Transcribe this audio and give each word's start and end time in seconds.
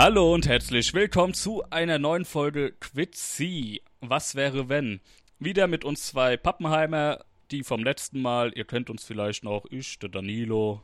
Hallo 0.00 0.32
und 0.32 0.46
herzlich 0.46 0.94
willkommen 0.94 1.34
zu 1.34 1.64
einer 1.70 1.98
neuen 1.98 2.24
Folge 2.24 2.70
Quitzy. 2.70 3.82
Was 4.00 4.36
wäre 4.36 4.68
wenn? 4.68 5.00
Wieder 5.40 5.66
mit 5.66 5.84
uns 5.84 6.06
zwei 6.06 6.36
Pappenheimer, 6.36 7.24
die 7.50 7.64
vom 7.64 7.82
letzten 7.82 8.22
Mal, 8.22 8.52
ihr 8.54 8.64
kennt 8.64 8.90
uns 8.90 9.02
vielleicht 9.02 9.42
noch, 9.42 9.64
ich, 9.70 9.98
der 9.98 10.08
Danilo, 10.08 10.82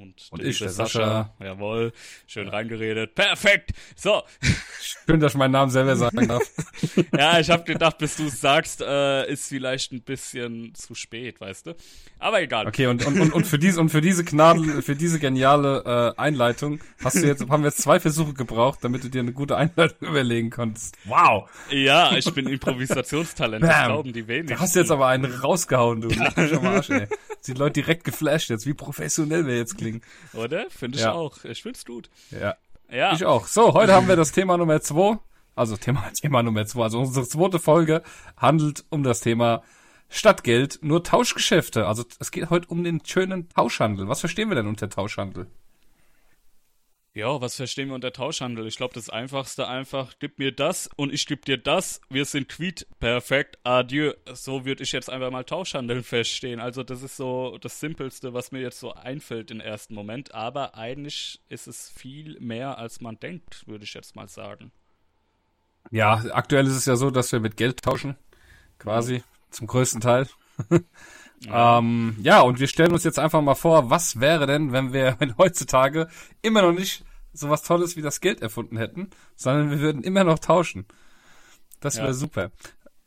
und, 0.00 0.28
und 0.30 0.42
ich, 0.42 0.58
der 0.58 0.68
Sascha. 0.68 0.98
Sascha. 0.98 1.34
Jawohl, 1.44 1.92
schön 2.26 2.46
ja. 2.46 2.52
reingeredet. 2.52 3.14
Perfekt. 3.14 3.72
So. 3.94 4.22
Schön, 4.80 5.20
dass 5.20 5.32
ich 5.32 5.38
meinen 5.38 5.52
Namen 5.52 5.70
selber 5.70 5.96
sagen 5.96 6.28
darf. 6.28 6.42
ja, 7.16 7.40
ich 7.40 7.50
habe 7.50 7.64
gedacht, 7.64 7.98
bis 7.98 8.16
du 8.16 8.26
es 8.26 8.40
sagst, 8.40 8.80
äh, 8.80 9.30
ist 9.30 9.48
vielleicht 9.48 9.92
ein 9.92 10.02
bisschen 10.02 10.74
zu 10.74 10.94
spät, 10.94 11.40
weißt 11.40 11.66
du. 11.66 11.76
Aber 12.18 12.40
egal. 12.40 12.66
Okay, 12.66 12.86
und, 12.86 13.04
und, 13.06 13.20
und, 13.20 13.32
und 13.32 13.46
für 13.46 13.58
diese 13.58 13.80
und 13.80 13.90
für 13.90 14.00
diese 14.00 14.24
Gnadel, 14.24 14.82
für 14.82 14.96
diese 14.96 15.18
geniale 15.18 16.14
äh, 16.16 16.20
Einleitung 16.20 16.80
hast 17.02 17.16
du 17.16 17.26
jetzt 17.26 17.48
haben 17.48 17.62
wir 17.62 17.68
jetzt 17.68 17.82
zwei 17.82 18.00
Versuche 18.00 18.34
gebraucht, 18.34 18.80
damit 18.82 19.04
du 19.04 19.08
dir 19.08 19.20
eine 19.20 19.32
gute 19.32 19.56
Einleitung 19.56 19.98
überlegen 20.08 20.50
konntest. 20.50 20.96
Wow. 21.04 21.48
Ja, 21.70 22.16
ich 22.16 22.32
bin 22.32 22.46
Improvisationstalent. 22.46 23.64
Das 23.64 23.86
glauben 23.86 24.12
die 24.12 24.26
wenigsten. 24.26 24.54
Da 24.54 24.60
hast 24.60 24.74
du 24.74 24.80
jetzt 24.80 24.90
aber 24.90 25.08
einen 25.08 25.26
rausgehauen, 25.26 26.00
du. 26.00 26.10
Schon 26.10 26.62
mal 26.62 26.78
Arsch, 26.78 26.90
ey. 26.90 27.06
Die 27.46 27.52
Leute 27.52 27.80
direkt 27.80 28.04
geflasht 28.04 28.50
jetzt, 28.50 28.66
wie 28.66 28.74
professionell 28.74 29.46
wir 29.46 29.56
jetzt 29.56 29.76
klingen. 29.76 29.87
Oder? 30.34 30.70
Finde 30.70 30.98
ich 30.98 31.04
ja. 31.04 31.12
auch. 31.12 31.44
Ich 31.44 31.62
find's 31.62 31.84
gut. 31.84 32.10
Ja. 32.30 32.56
Ja. 32.90 33.12
Ich 33.12 33.24
auch. 33.24 33.46
So, 33.46 33.74
heute 33.74 33.92
haben 33.92 34.08
wir 34.08 34.16
das 34.16 34.32
Thema 34.32 34.56
Nummer 34.56 34.80
zwei. 34.80 35.18
Also 35.54 35.76
Thema, 35.76 36.10
Thema 36.20 36.42
Nummer 36.42 36.66
zwei. 36.66 36.84
Also 36.84 36.98
unsere 37.00 37.26
zweite 37.26 37.58
Folge 37.58 38.02
handelt 38.36 38.84
um 38.90 39.02
das 39.02 39.20
Thema 39.20 39.62
Stadtgeld, 40.08 40.78
nur 40.82 41.04
Tauschgeschäfte. 41.04 41.86
Also 41.86 42.04
es 42.18 42.30
geht 42.30 42.48
heute 42.48 42.68
um 42.68 42.82
den 42.84 43.04
schönen 43.04 43.48
Tauschhandel. 43.50 44.08
Was 44.08 44.20
verstehen 44.20 44.48
wir 44.48 44.56
denn 44.56 44.66
unter 44.66 44.88
Tauschhandel? 44.88 45.48
Ja, 47.18 47.40
was 47.40 47.56
verstehen 47.56 47.88
wir 47.88 47.96
unter 47.96 48.12
Tauschhandel? 48.12 48.68
Ich 48.68 48.76
glaube, 48.76 48.94
das 48.94 49.10
Einfachste 49.10 49.66
einfach, 49.66 50.14
gib 50.20 50.38
mir 50.38 50.52
das 50.52 50.88
und 50.94 51.12
ich 51.12 51.26
geb 51.26 51.44
dir 51.46 51.58
das. 51.58 52.00
Wir 52.08 52.24
sind 52.24 52.48
quiet. 52.48 52.86
Perfekt. 53.00 53.58
Adieu. 53.64 54.12
So 54.34 54.64
würde 54.64 54.84
ich 54.84 54.92
jetzt 54.92 55.10
einfach 55.10 55.32
mal 55.32 55.42
Tauschhandel 55.42 56.04
verstehen. 56.04 56.60
Also 56.60 56.84
das 56.84 57.02
ist 57.02 57.16
so 57.16 57.58
das 57.60 57.80
Simpelste, 57.80 58.34
was 58.34 58.52
mir 58.52 58.60
jetzt 58.60 58.78
so 58.78 58.94
einfällt 58.94 59.50
im 59.50 59.58
ersten 59.58 59.96
Moment. 59.96 60.32
Aber 60.32 60.76
eigentlich 60.76 61.40
ist 61.48 61.66
es 61.66 61.90
viel 61.90 62.38
mehr, 62.38 62.78
als 62.78 63.00
man 63.00 63.18
denkt, 63.18 63.66
würde 63.66 63.82
ich 63.82 63.94
jetzt 63.94 64.14
mal 64.14 64.28
sagen. 64.28 64.70
Ja, 65.90 66.22
aktuell 66.30 66.68
ist 66.68 66.76
es 66.76 66.86
ja 66.86 66.94
so, 66.94 67.10
dass 67.10 67.32
wir 67.32 67.40
mit 67.40 67.56
Geld 67.56 67.82
tauschen. 67.82 68.16
Quasi. 68.78 69.14
Mhm. 69.14 69.22
Zum 69.50 69.66
größten 69.66 70.00
Teil. 70.00 70.28
Ja. 71.46 71.78
Ähm, 71.78 72.16
ja, 72.20 72.40
und 72.40 72.58
wir 72.58 72.66
stellen 72.66 72.90
uns 72.90 73.04
jetzt 73.04 73.20
einfach 73.20 73.40
mal 73.40 73.54
vor, 73.54 73.90
was 73.90 74.18
wäre 74.18 74.48
denn, 74.48 74.72
wenn 74.72 74.92
wir 74.92 75.14
wenn 75.20 75.36
heutzutage 75.38 76.08
immer 76.42 76.62
noch 76.62 76.72
nicht 76.72 77.04
sowas 77.38 77.62
Tolles 77.62 77.96
wie 77.96 78.02
das 78.02 78.20
Geld 78.20 78.42
erfunden 78.42 78.76
hätten, 78.76 79.10
sondern 79.36 79.70
wir 79.70 79.80
würden 79.80 80.02
immer 80.02 80.24
noch 80.24 80.38
tauschen. 80.38 80.86
Das 81.80 81.96
wäre 81.96 82.08
ja. 82.08 82.12
super. 82.12 82.50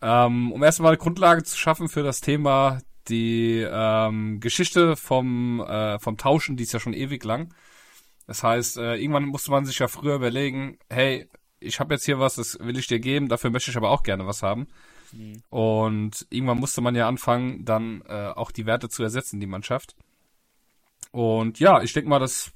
Ähm, 0.02 0.52
um 0.52 0.64
erstmal 0.64 0.90
eine 0.90 0.98
Grundlage 0.98 1.44
zu 1.44 1.58
schaffen 1.58 1.90
für 1.90 2.04
das 2.04 2.22
Thema 2.22 2.80
die 3.08 3.66
ähm, 3.70 4.40
Geschichte 4.40 4.96
vom, 4.96 5.60
äh, 5.62 6.00
vom 6.00 6.18
Tauschen, 6.18 6.56
die 6.56 6.64
ist 6.64 6.72
ja 6.72 6.80
schon 6.80 6.94
ewig 6.94 7.24
lang. 7.24 7.54
Das 8.28 8.44
heißt, 8.44 8.78
äh, 8.78 8.96
irgendwann 8.96 9.26
musste 9.26 9.52
man 9.52 9.66
sich 9.66 9.80
ja 9.80 9.88
früher 9.88 10.16
überlegen, 10.16 10.78
hey, 10.90 11.28
ich 11.60 11.80
habe 11.80 11.94
jetzt 11.94 12.06
hier 12.06 12.20
was, 12.20 12.36
das 12.36 12.58
will 12.60 12.78
ich 12.78 12.88
dir 12.88 13.00
geben, 13.00 13.28
dafür 13.28 13.50
möchte 13.50 13.72
ich 13.72 13.78
aber 13.78 13.90
auch 13.90 14.04
gerne 14.04 14.26
was 14.26 14.44
haben. 14.44 14.68
Mhm. 15.12 15.42
Und 15.50 16.26
irgendwann 16.30 16.60
musste 16.60 16.82
man 16.82 16.96
ja 16.96 17.08
anfangen, 17.08 17.66
dann 17.66 18.02
äh, 18.08 18.30
auch 18.30 18.52
die 18.52 18.66
Werte 18.66 18.90
zu 18.90 19.04
ersetzen, 19.04 19.40
die 19.40 19.48
man 19.48 19.64
schafft. 19.64 19.96
Und 21.12 21.60
ja, 21.60 21.82
ich 21.82 21.94
denke 21.94 22.10
mal, 22.10 22.20
dass 22.20 22.52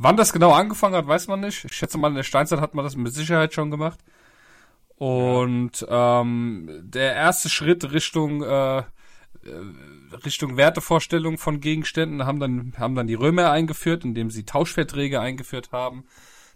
wann 0.00 0.16
das 0.16 0.32
genau 0.32 0.52
angefangen 0.52 0.96
hat, 0.96 1.06
weiß 1.06 1.28
man 1.28 1.40
nicht. 1.40 1.64
Ich 1.64 1.74
schätze 1.74 1.98
mal, 1.98 2.08
in 2.08 2.14
der 2.16 2.22
Steinzeit 2.22 2.60
hat 2.60 2.74
man 2.74 2.84
das 2.84 2.96
mit 2.96 3.14
Sicherheit 3.14 3.54
schon 3.54 3.70
gemacht. 3.70 4.00
Und 4.96 5.86
ähm, 5.88 6.68
der 6.82 7.14
erste 7.14 7.48
Schritt 7.48 7.92
Richtung 7.92 8.42
äh, 8.42 8.78
äh 8.78 8.84
Richtung 10.24 10.56
Wertevorstellung 10.56 11.38
von 11.38 11.60
Gegenständen 11.60 12.26
haben 12.26 12.40
dann 12.40 12.74
haben 12.76 12.94
dann 12.96 13.06
die 13.06 13.14
Römer 13.14 13.50
eingeführt, 13.50 14.04
indem 14.04 14.30
sie 14.30 14.44
Tauschverträge 14.44 15.20
eingeführt 15.20 15.70
haben. 15.72 16.04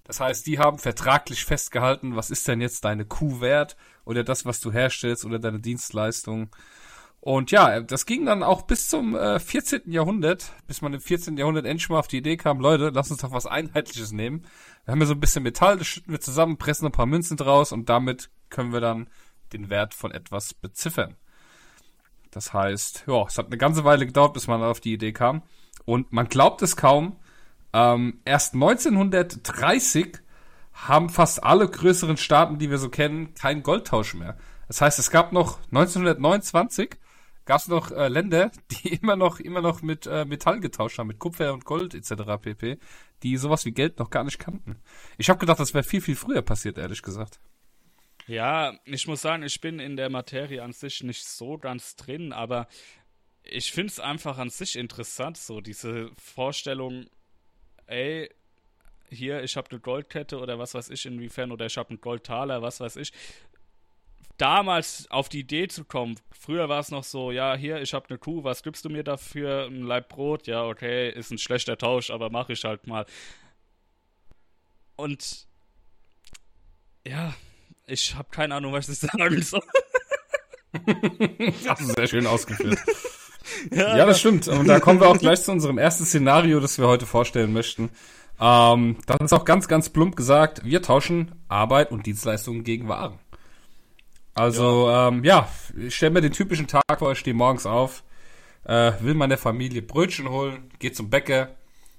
Das 0.04 0.20
heißt, 0.20 0.46
die 0.46 0.58
haben 0.58 0.78
vertraglich 0.78 1.44
festgehalten, 1.44 2.16
was 2.16 2.30
ist 2.30 2.46
denn 2.48 2.60
jetzt 2.60 2.84
deine 2.84 3.04
Kuh 3.04 3.40
wert 3.40 3.76
oder 4.04 4.24
das, 4.24 4.44
was 4.44 4.60
du 4.60 4.72
herstellst 4.72 5.24
oder 5.24 5.38
deine 5.38 5.60
Dienstleistung. 5.60 6.50
Und 7.24 7.50
ja, 7.52 7.80
das 7.80 8.04
ging 8.04 8.26
dann 8.26 8.42
auch 8.42 8.60
bis 8.60 8.90
zum 8.90 9.16
äh, 9.16 9.40
14. 9.40 9.90
Jahrhundert, 9.90 10.52
bis 10.66 10.82
man 10.82 10.92
im 10.92 11.00
14. 11.00 11.38
Jahrhundert 11.38 11.64
endlich 11.64 11.88
mal 11.88 11.98
auf 11.98 12.06
die 12.06 12.18
Idee 12.18 12.36
kam, 12.36 12.60
Leute, 12.60 12.90
lass 12.92 13.10
uns 13.10 13.22
doch 13.22 13.32
was 13.32 13.46
Einheitliches 13.46 14.12
nehmen. 14.12 14.44
Wir 14.84 14.92
haben 14.92 15.00
ja 15.00 15.06
so 15.06 15.14
ein 15.14 15.20
bisschen 15.20 15.42
Metall, 15.42 15.78
das 15.78 15.86
schütten 15.86 16.12
wir 16.12 16.20
zusammen, 16.20 16.58
pressen 16.58 16.84
ein 16.84 16.92
paar 16.92 17.06
Münzen 17.06 17.38
draus 17.38 17.72
und 17.72 17.88
damit 17.88 18.28
können 18.50 18.74
wir 18.74 18.82
dann 18.82 19.08
den 19.54 19.70
Wert 19.70 19.94
von 19.94 20.10
etwas 20.10 20.52
beziffern. 20.52 21.16
Das 22.30 22.52
heißt, 22.52 23.04
ja, 23.06 23.22
es 23.26 23.38
hat 23.38 23.46
eine 23.46 23.56
ganze 23.56 23.84
Weile 23.84 24.04
gedauert, 24.04 24.34
bis 24.34 24.46
man 24.46 24.62
auf 24.62 24.80
die 24.80 24.92
Idee 24.92 25.12
kam. 25.12 25.44
Und 25.86 26.12
man 26.12 26.28
glaubt 26.28 26.60
es 26.60 26.76
kaum, 26.76 27.16
ähm, 27.72 28.20
erst 28.26 28.52
1930 28.52 30.18
haben 30.74 31.08
fast 31.08 31.42
alle 31.42 31.70
größeren 31.70 32.18
Staaten, 32.18 32.58
die 32.58 32.68
wir 32.68 32.76
so 32.76 32.90
kennen, 32.90 33.32
keinen 33.32 33.62
Goldtausch 33.62 34.12
mehr. 34.12 34.36
Das 34.68 34.82
heißt, 34.82 34.98
es 34.98 35.10
gab 35.10 35.32
noch 35.32 35.58
1929 35.70 36.98
gab 37.44 37.60
es 37.60 37.68
noch 37.68 37.90
äh, 37.90 38.08
Länder, 38.08 38.50
die 38.70 38.94
immer 38.94 39.16
noch 39.16 39.40
immer 39.40 39.60
noch 39.60 39.82
mit 39.82 40.06
äh, 40.06 40.24
Metall 40.24 40.60
getauscht 40.60 40.98
haben, 40.98 41.08
mit 41.08 41.18
Kupfer 41.18 41.52
und 41.52 41.64
Gold 41.64 41.94
etc. 41.94 42.12
pp, 42.40 42.78
die 43.22 43.36
sowas 43.36 43.64
wie 43.64 43.72
Geld 43.72 43.98
noch 43.98 44.10
gar 44.10 44.24
nicht 44.24 44.38
kannten. 44.38 44.76
Ich 45.18 45.28
habe 45.28 45.38
gedacht, 45.38 45.60
das 45.60 45.74
wäre 45.74 45.84
viel 45.84 46.00
viel 46.00 46.16
früher 46.16 46.42
passiert, 46.42 46.78
ehrlich 46.78 47.02
gesagt. 47.02 47.40
Ja, 48.26 48.78
ich 48.86 49.06
muss 49.06 49.20
sagen, 49.20 49.42
ich 49.42 49.60
bin 49.60 49.78
in 49.78 49.96
der 49.96 50.08
Materie 50.08 50.62
an 50.62 50.72
sich 50.72 51.02
nicht 51.02 51.26
so 51.26 51.58
ganz 51.58 51.94
drin, 51.96 52.32
aber 52.32 52.68
ich 53.42 53.70
finde 53.70 53.90
es 53.90 54.00
einfach 54.00 54.38
an 54.38 54.48
sich 54.48 54.76
interessant, 54.76 55.36
so 55.36 55.60
diese 55.60 56.10
Vorstellung, 56.16 57.06
ey, 57.86 58.30
hier, 59.10 59.42
ich 59.42 59.56
habe 59.56 59.70
eine 59.70 59.80
Goldkette 59.80 60.38
oder 60.38 60.58
was 60.58 60.74
weiß 60.74 60.88
ich 60.88 61.04
inwiefern, 61.04 61.52
oder 61.52 61.66
ich 61.66 61.76
habe 61.76 61.90
einen 61.90 62.00
Goldtaler, 62.00 62.62
was 62.62 62.80
weiß 62.80 62.96
ich. 62.96 63.12
Damals 64.36 65.06
auf 65.10 65.28
die 65.28 65.40
Idee 65.40 65.68
zu 65.68 65.84
kommen, 65.84 66.16
früher 66.32 66.68
war 66.68 66.80
es 66.80 66.90
noch 66.90 67.04
so, 67.04 67.30
ja, 67.30 67.54
hier, 67.54 67.80
ich 67.80 67.94
habe 67.94 68.08
eine 68.08 68.18
Kuh, 68.18 68.42
was 68.42 68.62
gibst 68.62 68.84
du 68.84 68.88
mir 68.88 69.04
dafür? 69.04 69.66
Ein 69.66 69.82
Leib 69.82 70.08
Brot, 70.08 70.46
ja, 70.46 70.64
okay, 70.64 71.10
ist 71.10 71.30
ein 71.30 71.38
schlechter 71.38 71.78
Tausch, 71.78 72.10
aber 72.10 72.30
mache 72.30 72.52
ich 72.52 72.64
halt 72.64 72.86
mal. 72.86 73.06
Und 74.96 75.46
ja, 77.06 77.34
ich 77.86 78.14
habe 78.14 78.28
keine 78.30 78.56
Ahnung, 78.56 78.72
was 78.72 78.88
ich 78.88 78.98
sagen 78.98 79.42
soll. 79.42 79.62
das 81.64 81.80
ist 81.80 81.94
sehr 81.94 82.06
schön 82.06 82.26
ausgeführt. 82.26 82.78
Ja, 83.70 83.98
ja, 83.98 84.06
das 84.06 84.20
stimmt. 84.20 84.48
Und 84.48 84.66
da 84.66 84.80
kommen 84.80 85.00
wir 85.00 85.08
auch 85.08 85.18
gleich 85.18 85.42
zu 85.42 85.52
unserem 85.52 85.76
ersten 85.76 86.06
Szenario, 86.06 86.60
das 86.60 86.78
wir 86.78 86.88
heute 86.88 87.04
vorstellen 87.04 87.52
möchten. 87.52 87.90
Ähm, 88.40 88.96
das 89.06 89.18
ist 89.20 89.32
auch 89.32 89.44
ganz, 89.44 89.68
ganz 89.68 89.90
plump 89.90 90.16
gesagt, 90.16 90.64
wir 90.64 90.82
tauschen 90.82 91.32
Arbeit 91.48 91.92
und 91.92 92.06
Dienstleistungen 92.06 92.64
gegen 92.64 92.88
Waren. 92.88 93.18
Also, 94.34 94.88
ja, 94.88 95.08
ähm, 95.08 95.24
ja 95.24 95.48
ich 95.76 95.94
stelle 95.94 96.12
mir 96.12 96.20
den 96.20 96.32
typischen 96.32 96.66
Tag 96.66 96.82
vor, 96.98 97.12
ich 97.12 97.18
stehe 97.18 97.34
morgens 97.34 97.66
auf, 97.66 98.02
äh, 98.64 98.92
will 99.00 99.14
meiner 99.14 99.38
Familie 99.38 99.82
Brötchen 99.82 100.28
holen, 100.28 100.70
gehe 100.78 100.92
zum 100.92 101.10
Bäcker, 101.10 101.50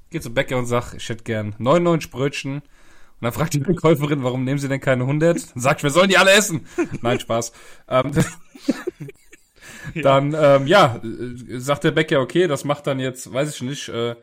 gehe 0.09 0.21
zum 0.21 0.33
Bäcker 0.33 0.57
und 0.57 0.65
sag, 0.65 0.93
ich 0.93 1.07
hätte 1.09 1.23
gern 1.23 1.55
99 1.57 2.11
Brötchen. 2.11 2.55
Und 2.55 3.21
dann 3.21 3.31
fragt 3.31 3.53
die 3.53 3.61
Verkäuferin, 3.61 4.23
warum 4.23 4.43
nehmen 4.43 4.59
sie 4.59 4.67
denn 4.67 4.81
keine 4.81 5.03
100? 5.03 5.55
Dann 5.55 5.61
sagt, 5.61 5.83
wir 5.83 5.89
sollen 5.89 6.09
die 6.09 6.17
alle 6.17 6.33
essen. 6.33 6.67
Nein, 7.01 7.19
Spaß. 7.19 7.53
Ähm, 7.87 8.11
dann, 10.03 10.35
ähm, 10.37 10.67
ja, 10.67 11.01
äh, 11.01 11.59
sagt 11.59 11.85
der 11.85 11.91
Bäcker, 11.91 12.19
okay, 12.19 12.47
das 12.47 12.65
macht 12.65 12.87
dann 12.87 12.99
jetzt, 12.99 13.31
weiß 13.31 13.55
ich 13.55 13.61
nicht, 13.61 13.87
äh, 13.87 14.15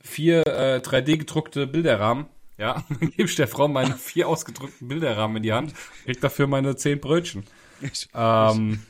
vier 0.00 0.46
äh, 0.46 0.80
3D 0.84 1.16
gedruckte 1.16 1.66
Bilderrahmen. 1.66 2.26
Ja, 2.58 2.84
dann 3.00 3.10
gebe 3.10 3.24
ich 3.24 3.34
der 3.34 3.48
Frau 3.48 3.68
meine 3.68 3.96
vier 3.96 4.28
ausgedruckten 4.28 4.88
Bilderrahmen 4.88 5.38
in 5.38 5.42
die 5.42 5.52
Hand, 5.52 5.74
krieg 6.04 6.20
dafür 6.20 6.46
meine 6.46 6.76
zehn 6.76 7.00
Brötchen. 7.00 7.44
Ähm, 8.14 8.80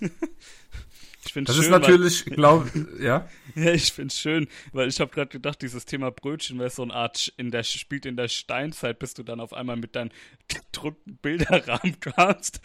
finde 1.35 1.49
das 1.49 1.57
schön, 1.57 1.65
ist 1.65 1.71
natürlich, 1.71 2.25
glaube 2.27 2.71
ja. 3.01 3.29
Ja, 3.55 3.73
ich 3.73 3.93
find's 3.93 4.19
schön, 4.19 4.49
weil 4.73 4.89
ich 4.89 5.01
habe 5.01 5.13
gerade 5.13 5.29
gedacht, 5.29 5.61
dieses 5.63 5.85
Thema 5.85 6.11
Brötchen 6.11 6.59
wäre 6.59 6.71
so 6.71 6.83
eine 6.83 6.95
Art 6.95 7.33
in 7.37 7.51
der 7.51 7.63
spielt 7.63 8.07
in 8.07 8.17
der 8.17 8.29
Steinzeit, 8.29 8.99
bis 8.99 9.15
du 9.15 9.23
dann 9.23 9.41
auf 9.41 9.53
einmal 9.53 9.77
mit 9.77 9.95
deinen 9.95 10.11
gedruckten 10.49 11.17
Bilderrahmen 11.17 11.99
kamst. 12.01 12.61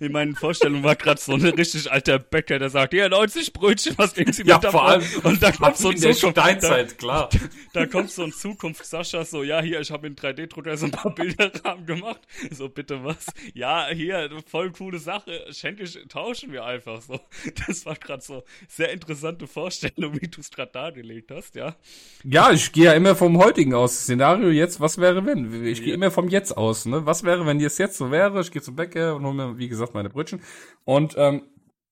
In 0.00 0.12
meinen 0.12 0.34
Vorstellungen 0.34 0.82
war 0.82 0.96
gerade 0.96 1.20
so 1.20 1.34
ein 1.34 1.44
richtig 1.44 1.90
alter 1.90 2.18
Bäcker, 2.18 2.58
der 2.58 2.70
sagt, 2.70 2.94
ja 2.94 3.08
90 3.08 3.52
Brötchen, 3.52 3.94
was 3.98 4.16
nehmen 4.16 4.32
Sie 4.32 4.44
mit 4.44 4.50
ja, 4.50 4.70
vor 4.70 4.88
allem 4.88 5.04
und 5.24 5.42
dann 5.42 5.54
kommt 5.54 5.76
so 5.76 5.90
ein 5.90 5.96
Zukunft, 5.96 6.38
Steinzeit, 6.38 6.92
da, 6.92 6.94
klar. 6.94 7.28
Da, 7.72 7.86
kommt 7.86 8.10
so 8.10 8.24
ein 8.24 8.32
Zukunft 8.32 8.84
Sascha 8.84 9.24
so, 9.24 9.42
ja 9.42 9.60
hier, 9.60 9.80
ich 9.80 9.90
habe 9.90 10.06
in 10.06 10.16
3D-Drucker 10.16 10.76
so 10.76 10.86
ein 10.86 10.92
paar 10.92 11.14
Bilderrahmen 11.14 11.86
gemacht. 11.86 12.20
So 12.50 12.68
bitte 12.68 13.04
was? 13.04 13.26
Ja 13.54 13.88
hier, 13.88 14.30
voll 14.46 14.70
coole 14.72 14.98
Sache, 14.98 15.46
schenke 15.50 15.82
ich, 15.82 15.98
tauschen 16.08 16.52
wir 16.52 16.64
einfach 16.64 17.02
so. 17.02 17.20
Das 17.66 17.84
war 17.88 17.96
gerade 17.96 18.22
so 18.22 18.44
sehr 18.68 18.92
interessante 18.92 19.46
Vorstellung, 19.46 20.20
wie 20.20 20.28
du 20.28 20.40
es 20.40 20.50
gerade 20.50 20.72
dargelegt 20.72 21.30
hast, 21.30 21.54
ja. 21.54 21.74
Ja, 22.22 22.52
ich 22.52 22.72
gehe 22.72 22.84
ja 22.84 22.92
immer 22.92 23.16
vom 23.16 23.38
heutigen 23.38 23.74
aus. 23.74 24.02
Szenario 24.02 24.50
jetzt, 24.50 24.80
was 24.80 24.98
wäre 24.98 25.24
wenn? 25.24 25.64
Ich 25.64 25.82
gehe 25.82 25.94
immer 25.94 26.10
vom 26.10 26.28
Jetzt 26.28 26.56
aus, 26.56 26.86
ne? 26.86 27.06
Was 27.06 27.24
wäre, 27.24 27.46
wenn 27.46 27.60
es 27.60 27.78
jetzt 27.78 27.96
so 27.96 28.10
wäre? 28.10 28.40
Ich 28.40 28.52
gehe 28.52 28.62
zum 28.62 28.76
Bäcker 28.76 29.16
und 29.16 29.24
hole 29.24 29.34
mir, 29.34 29.58
wie 29.58 29.68
gesagt, 29.68 29.94
meine 29.94 30.10
Brötchen. 30.10 30.40
Und 30.84 31.14
ähm, 31.16 31.42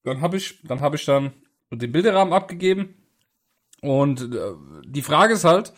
dann 0.04 0.20
habe 0.20 0.36
ich, 0.36 0.60
dann 0.62 0.80
habe 0.80 0.96
ich 0.96 1.04
dann 1.04 1.32
den 1.70 1.90
Bilderrahmen 1.90 2.32
abgegeben. 2.32 2.94
Und 3.80 4.20
äh, 4.34 4.52
die 4.86 5.02
Frage 5.02 5.34
ist 5.34 5.44
halt, 5.44 5.72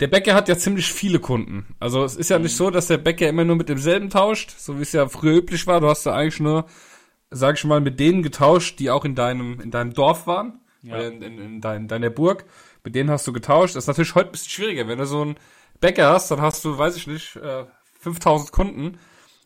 der 0.00 0.08
Bäcker 0.08 0.34
hat 0.34 0.48
ja 0.48 0.58
ziemlich 0.58 0.92
viele 0.92 1.20
Kunden. 1.20 1.74
Also 1.80 2.04
es 2.04 2.16
ist 2.16 2.28
ja 2.28 2.38
nicht 2.38 2.54
so, 2.54 2.70
dass 2.70 2.88
der 2.88 2.98
Bäcker 2.98 3.28
immer 3.28 3.44
nur 3.44 3.56
mit 3.56 3.68
demselben 3.68 4.10
tauscht, 4.10 4.54
so 4.58 4.78
wie 4.78 4.82
es 4.82 4.92
ja 4.92 5.08
früher 5.08 5.38
üblich 5.38 5.66
war. 5.66 5.80
Du 5.80 5.88
hast 5.88 6.04
ja 6.04 6.12
eigentlich 6.12 6.40
nur, 6.40 6.66
sag 7.30 7.56
ich 7.56 7.64
mal, 7.64 7.80
mit 7.80 8.00
denen 8.00 8.22
getauscht, 8.22 8.78
die 8.78 8.90
auch 8.90 9.04
in 9.04 9.14
deinem, 9.14 9.60
in 9.60 9.70
deinem 9.70 9.94
Dorf 9.94 10.26
waren, 10.26 10.60
ja. 10.82 10.98
in, 10.98 11.22
in, 11.22 11.38
in, 11.38 11.60
dein, 11.60 11.88
deiner 11.88 12.10
Burg. 12.10 12.44
Mit 12.84 12.94
denen 12.94 13.10
hast 13.10 13.26
du 13.26 13.32
getauscht. 13.32 13.74
Das 13.74 13.84
ist 13.84 13.88
natürlich 13.88 14.14
heute 14.14 14.30
ein 14.30 14.32
bisschen 14.32 14.50
schwieriger. 14.50 14.86
Wenn 14.88 14.98
du 14.98 15.06
so 15.06 15.22
einen 15.22 15.36
Bäcker 15.80 16.10
hast, 16.10 16.30
dann 16.30 16.40
hast 16.40 16.64
du, 16.64 16.78
weiß 16.78 16.96
ich 16.96 17.06
nicht, 17.06 17.38
5000 18.00 18.48
äh, 18.48 18.52
Kunden. 18.52 18.98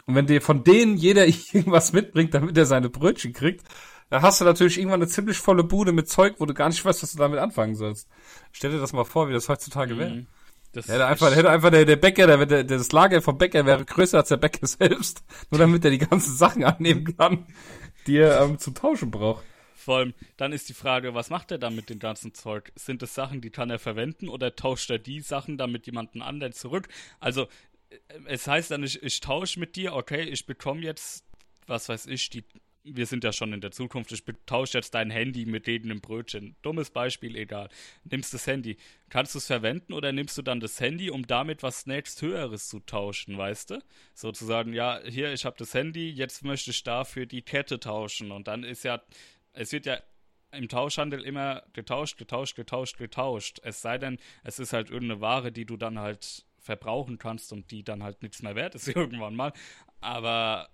Und 0.06 0.14
wenn 0.14 0.26
dir 0.26 0.42
von 0.42 0.64
denen 0.64 0.96
jeder 0.96 1.26
irgendwas 1.52 1.92
mitbringt, 1.92 2.34
damit 2.34 2.56
er 2.58 2.66
seine 2.66 2.90
Brötchen 2.90 3.32
kriegt, 3.32 3.64
dann 4.10 4.22
hast 4.22 4.40
du 4.40 4.44
natürlich 4.44 4.76
irgendwann 4.76 5.02
eine 5.02 5.08
ziemlich 5.08 5.38
volle 5.38 5.62
Bude 5.62 5.92
mit 5.92 6.08
Zeug, 6.08 6.34
wo 6.38 6.46
du 6.46 6.52
gar 6.52 6.68
nicht 6.68 6.84
weißt, 6.84 7.02
was 7.02 7.12
du 7.12 7.18
damit 7.18 7.38
anfangen 7.38 7.76
sollst. 7.76 8.08
Stell 8.52 8.72
dir 8.72 8.80
das 8.80 8.92
mal 8.92 9.04
vor, 9.04 9.28
wie 9.28 9.32
das 9.32 9.48
heutzutage 9.48 9.94
mhm. 9.94 9.98
wäre. 9.98 10.26
Das 10.72 10.86
hätte 10.88 11.06
einfach, 11.06 11.34
hätte 11.34 11.50
einfach 11.50 11.70
der, 11.70 11.84
der 11.84 11.96
Bäcker, 11.96 12.26
der, 12.26 12.46
der, 12.46 12.64
das 12.64 12.92
Lager 12.92 13.20
vom 13.22 13.38
Bäcker 13.38 13.66
wäre 13.66 13.84
größer 13.84 14.18
als 14.18 14.28
der 14.28 14.36
Bäcker 14.36 14.66
selbst. 14.66 15.24
Nur 15.50 15.58
damit 15.58 15.84
er 15.84 15.90
die 15.90 15.98
ganzen 15.98 16.36
Sachen 16.36 16.64
annehmen 16.64 17.16
kann, 17.16 17.46
die 18.06 18.18
er 18.18 18.40
ähm, 18.42 18.58
zum 18.58 18.74
Tauschen 18.74 19.10
braucht. 19.10 19.44
Vor 19.74 19.96
allem, 19.96 20.14
dann 20.36 20.52
ist 20.52 20.68
die 20.68 20.74
Frage, 20.74 21.14
was 21.14 21.30
macht 21.30 21.50
er 21.50 21.58
dann 21.58 21.74
mit 21.74 21.88
dem 21.88 21.98
ganzen 21.98 22.34
Zeug? 22.34 22.70
Sind 22.76 23.02
es 23.02 23.14
Sachen, 23.14 23.40
die 23.40 23.50
kann 23.50 23.70
er 23.70 23.78
verwenden 23.78 24.28
oder 24.28 24.54
tauscht 24.54 24.90
er 24.90 24.98
die 24.98 25.20
Sachen 25.20 25.56
dann 25.56 25.72
mit 25.72 25.86
jemandem 25.86 26.22
anderen 26.22 26.52
zurück? 26.52 26.88
Also, 27.18 27.48
äh, 27.88 27.96
es 28.26 28.46
heißt 28.46 28.70
dann, 28.70 28.84
ich, 28.84 29.02
ich 29.02 29.20
tausche 29.20 29.58
mit 29.58 29.76
dir, 29.76 29.94
okay, 29.94 30.22
ich 30.22 30.46
bekomme 30.46 30.82
jetzt, 30.82 31.24
was 31.66 31.88
weiß 31.88 32.06
ich, 32.06 32.30
die 32.30 32.44
wir 32.82 33.06
sind 33.06 33.24
ja 33.24 33.32
schon 33.32 33.52
in 33.52 33.60
der 33.60 33.70
Zukunft, 33.70 34.12
ich 34.12 34.22
tausche 34.46 34.78
jetzt 34.78 34.94
dein 34.94 35.10
Handy 35.10 35.44
mit 35.44 35.68
im 35.68 36.00
Brötchen. 36.00 36.56
Dummes 36.62 36.90
Beispiel, 36.90 37.36
egal. 37.36 37.68
Nimmst 38.04 38.32
das 38.32 38.46
Handy. 38.46 38.78
Kannst 39.08 39.34
du 39.34 39.38
es 39.38 39.46
verwenden 39.46 39.92
oder 39.92 40.12
nimmst 40.12 40.38
du 40.38 40.42
dann 40.42 40.60
das 40.60 40.80
Handy, 40.80 41.10
um 41.10 41.26
damit 41.26 41.62
was 41.62 41.86
nächsthöheres 41.86 42.68
zu 42.68 42.80
tauschen, 42.80 43.36
weißt 43.36 43.70
du? 43.70 43.78
Sozusagen, 44.14 44.72
ja, 44.72 45.00
hier, 45.04 45.32
ich 45.32 45.44
habe 45.44 45.56
das 45.58 45.74
Handy, 45.74 46.10
jetzt 46.10 46.42
möchte 46.42 46.70
ich 46.70 46.82
dafür 46.82 47.26
die 47.26 47.42
Kette 47.42 47.78
tauschen. 47.80 48.32
Und 48.32 48.48
dann 48.48 48.64
ist 48.64 48.82
ja, 48.84 49.02
es 49.52 49.72
wird 49.72 49.86
ja 49.86 50.00
im 50.52 50.68
Tauschhandel 50.68 51.22
immer 51.22 51.62
getauscht, 51.72 52.18
getauscht, 52.18 52.56
getauscht, 52.56 52.98
getauscht. 52.98 53.60
Es 53.62 53.82
sei 53.82 53.98
denn, 53.98 54.18
es 54.42 54.58
ist 54.58 54.72
halt 54.72 54.90
irgendeine 54.90 55.20
Ware, 55.20 55.52
die 55.52 55.66
du 55.66 55.76
dann 55.76 55.98
halt 55.98 56.44
verbrauchen 56.58 57.18
kannst 57.18 57.52
und 57.52 57.70
die 57.70 57.84
dann 57.84 58.02
halt 58.02 58.22
nichts 58.22 58.42
mehr 58.42 58.54
wert 58.54 58.74
ist 58.74 58.88
irgendwann 58.94 59.34
mal. 59.34 59.52
Aber 60.00 60.70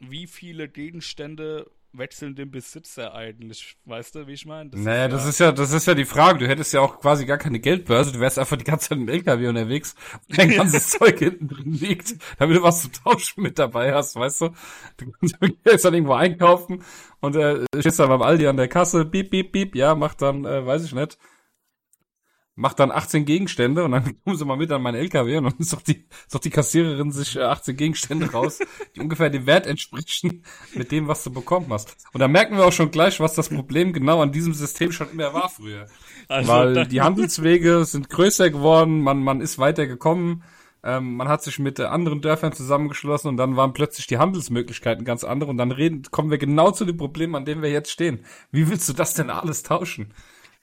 wie 0.00 0.26
viele 0.26 0.68
Gegenstände 0.68 1.70
wechseln 1.92 2.34
den 2.34 2.50
Besitzer 2.50 3.14
eigentlich? 3.14 3.76
Weißt 3.84 4.14
du, 4.14 4.26
wie 4.26 4.32
ich 4.32 4.46
meine? 4.46 4.70
naja, 4.74 5.06
ist 5.06 5.12
das 5.12 5.26
ist 5.26 5.40
ja, 5.40 5.52
das 5.52 5.72
ist 5.72 5.86
ja 5.86 5.94
die 5.94 6.04
Frage. 6.04 6.38
Du 6.38 6.48
hättest 6.48 6.72
ja 6.72 6.80
auch 6.80 7.00
quasi 7.00 7.26
gar 7.26 7.38
keine 7.38 7.58
Geldbörse. 7.58 8.12
Du 8.12 8.20
wärst 8.20 8.38
einfach 8.38 8.56
die 8.56 8.64
ganze 8.64 8.90
Zeit 8.90 8.98
im 8.98 9.08
LKW 9.08 9.48
unterwegs, 9.48 9.94
wo 10.28 10.34
dein 10.34 10.50
ganzes 10.56 10.90
Zeug 10.90 11.18
hinten 11.18 11.48
drin 11.48 11.72
liegt, 11.72 12.14
damit 12.38 12.56
du 12.56 12.62
was 12.62 12.82
zu 12.82 12.90
tauschen 12.90 13.42
mit 13.42 13.58
dabei 13.58 13.94
hast, 13.94 14.16
weißt 14.16 14.42
du? 14.42 14.50
Du 14.96 15.12
gehst 15.64 15.84
dann 15.84 15.94
irgendwo 15.94 16.14
einkaufen 16.14 16.84
und 17.20 17.36
äh, 17.36 17.64
stehst 17.78 17.98
dann 17.98 18.08
beim 18.08 18.22
Aldi 18.22 18.46
an 18.46 18.56
der 18.56 18.68
Kasse, 18.68 19.04
piep, 19.04 19.30
piep, 19.30 19.52
piep, 19.52 19.74
ja, 19.74 19.94
macht 19.94 20.22
dann, 20.22 20.44
äh, 20.44 20.64
weiß 20.64 20.84
ich 20.84 20.94
nicht, 20.94 21.18
macht 22.56 22.80
dann 22.80 22.90
18 22.90 23.26
Gegenstände 23.26 23.84
und 23.84 23.92
dann 23.92 24.16
kommen 24.24 24.36
sie 24.36 24.44
mal 24.44 24.56
mit 24.56 24.72
an 24.72 24.82
meinen 24.82 24.96
LKW 24.96 25.36
und 25.36 25.44
dann 25.44 25.54
doch 25.70 25.82
die, 25.82 26.06
doch 26.32 26.40
die 26.40 26.50
Kassiererin 26.50 27.12
sich 27.12 27.38
18 27.38 27.74
äh, 27.74 27.76
Gegenstände 27.76 28.32
raus, 28.32 28.58
die 28.96 29.00
ungefähr 29.00 29.30
dem 29.30 29.46
Wert 29.46 29.66
entsprechen 29.66 30.42
mit 30.74 30.90
dem, 30.90 31.06
was 31.06 31.22
du 31.22 31.30
bekommen 31.30 31.66
hast. 31.70 31.94
Und 32.12 32.20
da 32.20 32.28
merken 32.28 32.56
wir 32.56 32.64
auch 32.64 32.72
schon 32.72 32.90
gleich, 32.90 33.20
was 33.20 33.34
das 33.34 33.50
Problem 33.50 33.92
genau 33.92 34.22
an 34.22 34.32
diesem 34.32 34.54
System 34.54 34.90
schon 34.90 35.10
immer 35.10 35.34
war 35.34 35.50
früher. 35.50 35.86
Also, 36.28 36.50
Weil 36.50 36.86
die 36.86 37.02
Handelswege 37.02 37.84
sind 37.84 38.08
größer 38.08 38.50
geworden, 38.50 39.02
man, 39.02 39.22
man 39.22 39.42
ist 39.42 39.58
weiter 39.58 39.86
gekommen, 39.86 40.42
ähm, 40.82 41.16
man 41.16 41.28
hat 41.28 41.42
sich 41.42 41.58
mit 41.58 41.78
anderen 41.78 42.22
Dörfern 42.22 42.52
zusammengeschlossen 42.52 43.28
und 43.28 43.36
dann 43.36 43.56
waren 43.56 43.74
plötzlich 43.74 44.06
die 44.06 44.18
Handelsmöglichkeiten 44.18 45.04
ganz 45.04 45.24
andere 45.24 45.50
und 45.50 45.58
dann 45.58 45.72
reden, 45.72 46.02
kommen 46.10 46.30
wir 46.30 46.38
genau 46.38 46.70
zu 46.70 46.86
dem 46.86 46.96
Problem, 46.96 47.34
an 47.34 47.44
dem 47.44 47.60
wir 47.60 47.70
jetzt 47.70 47.90
stehen. 47.90 48.24
Wie 48.50 48.70
willst 48.70 48.88
du 48.88 48.94
das 48.94 49.12
denn 49.12 49.28
alles 49.28 49.62
tauschen? 49.62 50.14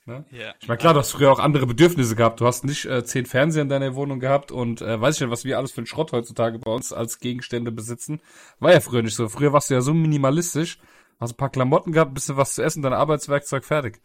Ne? 0.05 0.25
Ja. 0.31 0.53
Ich 0.59 0.67
meine, 0.67 0.77
klar, 0.77 0.93
du 0.93 0.99
hast 0.99 1.11
früher 1.11 1.31
auch 1.31 1.39
andere 1.39 1.65
Bedürfnisse 1.65 2.15
gehabt. 2.15 2.41
Du 2.41 2.45
hast 2.45 2.65
nicht 2.65 2.85
äh, 2.85 3.05
zehn 3.05 3.25
Fernseher 3.25 3.61
in 3.61 3.69
deiner 3.69 3.95
Wohnung 3.95 4.19
gehabt 4.19 4.51
und 4.51 4.81
äh, 4.81 4.99
weiß 4.99 5.15
ich 5.15 5.21
nicht, 5.21 5.29
was 5.29 5.45
wir 5.45 5.57
alles 5.57 5.71
für 5.71 5.77
einen 5.77 5.87
Schrott 5.87 6.11
heutzutage 6.11 6.59
bei 6.59 6.71
uns 6.71 6.91
als 6.91 7.19
Gegenstände 7.19 7.71
besitzen. 7.71 8.21
War 8.59 8.73
ja 8.73 8.81
früher 8.81 9.01
nicht 9.01 9.15
so. 9.15 9.29
Früher 9.29 9.53
warst 9.53 9.69
du 9.69 9.75
ja 9.75 9.81
so 9.81 9.93
minimalistisch. 9.93 10.77
Hast 11.19 11.33
ein 11.33 11.37
paar 11.37 11.51
Klamotten 11.51 11.93
gehabt, 11.93 12.13
bisschen 12.13 12.35
was 12.35 12.55
zu 12.55 12.63
essen, 12.63 12.81
dein 12.81 12.93
Arbeitswerkzeug 12.93 13.63
fertig. 13.63 14.01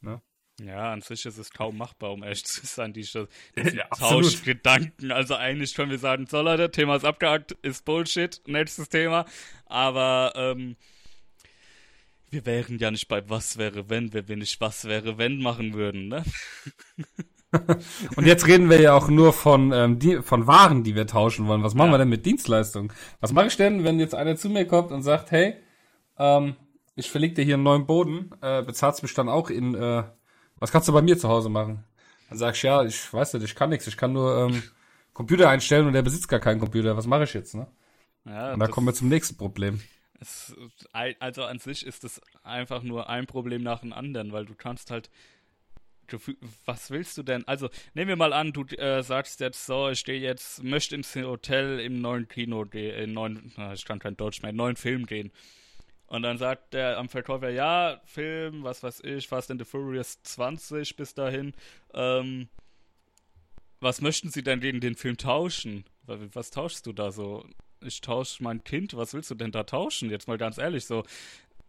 Ne? 0.00 0.20
Ja, 0.60 0.92
an 0.92 1.02
sich 1.02 1.24
ist 1.26 1.38
es 1.38 1.50
kaum 1.50 1.76
machbar, 1.76 2.12
um 2.12 2.22
ehrlich 2.22 2.44
zu 2.44 2.66
sein, 2.66 2.92
diese 2.92 3.28
ja, 3.56 3.86
Tauschgedanken. 3.96 5.12
Also 5.12 5.36
eigentlich 5.36 5.74
können 5.74 5.90
wir 5.90 5.98
sagen, 5.98 6.26
so 6.26 6.40
Leute, 6.40 6.70
Thema 6.70 6.96
ist 6.96 7.04
abgehakt, 7.04 7.52
ist 7.62 7.84
Bullshit, 7.84 8.40
nächstes 8.46 8.88
Thema. 8.88 9.26
Aber 9.66 10.32
ähm, 10.34 10.76
wir 12.30 12.46
wären 12.46 12.78
ja 12.78 12.90
nicht 12.90 13.08
bei 13.08 13.28
Was 13.28 13.58
wäre 13.58 13.88
wenn, 13.88 14.12
wenn 14.12 14.28
wir 14.28 14.36
nicht 14.36 14.60
Was 14.60 14.84
wäre 14.84 15.18
wenn 15.18 15.38
machen 15.38 15.74
würden, 15.74 16.08
ne? 16.08 16.24
Und 18.16 18.26
jetzt 18.26 18.46
reden 18.46 18.68
wir 18.68 18.80
ja 18.80 18.94
auch 18.94 19.08
nur 19.08 19.32
von, 19.32 19.72
ähm, 19.72 19.98
die, 19.98 20.20
von 20.22 20.46
Waren, 20.46 20.84
die 20.84 20.94
wir 20.94 21.06
tauschen 21.06 21.46
wollen. 21.46 21.62
Was 21.62 21.74
machen 21.74 21.88
ja. 21.88 21.94
wir 21.94 21.98
denn 21.98 22.08
mit 22.08 22.26
Dienstleistungen? 22.26 22.92
Was 23.20 23.32
mache 23.32 23.46
ich 23.46 23.56
denn, 23.56 23.84
wenn 23.84 24.00
jetzt 24.00 24.14
einer 24.14 24.36
zu 24.36 24.50
mir 24.50 24.66
kommt 24.66 24.90
und 24.90 25.02
sagt, 25.02 25.30
hey, 25.30 25.54
ähm, 26.18 26.56
ich 26.96 27.10
verleg 27.10 27.34
dir 27.34 27.44
hier 27.44 27.54
einen 27.54 27.62
neuen 27.62 27.86
Boden, 27.86 28.30
äh, 28.42 28.62
bezahlst 28.62 29.02
mich 29.02 29.14
dann 29.14 29.28
auch 29.28 29.48
in, 29.48 29.74
äh, 29.74 30.02
was 30.58 30.72
kannst 30.72 30.88
du 30.88 30.92
bei 30.92 31.02
mir 31.02 31.18
zu 31.18 31.28
Hause 31.28 31.48
machen? 31.48 31.84
Dann 32.28 32.38
sagst 32.38 32.62
du, 32.62 32.66
ja, 32.66 32.84
ich 32.84 33.12
weiß 33.12 33.34
nicht, 33.34 33.44
ich 33.44 33.54
kann 33.54 33.70
nichts, 33.70 33.86
ich 33.86 33.96
kann 33.96 34.12
nur 34.12 34.36
ähm, 34.36 34.62
Computer 35.12 35.48
einstellen 35.48 35.86
und 35.86 35.92
der 35.92 36.02
besitzt 36.02 36.28
gar 36.28 36.40
keinen 36.40 36.58
Computer. 36.58 36.96
Was 36.96 37.06
mache 37.06 37.24
ich 37.24 37.34
jetzt, 37.34 37.54
ne? 37.54 37.66
Ja, 38.24 38.52
und 38.52 38.60
da 38.60 38.66
kommen 38.66 38.86
wir 38.86 38.94
zum 38.94 39.08
nächsten 39.08 39.36
Problem. 39.36 39.80
Es, 40.20 40.54
also 40.92 41.44
an 41.44 41.58
sich 41.58 41.84
ist 41.84 42.04
es 42.04 42.20
einfach 42.42 42.82
nur 42.82 43.08
ein 43.08 43.26
Problem 43.26 43.62
nach 43.62 43.80
dem 43.80 43.92
anderen, 43.92 44.32
weil 44.32 44.44
du 44.44 44.54
kannst 44.54 44.90
halt. 44.90 45.10
Du, 46.08 46.18
was 46.64 46.92
willst 46.92 47.18
du 47.18 47.24
denn? 47.24 47.48
Also, 47.48 47.68
nehmen 47.94 48.10
wir 48.10 48.16
mal 48.16 48.32
an, 48.32 48.52
du 48.52 48.62
äh, 48.76 49.02
sagst 49.02 49.40
jetzt 49.40 49.66
so, 49.66 49.90
ich 49.90 49.98
stehe 49.98 50.20
jetzt, 50.20 50.62
möchte 50.62 50.94
ins 50.94 51.16
Hotel 51.16 51.80
im 51.80 52.00
neuen 52.00 52.28
Kino 52.28 52.64
gehen, 52.64 52.94
in 52.94 53.12
neuen, 53.12 53.52
ich 53.74 53.84
kann 53.84 53.98
kein 53.98 54.16
Deutsch 54.16 54.40
mehr, 54.40 54.52
neuen 54.52 54.76
Film 54.76 55.06
gehen. 55.06 55.32
Und 56.06 56.22
dann 56.22 56.38
sagt 56.38 56.74
der 56.74 56.98
am 56.98 57.08
Verkäufer, 57.08 57.50
ja, 57.50 58.00
Film, 58.04 58.62
was 58.62 58.82
weiß 58.82 59.00
ich, 59.00 59.26
Fast 59.26 59.50
and 59.50 59.60
the 59.60 59.64
Furious 59.64 60.22
20 60.22 60.94
bis 60.94 61.14
dahin. 61.14 61.52
Ähm, 61.92 62.48
was 63.80 64.00
möchten 64.00 64.30
Sie 64.30 64.42
denn 64.42 64.60
gegen 64.60 64.80
den 64.80 64.94
Film 64.94 65.16
tauschen? 65.16 65.84
Was 66.06 66.50
tauschst 66.50 66.86
du 66.86 66.92
da 66.92 67.10
so? 67.10 67.44
Ich 67.80 68.00
tausche 68.00 68.42
mein 68.42 68.64
Kind, 68.64 68.96
was 68.96 69.14
willst 69.14 69.30
du 69.30 69.34
denn 69.34 69.52
da 69.52 69.64
tauschen? 69.64 70.10
Jetzt 70.10 70.28
mal 70.28 70.38
ganz 70.38 70.58
ehrlich, 70.58 70.86
so. 70.86 71.04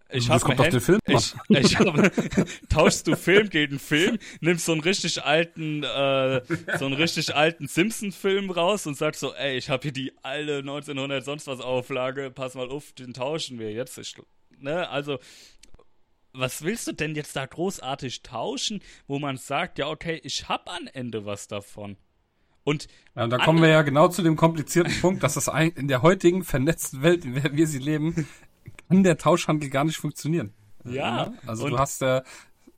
Ich 0.10 0.30
habe 0.30 0.40
kommt 0.40 0.72
den 0.72 0.80
Film 0.80 1.00
ich, 1.08 1.34
ich 1.50 1.78
hab, 1.78 1.88
tauschst 2.70 3.08
du 3.08 3.18
Film 3.18 3.50
gegen 3.50 3.78
Film, 3.78 4.18
nimmst 4.40 4.66
so 4.66 4.72
einen 4.72 4.80
richtig 4.80 5.24
alten, 5.24 5.84
äh, 5.84 6.42
so 6.80 6.86
einen 6.86 6.94
richtig 6.94 7.36
alten 7.36 7.68
Simpson-Film 7.68 8.50
raus 8.50 8.88
und 8.88 8.96
sagst 8.96 9.20
so, 9.20 9.34
ey, 9.34 9.58
ich 9.58 9.70
habe 9.70 9.84
hier 9.84 9.92
die 9.92 10.14
alte 10.24 10.60
1900 10.60 11.26
sonst 11.26 11.48
was 11.48 11.60
Auflage, 11.60 12.32
pass 12.32 12.56
mal 12.56 12.70
auf, 12.70 12.94
den 12.94 13.14
tauschen 13.14 13.60
wir 13.60 13.74
jetzt. 13.74 13.98
Ich, 13.98 14.16
ne, 14.58 14.88
also 14.90 15.20
was 16.34 16.62
willst 16.62 16.88
du 16.88 16.94
denn 16.94 17.16
jetzt 17.16 17.36
da 17.36 17.46
großartig 17.46 18.22
tauschen, 18.22 18.82
wo 19.08 19.20
man 19.20 19.38
sagt, 19.38 19.80
ja, 19.80 19.90
okay, 19.90 20.22
ich 20.24 20.48
hab 20.48 20.70
am 20.70 20.88
Ende 20.94 21.26
was 21.26 21.48
davon. 21.48 21.98
Und 22.68 22.90
ja, 23.16 23.28
da 23.28 23.38
kommen 23.38 23.62
wir 23.62 23.70
ja 23.70 23.82
genau 23.82 24.10
zu 24.10 24.22
dem 24.22 24.36
komplizierten 24.36 24.92
Punkt, 25.02 25.24
dass 25.24 25.36
das 25.36 25.48
in 25.48 25.88
der 25.88 26.02
heutigen 26.02 26.44
vernetzten 26.44 27.02
Welt, 27.02 27.24
in 27.24 27.36
der 27.36 27.56
wir 27.56 27.66
sie 27.66 27.80
leben, 27.80 28.28
kann 28.90 29.04
der 29.04 29.18
Tauschhandel 29.18 29.70
gar 29.70 29.86
nicht 29.86 29.96
funktionieren. 29.96 30.54
Ja. 30.84 31.32
Also 31.46 31.70
du 31.70 31.80
hast 31.80 32.02
ja, 32.02 32.24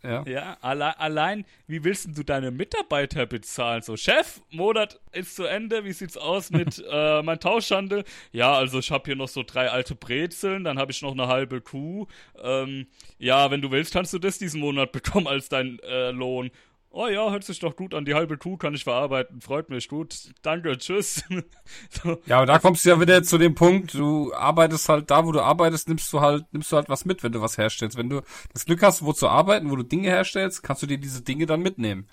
ja. 0.03 0.23
Ja, 0.27 0.57
allein, 0.61 0.93
allein, 0.97 1.45
wie 1.65 1.83
willst 1.83 2.07
du 2.15 2.23
deine 2.23 2.51
Mitarbeiter 2.51 3.25
bezahlen? 3.25 3.81
So, 3.81 3.97
Chef, 3.97 4.41
Monat 4.51 4.99
ist 5.11 5.35
zu 5.35 5.43
Ende, 5.45 5.83
wie 5.83 5.91
sieht's 5.91 6.17
aus 6.17 6.51
mit 6.51 6.83
äh, 6.87 7.23
meinem 7.23 7.39
Tauschhandel? 7.39 8.03
Ja, 8.31 8.53
also 8.53 8.77
ich 8.77 8.91
habe 8.91 9.05
hier 9.05 9.15
noch 9.15 9.27
so 9.27 9.41
drei 9.41 9.69
alte 9.71 9.95
Brezeln, 9.95 10.63
dann 10.63 10.77
habe 10.77 10.91
ich 10.91 11.01
noch 11.01 11.13
eine 11.13 11.27
halbe 11.27 11.61
Kuh. 11.61 12.05
Ähm, 12.41 12.85
ja, 13.17 13.49
wenn 13.51 13.61
du 13.61 13.71
willst, 13.71 13.91
kannst 13.91 14.13
du 14.13 14.19
das 14.19 14.37
diesen 14.37 14.61
Monat 14.61 14.91
bekommen 14.93 15.27
als 15.27 15.49
dein 15.49 15.79
äh, 15.79 16.11
Lohn. 16.11 16.51
Oh 16.91 17.07
ja, 17.07 17.29
hört 17.29 17.43
sich 17.43 17.59
doch 17.59 17.75
gut 17.75 17.93
an, 17.93 18.05
die 18.05 18.13
halbe 18.13 18.37
Kuh 18.37 18.57
kann 18.57 18.73
ich 18.73 18.83
verarbeiten, 18.83 19.41
freut 19.41 19.69
mich 19.69 19.87
gut, 19.87 20.15
danke, 20.41 20.77
tschüss. 20.77 21.23
so. 21.89 22.19
Ja, 22.25 22.37
aber 22.37 22.45
da 22.45 22.59
kommst 22.59 22.85
du 22.85 22.89
ja 22.89 22.99
wieder 22.99 23.23
zu 23.23 23.37
dem 23.37 23.55
Punkt, 23.55 23.93
du 23.93 24.33
arbeitest 24.33 24.89
halt 24.89 25.11
da, 25.11 25.25
wo 25.25 25.31
du 25.31 25.41
arbeitest, 25.41 25.87
nimmst 25.87 26.11
du 26.11 26.21
halt, 26.21 26.45
nimmst 26.51 26.71
du 26.71 26.75
halt 26.75 26.89
was 26.89 27.05
mit, 27.05 27.23
wenn 27.23 27.31
du 27.31 27.41
was 27.41 27.57
herstellst. 27.57 27.97
Wenn 27.97 28.09
du 28.09 28.21
das 28.53 28.65
Glück 28.65 28.81
hast, 28.83 29.03
wo 29.03 29.13
zu 29.13 29.29
arbeiten, 29.29 29.69
wo 29.71 29.75
du 29.75 29.83
Dinge 29.83 30.09
herstellst, 30.09 30.63
kannst 30.63 30.81
du 30.83 30.87
dir 30.87 30.97
diese 30.97 31.21
Dinge 31.21 31.45
dann 31.45 31.61
mitnehmen. 31.61 32.07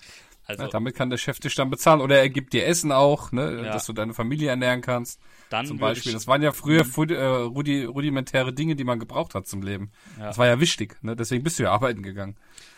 Also, 0.48 0.62
ja, 0.62 0.68
damit 0.68 0.94
kann 0.94 1.10
der 1.10 1.16
Chef 1.16 1.40
dich 1.40 1.56
dann 1.56 1.70
bezahlen. 1.70 2.00
Oder 2.00 2.18
er 2.18 2.28
gibt 2.28 2.52
dir 2.52 2.66
Essen 2.66 2.92
auch, 2.92 3.32
ne, 3.32 3.64
ja. 3.64 3.72
dass 3.72 3.86
du 3.86 3.92
deine 3.92 4.14
Familie 4.14 4.48
ernähren 4.48 4.80
kannst. 4.80 5.20
Dann 5.50 5.66
zum 5.66 5.78
Beispiel. 5.78 6.12
das 6.12 6.28
waren 6.28 6.40
ja 6.40 6.52
früher 6.52 6.84
mhm. 6.84 7.10
äh, 7.10 7.24
rudi 7.24 7.84
rudimentäre 7.84 8.52
Dinge, 8.52 8.76
die 8.76 8.84
man 8.84 9.00
gebraucht 9.00 9.34
hat 9.34 9.48
zum 9.48 9.62
Leben. 9.62 9.90
Ja. 10.18 10.26
Das 10.26 10.38
war 10.38 10.46
ja 10.46 10.60
wichtig, 10.60 11.02
ne? 11.02 11.16
Deswegen 11.16 11.42
bist 11.42 11.58
du 11.58 11.64
ja 11.64 11.72
arbeiten 11.72 12.02
gegangen. 12.02 12.36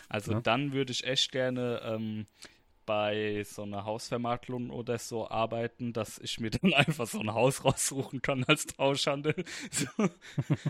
Also 0.08 0.32
ja. 0.32 0.40
dann 0.40 0.72
würde 0.72 0.92
ich 0.92 1.04
echt 1.04 1.32
gerne 1.32 1.80
ähm, 1.84 2.26
bei 2.88 3.44
so 3.44 3.64
einer 3.64 3.84
Hausvermarktung 3.84 4.70
oder 4.70 4.98
so 4.98 5.28
arbeiten, 5.28 5.92
dass 5.92 6.18
ich 6.18 6.40
mir 6.40 6.50
dann 6.62 6.72
einfach 6.72 7.06
so 7.06 7.20
ein 7.20 7.34
Haus 7.34 7.62
raussuchen 7.62 8.22
kann 8.22 8.44
als 8.44 8.66
Tauschhandel. 8.66 9.34
So, 9.70 9.86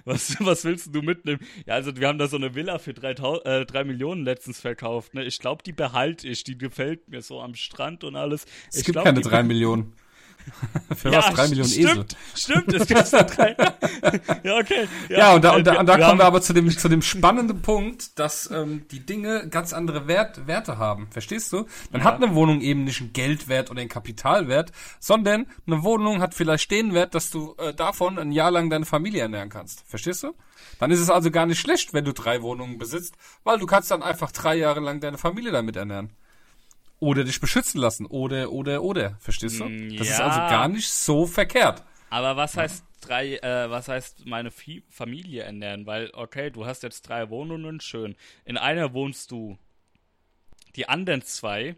was, 0.05 0.37
was 0.41 0.65
willst 0.65 0.95
du 0.95 1.03
mitnehmen? 1.03 1.41
Ja, 1.67 1.75
also 1.75 1.97
wir 1.97 2.09
haben 2.09 2.19
da 2.19 2.27
so 2.27 2.37
eine 2.37 2.55
Villa 2.55 2.79
für 2.79 2.93
drei, 2.93 3.13
äh, 3.13 3.65
drei 3.65 3.85
Millionen 3.85 4.25
letztens 4.25 4.61
verkauft. 4.61 5.15
Ne? 5.15 5.25
Ich 5.25 5.39
glaube, 5.39 5.63
die 5.63 5.73
behalte 5.73 6.27
ich. 6.27 6.43
Die 6.43 6.59
gefällt 6.59 7.09
mir 7.09 7.23
so 7.23 7.41
am 7.41 7.55
Strand 7.55 8.03
und 8.03 8.17
alles. 8.17 8.47
Es 8.69 8.79
ich 8.79 8.85
gibt 8.85 8.95
glaub, 8.95 9.05
keine 9.05 9.21
drei 9.21 9.43
Millionen. 9.45 9.95
Für 10.97 11.11
ja, 11.11 11.19
was? 11.19 11.35
Drei 11.35 11.49
Millionen 11.49 11.69
stimmt, 11.69 11.89
Esel. 11.89 12.07
Stimmt, 12.35 12.75
es 12.75 12.87
gibt 12.87 13.13
da 13.13 13.23
drei. 13.25 13.57
ja, 14.43 14.57
okay. 14.59 14.89
Ja, 15.09 15.19
ja 15.19 15.35
und 15.35 15.45
da, 15.45 15.55
und 15.55 15.67
da, 15.67 15.81
und 15.81 15.87
da 15.87 15.99
kommen 15.99 16.19
wir 16.19 16.25
aber 16.25 16.41
zu 16.41 16.53
dem, 16.53 16.71
zu 16.71 16.89
dem 16.89 17.03
spannenden 17.03 17.63
Punkt, 17.63 18.19
dass 18.19 18.51
ähm, 18.51 18.87
die 18.91 19.05
Dinge 19.05 19.49
ganz 19.49 19.73
andere 19.73 20.07
Wert, 20.07 20.47
Werte 20.47 20.79
haben. 20.79 21.09
Verstehst 21.11 21.53
du? 21.53 21.67
Dann 21.93 22.01
ja. 22.01 22.07
hat 22.07 22.23
eine 22.23 22.35
Wohnung 22.35 22.61
eben 22.61 22.85
nicht 22.85 23.01
einen 23.01 23.13
Geldwert 23.13 23.71
oder 23.71 23.81
einen 23.81 23.89
Kapitalwert, 23.89 24.73
sondern 25.01 25.47
eine 25.67 25.83
Wohnung 25.83 26.21
hat 26.21 26.35
vielleicht 26.35 26.71
den 26.71 26.95
Wert, 26.95 27.15
dass 27.15 27.31
du 27.31 27.55
äh, 27.59 27.75
davon 27.75 28.19
ein 28.19 28.33
Jahr 28.33 28.51
lang 28.51 28.71
deine 28.71 28.87
Familie 28.87 29.23
ernähren 29.23 29.49
kannst. 29.49 29.85
Verstehst 29.87 30.23
du? 30.23 30.35
Dann 30.79 30.91
ist 30.91 31.01
es 31.01 31.11
also 31.11 31.31
gar 31.31 31.47
nicht 31.47 31.61
schlecht, 31.61 31.95
wenn 31.95 32.05
du 32.05 32.13
drei 32.13 32.43
Wohnungen 32.43 32.79
besitzt, 32.79 33.15
weil 33.45 33.59
du 33.59 33.67
kannst 33.67 33.91
dann 33.91 34.03
einfach 34.03 34.33
drei 34.33 34.57
Jahre 34.57 34.81
lang 34.81 35.01
deine 35.01 35.19
Familie 35.19 35.53
damit 35.53 35.77
ernähren 35.77 36.13
oder 37.01 37.25
dich 37.25 37.41
beschützen 37.41 37.81
lassen 37.81 38.07
oder 38.07 38.51
oder 38.53 38.83
oder 38.83 39.17
verstehst 39.21 39.61
du? 39.61 39.65
Mm, 39.65 39.97
das 39.97 40.09
ja. 40.09 40.15
ist 40.15 40.21
also 40.21 40.39
gar 40.39 40.69
nicht 40.69 40.91
so 40.91 41.27
verkehrt. 41.27 41.85
Aber 42.11 42.37
was 42.37 42.57
heißt 42.57 42.85
drei? 43.01 43.37
Äh, 43.37 43.71
was 43.71 43.89
heißt 43.89 44.27
meine 44.27 44.51
Fi 44.51 44.83
Familie 44.89 45.43
ernähren? 45.43 45.87
Weil 45.87 46.11
okay, 46.15 46.51
du 46.51 46.67
hast 46.67 46.83
jetzt 46.83 47.03
drei 47.03 47.31
Wohnungen, 47.31 47.81
schön. 47.81 48.17
In 48.45 48.57
einer 48.57 48.93
wohnst 48.95 49.31
du. 49.31 49.59
Die 50.77 50.89
anderen 50.89 51.23
zwei 51.23 51.77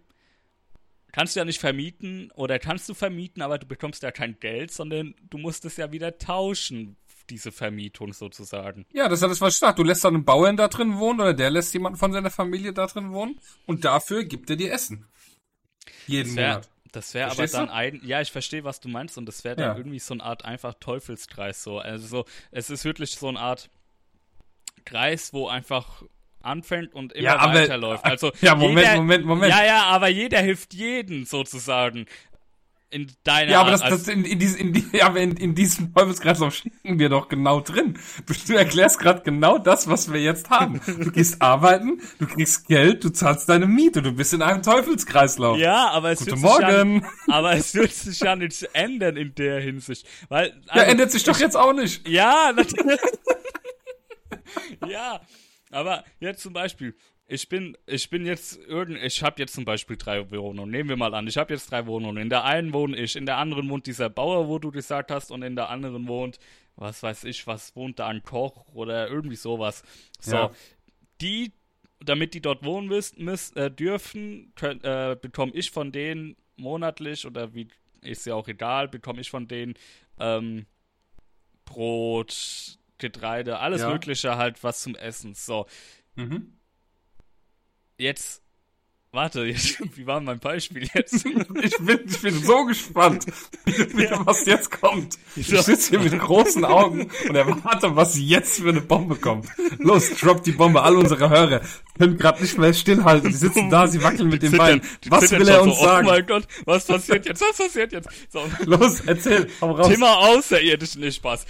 kannst 1.13 1.35
du 1.35 1.41
ja 1.41 1.45
nicht 1.45 1.61
vermieten 1.61 2.31
oder 2.33 2.59
kannst 2.59 2.89
du 2.89 2.95
vermieten, 2.95 3.43
aber 3.43 3.59
du 3.59 3.67
bekommst 3.67 4.03
ja 4.03 4.11
kein 4.11 4.39
Geld, 4.41 4.71
sondern 4.73 5.15
du 5.29 5.39
musst 5.39 5.65
es 5.65 5.77
ja 5.77 5.93
wieder 5.93 6.19
tauschen, 6.19 6.97
diese 7.31 7.53
Vermietung 7.53 8.13
sozusagen. 8.13 8.87
Ja, 8.93 9.09
das 9.09 9.23
hat 9.23 9.31
es 9.31 9.41
was 9.41 9.57
stark. 9.57 9.77
Du 9.77 9.83
lässt 9.83 10.05
dann 10.05 10.15
einen 10.15 10.25
Bauern 10.25 10.57
da 10.57 10.69
drin 10.69 10.99
wohnen 10.99 11.21
oder 11.21 11.35
der 11.35 11.51
lässt 11.51 11.73
jemanden 11.73 11.99
von 11.99 12.13
seiner 12.13 12.31
Familie 12.31 12.73
da 12.73 12.87
drin 12.87 13.13
wohnen 13.13 13.41
und 13.67 13.85
dafür 13.85 14.25
gibt 14.25 14.51
er 14.51 14.57
dir 14.57 14.73
Essen. 14.73 15.07
Jeden 16.07 16.29
das 16.29 16.37
wär, 16.37 16.49
Monat. 16.49 16.71
Das 16.93 17.15
wäre 17.15 17.31
aber 17.31 17.47
dann 17.47 17.71
ein, 17.71 18.01
ja, 18.05 18.21
ich 18.21 18.33
verstehe, 18.33 18.65
was 18.65 18.81
du 18.81 18.89
meinst 18.89 19.17
und 19.17 19.27
das 19.27 19.45
wäre 19.45 19.57
dann 19.57 19.71
ja. 19.71 19.77
irgendwie 19.77 20.01
so 20.01 20.15
eine 20.15 20.25
Art 20.25 20.45
einfach 20.45 20.75
Teufelskreis 20.75 21.63
so. 21.63 21.79
Also 21.79 22.07
so, 22.07 22.25
es 22.51 22.69
ist 22.71 22.85
wirklich 22.85 23.13
so 23.13 23.29
eine 23.29 23.39
Art 23.39 23.71
Kreis, 24.85 25.33
wo 25.33 25.47
einfach 25.47 26.03
anfängt 26.43 26.95
und 26.95 27.13
immer 27.13 27.25
ja, 27.25 27.39
aber, 27.39 27.55
weiterläuft. 27.55 28.05
Also 28.05 28.33
ja, 28.41 28.55
Moment, 28.55 28.87
jeder, 28.87 28.97
Moment, 28.97 29.25
Moment. 29.25 29.53
Ja, 29.53 29.65
ja, 29.65 29.85
aber 29.85 30.09
jeder 30.09 30.41
hilft 30.41 30.75
jeden 30.75 31.27
sozusagen 31.27 32.07
in 32.91 33.11
deiner 33.25 33.53
Ja, 33.53 33.61
aber 33.61 33.71
das, 33.71 33.83
das 33.83 34.09
in, 34.09 34.25
in, 34.25 34.39
dies, 34.39 34.57
in, 34.57 34.73
die, 34.73 34.85
ja, 34.93 35.07
aber 35.07 35.21
in, 35.21 35.37
in 35.37 35.55
diesem 35.55 35.95
Teufelskreislauf 35.95 36.55
stecken 36.55 36.99
wir 36.99 37.09
doch 37.09 37.29
genau 37.29 37.61
drin. 37.61 37.99
Du, 38.27 38.55
erklärst 38.55 38.99
gerade 38.99 39.23
genau 39.23 39.59
das, 39.59 39.89
was 39.89 40.13
wir 40.13 40.21
jetzt 40.21 40.51
haben. 40.51 40.81
Du 40.87 41.11
gehst 41.13 41.41
arbeiten, 41.43 42.01
du 42.19 42.27
kriegst 42.27 42.67
Geld, 42.67 43.05
du 43.05 43.11
zahlst 43.11 43.49
deine 43.49 43.67
Miete, 43.67 44.03
du 44.03 44.13
bist 44.13 44.35
in 44.35 44.43
einem 44.43 44.63
Teufelskreislauf. 44.63 45.59
Ja, 45.59 45.91
aber 45.91 46.11
es 46.11 46.19
Guten 46.19 46.33
wird 46.33 46.41
Morgen. 46.41 47.01
Sich 47.01 47.11
ja, 47.29 47.35
aber 47.35 47.53
es 47.53 47.75
wird 47.75 47.93
sich 47.93 48.21
ja 48.21 48.37
nicht 48.37 48.69
ändern 48.73 49.17
in 49.17 49.35
der 49.35 49.61
Hinsicht, 49.61 50.07
weil 50.29 50.53
also, 50.67 50.85
Ja, 50.85 50.91
ändert 50.91 51.13
sich 51.13 51.25
doch 51.25 51.39
jetzt 51.39 51.57
auch 51.57 51.73
nicht. 51.73 52.07
Ja, 52.09 52.53
natürlich. 52.55 53.01
ja, 54.89 55.21
aber 55.71 56.05
jetzt 56.19 56.43
zum 56.43 56.53
Beispiel, 56.53 56.97
ich 57.31 57.49
bin, 57.49 57.79
ich 57.87 58.11
bin 58.11 58.27
jetzt 58.27 58.59
irgend, 58.59 59.01
ich 59.01 59.23
habe 59.23 59.41
jetzt 59.41 59.55
zum 59.55 59.65
Beispiel 59.65 59.97
drei 59.97 60.29
Wohnungen. 60.33 60.69
Nehmen 60.69 60.89
wir 60.89 60.97
mal 60.97 61.15
an, 61.15 61.29
ich 61.29 61.37
habe 61.37 61.55
jetzt 61.55 61.71
drei 61.71 61.87
Wohnungen. 61.87 62.17
In 62.17 62.29
der 62.29 62.45
einen 62.45 62.73
wohne 62.73 62.97
ich, 62.97 63.15
in 63.15 63.25
der 63.25 63.37
anderen 63.37 63.69
wohnt 63.71 63.87
dieser 63.87 64.11
Bauer, 64.11 64.49
wo 64.49 64.59
du 64.59 64.73
gesagt 64.73 65.13
hast, 65.13 65.31
und 65.31 65.43
in 65.43 65.55
der 65.55 65.69
anderen 65.69 66.09
wohnt, 66.09 66.41
was 66.75 67.05
weiß 67.05 67.23
ich, 67.25 67.47
was 67.47 67.77
wohnt 67.77 68.01
da 68.01 68.09
ein 68.09 68.25
Koch 68.25 68.67
oder 68.75 69.09
irgendwie 69.09 69.37
sowas. 69.37 69.85
So, 70.19 70.35
ja. 70.35 70.51
die, 71.21 71.53
damit 72.01 72.35
die 72.35 72.41
dort 72.41 72.65
wohnen 72.65 72.89
müssen, 72.89 73.25
müssen 73.25 73.57
äh, 73.57 73.71
dürfen, 73.71 74.53
äh, 74.61 75.15
bekomme 75.15 75.53
ich 75.55 75.71
von 75.71 75.93
denen 75.93 76.35
monatlich 76.57 77.27
oder 77.27 77.55
wie 77.55 77.69
ist 78.03 78.27
ja 78.27 78.35
auch 78.35 78.49
egal, 78.49 78.89
bekomme 78.89 79.21
ich 79.21 79.31
von 79.31 79.47
denen 79.47 79.75
ähm, 80.19 80.67
Brot, 81.65 82.77
Getreide, 82.99 83.61
alles 83.61 83.83
ja. 83.83 83.91
Mögliche 83.91 84.37
halt 84.37 84.65
was 84.65 84.83
zum 84.83 84.97
Essen. 84.97 85.35
So. 85.35 85.67
Mhm 86.17 86.55
jetzt. 88.01 88.43
Warte, 89.13 89.45
jetzt, 89.45 89.81
wie 89.97 90.07
war 90.07 90.21
mein 90.21 90.39
Beispiel 90.39 90.89
jetzt? 90.95 91.27
Ich 91.63 91.77
bin, 91.79 92.01
ich 92.07 92.23
bin 92.23 92.43
so 92.43 92.65
gespannt, 92.65 93.27
ja. 93.97 94.25
was 94.25 94.47
jetzt 94.47 94.71
kommt. 94.71 95.19
Ich 95.37 95.49
sitze 95.49 95.91
hier 95.91 95.99
mit 95.99 96.19
großen 96.19 96.65
Augen 96.65 97.11
und 97.29 97.35
erwarte, 97.35 97.95
was 97.97 98.19
jetzt 98.19 98.61
für 98.61 98.69
eine 98.69 98.81
Bombe 98.81 99.17
kommt. 99.17 99.49
Los, 99.79 100.11
drop 100.15 100.43
die 100.45 100.53
Bombe. 100.53 100.83
All 100.83 100.97
unsere 100.97 101.29
Hörer 101.29 101.61
können 101.99 102.17
gerade 102.17 102.41
nicht 102.41 102.57
mehr 102.57 102.73
stillhalten. 102.73 103.31
Die 103.31 103.37
sitzen 103.37 103.69
da, 103.69 103.89
sie 103.89 104.03
wackeln 104.03 104.29
mit 104.29 104.43
dem 104.43 104.53
Bein. 104.53 104.81
Was 105.09 105.31
will 105.33 105.49
er 105.49 105.63
uns 105.63 105.77
so, 105.77 105.83
oh 105.83 105.85
sagen? 105.85 106.07
Oh 106.07 106.11
mein 106.11 106.27
Gott, 106.27 106.47
was 106.65 106.87
passiert 106.87 107.27
jetzt? 107.27 107.43
Was 107.43 107.57
passiert 107.57 107.93
jetzt? 107.93 108.09
So. 108.31 108.41
Los, 108.65 109.01
erzähl, 109.01 109.49
hau 109.61 109.73
raus. 109.73 109.89
Thema 109.89 110.17
außerirdischen, 110.19 111.01
nicht 111.03 111.17
Spaß. 111.17 111.47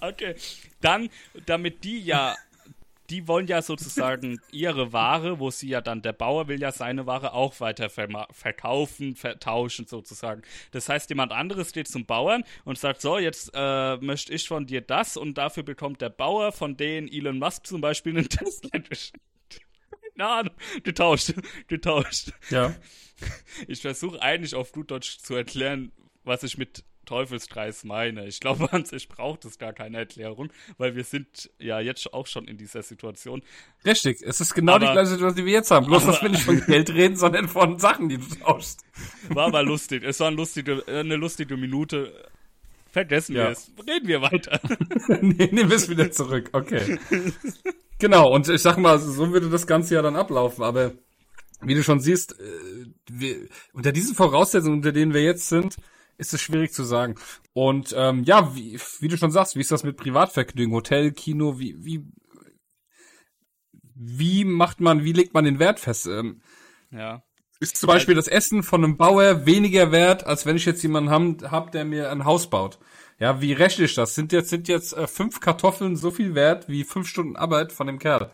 okay, 0.00 0.34
dann, 0.80 1.10
damit 1.46 1.84
die 1.84 2.00
ja 2.00 2.34
die 3.12 3.28
wollen 3.28 3.46
ja 3.46 3.60
sozusagen 3.60 4.40
ihre 4.50 4.94
Ware, 4.94 5.38
wo 5.38 5.50
sie 5.50 5.68
ja 5.68 5.82
dann, 5.82 6.00
der 6.00 6.14
Bauer 6.14 6.48
will 6.48 6.58
ja 6.58 6.72
seine 6.72 7.04
Ware 7.04 7.34
auch 7.34 7.60
weiter 7.60 7.90
verkaufen, 7.90 9.16
vertauschen 9.16 9.86
sozusagen. 9.86 10.40
Das 10.70 10.88
heißt, 10.88 11.10
jemand 11.10 11.30
anderes 11.30 11.68
steht 11.68 11.88
zum 11.88 12.06
Bauern 12.06 12.42
und 12.64 12.78
sagt, 12.78 13.02
so, 13.02 13.18
jetzt 13.18 13.50
äh, 13.52 13.96
möchte 13.98 14.32
ich 14.32 14.48
von 14.48 14.66
dir 14.66 14.80
das 14.80 15.18
und 15.18 15.36
dafür 15.36 15.62
bekommt 15.62 16.00
der 16.00 16.08
Bauer 16.08 16.52
von 16.52 16.78
denen 16.78 17.06
Elon 17.06 17.38
Musk 17.38 17.66
zum 17.66 17.82
Beispiel 17.82 18.16
einen 18.16 18.28
Tesla 18.30 18.70
Na, 20.14 20.44
getauscht, 20.82 21.34
getauscht. 21.68 22.32
Ja. 22.48 22.74
Ich 23.68 23.82
versuche 23.82 24.22
eigentlich 24.22 24.54
auf 24.54 24.72
gut 24.72 24.90
Deutsch 24.90 25.18
zu 25.18 25.34
erklären, 25.34 25.92
was 26.24 26.44
ich 26.44 26.56
mit 26.56 26.82
Teufelskreis 27.04 27.84
meine. 27.84 28.26
Ich 28.26 28.40
glaube, 28.40 28.68
an 28.72 28.84
sich 28.84 29.08
braucht 29.08 29.44
es 29.44 29.58
gar 29.58 29.72
keine 29.72 29.98
Erklärung, 29.98 30.52
weil 30.78 30.96
wir 30.96 31.04
sind 31.04 31.50
ja 31.58 31.80
jetzt 31.80 32.12
auch 32.12 32.26
schon 32.26 32.46
in 32.46 32.56
dieser 32.56 32.82
Situation. 32.82 33.42
Richtig, 33.84 34.22
es 34.22 34.40
ist 34.40 34.54
genau 34.54 34.74
aber, 34.74 34.86
die 34.86 34.92
gleiche 34.92 35.10
Situation, 35.10 35.36
die 35.36 35.46
wir 35.46 35.52
jetzt 35.52 35.70
haben. 35.70 35.86
Bloß, 35.86 36.04
aber, 36.04 36.12
dass 36.12 36.22
wir 36.22 36.28
nicht 36.30 36.44
von 36.44 36.60
Geld 36.66 36.90
reden, 36.90 37.16
sondern 37.16 37.48
von 37.48 37.78
Sachen, 37.78 38.08
die 38.08 38.18
du 38.18 38.26
tauschst. 38.36 38.80
War 39.30 39.46
aber 39.46 39.62
lustig. 39.62 40.04
Es 40.04 40.20
war 40.20 40.28
eine 40.28 40.36
lustige, 40.36 40.84
eine 40.86 41.16
lustige 41.16 41.56
Minute. 41.56 42.12
Vergessen 42.90 43.36
ja. 43.36 43.44
wir 43.44 43.50
es. 43.50 43.72
Reden 43.88 44.06
wir 44.06 44.20
weiter. 44.20 44.60
nee, 45.22 45.48
nehmen 45.50 45.70
wir 45.70 45.76
es 45.76 45.88
wieder 45.88 46.10
zurück. 46.12 46.50
Okay. 46.52 46.98
genau, 47.98 48.30
und 48.30 48.46
ich 48.48 48.60
sag 48.60 48.76
mal, 48.76 48.98
so 48.98 49.32
würde 49.32 49.48
das 49.48 49.66
Ganze 49.66 49.94
ja 49.94 50.02
dann 50.02 50.14
ablaufen, 50.14 50.62
aber 50.62 50.92
wie 51.62 51.74
du 51.74 51.82
schon 51.82 52.00
siehst, 52.00 52.38
äh, 52.38 52.86
wir, 53.10 53.48
unter 53.72 53.92
diesen 53.92 54.14
Voraussetzungen, 54.14 54.76
unter 54.76 54.92
denen 54.92 55.14
wir 55.14 55.22
jetzt 55.22 55.48
sind, 55.48 55.76
ist 56.22 56.32
es 56.32 56.40
schwierig 56.40 56.72
zu 56.72 56.84
sagen. 56.84 57.16
Und 57.52 57.94
ähm, 57.96 58.22
ja, 58.24 58.54
wie, 58.54 58.80
wie 59.00 59.08
du 59.08 59.18
schon 59.18 59.32
sagst, 59.32 59.56
wie 59.56 59.60
ist 59.60 59.72
das 59.72 59.82
mit 59.82 59.96
Privatvergnügen, 59.96 60.72
Hotel, 60.72 61.12
Kino, 61.12 61.58
wie, 61.58 61.76
wie, 61.84 62.04
wie 63.94 64.44
macht 64.44 64.80
man, 64.80 65.04
wie 65.04 65.12
legt 65.12 65.34
man 65.34 65.44
den 65.44 65.58
Wert 65.58 65.80
fest? 65.80 66.06
Ähm, 66.06 66.40
ja. 66.90 67.22
Ist 67.60 67.76
zum 67.76 67.88
Beispiel 67.88 68.14
das 68.14 68.26
Essen 68.28 68.62
von 68.62 68.82
einem 68.82 68.96
Bauer 68.96 69.46
weniger 69.46 69.92
wert, 69.92 70.26
als 70.26 70.46
wenn 70.46 70.56
ich 70.56 70.64
jetzt 70.64 70.82
jemanden 70.82 71.10
hab, 71.10 71.50
hab 71.50 71.72
der 71.72 71.84
mir 71.84 72.10
ein 72.10 72.24
Haus 72.24 72.48
baut? 72.48 72.78
Ja, 73.18 73.40
wie 73.40 73.52
rechne 73.52 73.84
ich 73.84 73.94
das? 73.94 74.14
Sind 74.14 74.32
jetzt, 74.32 74.50
sind 74.50 74.66
jetzt 74.68 74.96
äh, 74.96 75.06
fünf 75.06 75.40
Kartoffeln 75.40 75.96
so 75.96 76.10
viel 76.10 76.34
wert 76.34 76.68
wie 76.68 76.82
fünf 76.82 77.08
Stunden 77.08 77.36
Arbeit 77.36 77.72
von 77.72 77.86
dem 77.86 77.98
Kerl? 77.98 78.32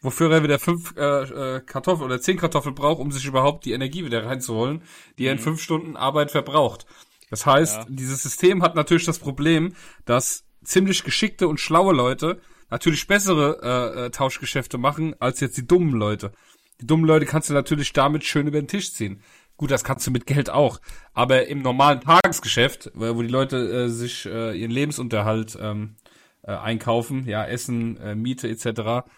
Wofür 0.00 0.30
er 0.30 0.42
wieder 0.42 0.58
fünf 0.58 0.94
äh, 0.96 1.56
äh, 1.56 1.60
Kartoffeln 1.60 2.06
oder 2.06 2.20
zehn 2.20 2.36
Kartoffeln 2.36 2.74
braucht, 2.74 3.00
um 3.00 3.10
sich 3.10 3.24
überhaupt 3.26 3.64
die 3.64 3.72
Energie 3.72 4.04
wieder 4.04 4.24
reinzuholen, 4.24 4.82
die 5.18 5.26
er 5.26 5.32
in 5.32 5.38
mhm. 5.38 5.42
fünf 5.42 5.60
Stunden 5.60 5.96
Arbeit 5.96 6.30
verbraucht. 6.30 6.86
Das 7.30 7.46
heißt, 7.46 7.76
ja. 7.76 7.86
dieses 7.88 8.22
System 8.22 8.62
hat 8.62 8.74
natürlich 8.74 9.04
das 9.04 9.18
Problem, 9.18 9.74
dass 10.04 10.44
ziemlich 10.62 11.04
geschickte 11.04 11.48
und 11.48 11.60
schlaue 11.60 11.94
Leute 11.94 12.40
natürlich 12.70 13.06
bessere 13.06 13.60
äh, 13.62 14.06
äh, 14.06 14.10
Tauschgeschäfte 14.10 14.78
machen 14.78 15.14
als 15.20 15.40
jetzt 15.40 15.56
die 15.56 15.66
dummen 15.66 15.92
Leute. 15.92 16.32
Die 16.80 16.86
dummen 16.86 17.06
Leute 17.06 17.26
kannst 17.26 17.48
du 17.50 17.54
natürlich 17.54 17.92
damit 17.92 18.24
schön 18.24 18.46
über 18.46 18.60
den 18.60 18.68
Tisch 18.68 18.92
ziehen. 18.92 19.22
Gut, 19.56 19.70
das 19.70 19.84
kannst 19.84 20.06
du 20.06 20.10
mit 20.10 20.26
Geld 20.26 20.50
auch. 20.50 20.80
Aber 21.14 21.46
im 21.46 21.62
normalen 21.62 22.00
Tagesgeschäft, 22.00 22.90
wo 22.94 23.22
die 23.22 23.28
Leute 23.28 23.56
äh, 23.56 23.88
sich 23.88 24.26
äh, 24.26 24.58
ihren 24.58 24.70
Lebensunterhalt 24.70 25.56
ähm, 25.60 25.96
äh, 26.42 26.52
einkaufen, 26.52 27.26
ja, 27.26 27.44
Essen, 27.46 27.96
äh, 27.96 28.14
Miete 28.14 28.48
etc., 28.48 29.08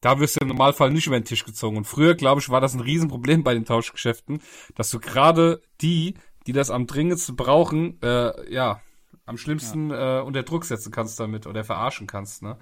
da 0.00 0.20
wirst 0.20 0.36
du 0.36 0.40
im 0.42 0.48
Normalfall 0.48 0.92
nicht 0.92 1.08
über 1.08 1.18
den 1.18 1.24
Tisch 1.24 1.44
gezogen. 1.44 1.76
Und 1.76 1.84
früher, 1.84 2.14
glaube 2.14 2.40
ich, 2.40 2.50
war 2.50 2.60
das 2.60 2.74
ein 2.74 2.80
Riesenproblem 2.80 3.42
bei 3.42 3.54
den 3.54 3.64
Tauschgeschäften, 3.64 4.40
dass 4.76 4.90
du 4.90 5.00
gerade 5.00 5.60
die, 5.80 6.14
die 6.48 6.54
das 6.54 6.70
am 6.70 6.86
dringendsten 6.86 7.36
brauchen, 7.36 8.00
äh, 8.02 8.50
ja, 8.50 8.80
am 9.26 9.36
schlimmsten 9.36 9.90
ja. 9.90 10.20
äh, 10.20 10.22
unter 10.22 10.42
Druck 10.42 10.64
setzen 10.64 10.90
kannst 10.90 11.20
damit 11.20 11.46
oder 11.46 11.62
verarschen 11.62 12.06
kannst. 12.06 12.42
Ne? 12.42 12.58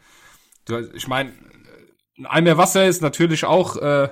Du, 0.65 0.91
ich 0.93 1.07
meine, 1.07 1.33
ein 2.19 2.27
Eimer 2.27 2.59
Wasser 2.59 2.85
ist 2.87 3.01
natürlich 3.01 3.45
auch 3.45 3.77
äh, 3.77 4.09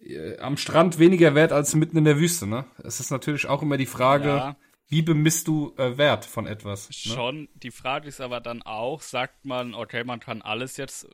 äh, 0.00 0.38
am 0.38 0.56
Strand 0.56 1.00
weniger 1.00 1.34
wert 1.34 1.50
als 1.50 1.74
mitten 1.74 1.96
in 1.96 2.04
der 2.04 2.18
Wüste, 2.18 2.46
ne? 2.46 2.66
Es 2.84 3.00
ist 3.00 3.10
natürlich 3.10 3.48
auch 3.48 3.62
immer 3.62 3.76
die 3.76 3.86
Frage, 3.86 4.28
ja. 4.28 4.56
wie 4.86 5.02
bemisst 5.02 5.48
du 5.48 5.74
äh, 5.76 5.98
Wert 5.98 6.24
von 6.24 6.46
etwas? 6.46 6.88
Ne? 6.88 6.94
Schon, 6.94 7.48
die 7.54 7.72
Frage 7.72 8.06
ist 8.06 8.20
aber 8.20 8.40
dann 8.40 8.62
auch, 8.62 9.00
sagt 9.00 9.44
man, 9.44 9.74
okay, 9.74 10.04
man 10.04 10.20
kann 10.20 10.40
alles 10.40 10.76
jetzt, 10.76 11.08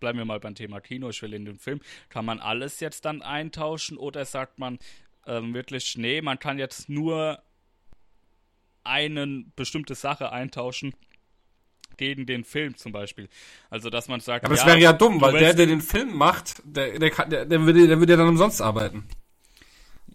bleiben 0.00 0.16
wir 0.16 0.24
mal 0.24 0.40
beim 0.40 0.54
Thema 0.54 0.80
Kino, 0.80 1.10
ich 1.10 1.20
will 1.20 1.34
in 1.34 1.44
den 1.44 1.58
Film, 1.58 1.80
kann 2.08 2.24
man 2.24 2.40
alles 2.40 2.80
jetzt 2.80 3.04
dann 3.04 3.20
eintauschen 3.20 3.98
oder 3.98 4.24
sagt 4.24 4.58
man 4.58 4.78
ähm, 5.26 5.54
wirklich, 5.54 5.96
nee, 5.96 6.20
man 6.22 6.38
kann 6.38 6.58
jetzt 6.58 6.88
nur 6.88 7.42
eine 8.84 9.44
bestimmte 9.56 9.94
Sache 9.94 10.32
eintauschen 10.32 10.94
gegen 11.96 12.26
den 12.26 12.44
Film 12.44 12.76
zum 12.76 12.92
Beispiel. 12.92 13.28
Also, 13.70 13.90
dass 13.90 14.08
man 14.08 14.20
sagt. 14.20 14.44
Aber 14.44 14.54
es 14.54 14.60
ja, 14.60 14.66
wäre 14.66 14.78
ja 14.78 14.92
dumm, 14.92 15.20
weil 15.20 15.32
der, 15.38 15.54
der 15.54 15.66
den 15.66 15.80
Film 15.80 16.16
macht, 16.16 16.62
der, 16.64 16.98
der, 16.98 17.10
kann, 17.10 17.30
der, 17.30 17.44
der, 17.44 17.60
würde, 17.60 17.86
der 17.86 17.98
würde 17.98 18.12
ja 18.12 18.16
dann 18.16 18.28
umsonst 18.28 18.60
arbeiten. 18.60 19.04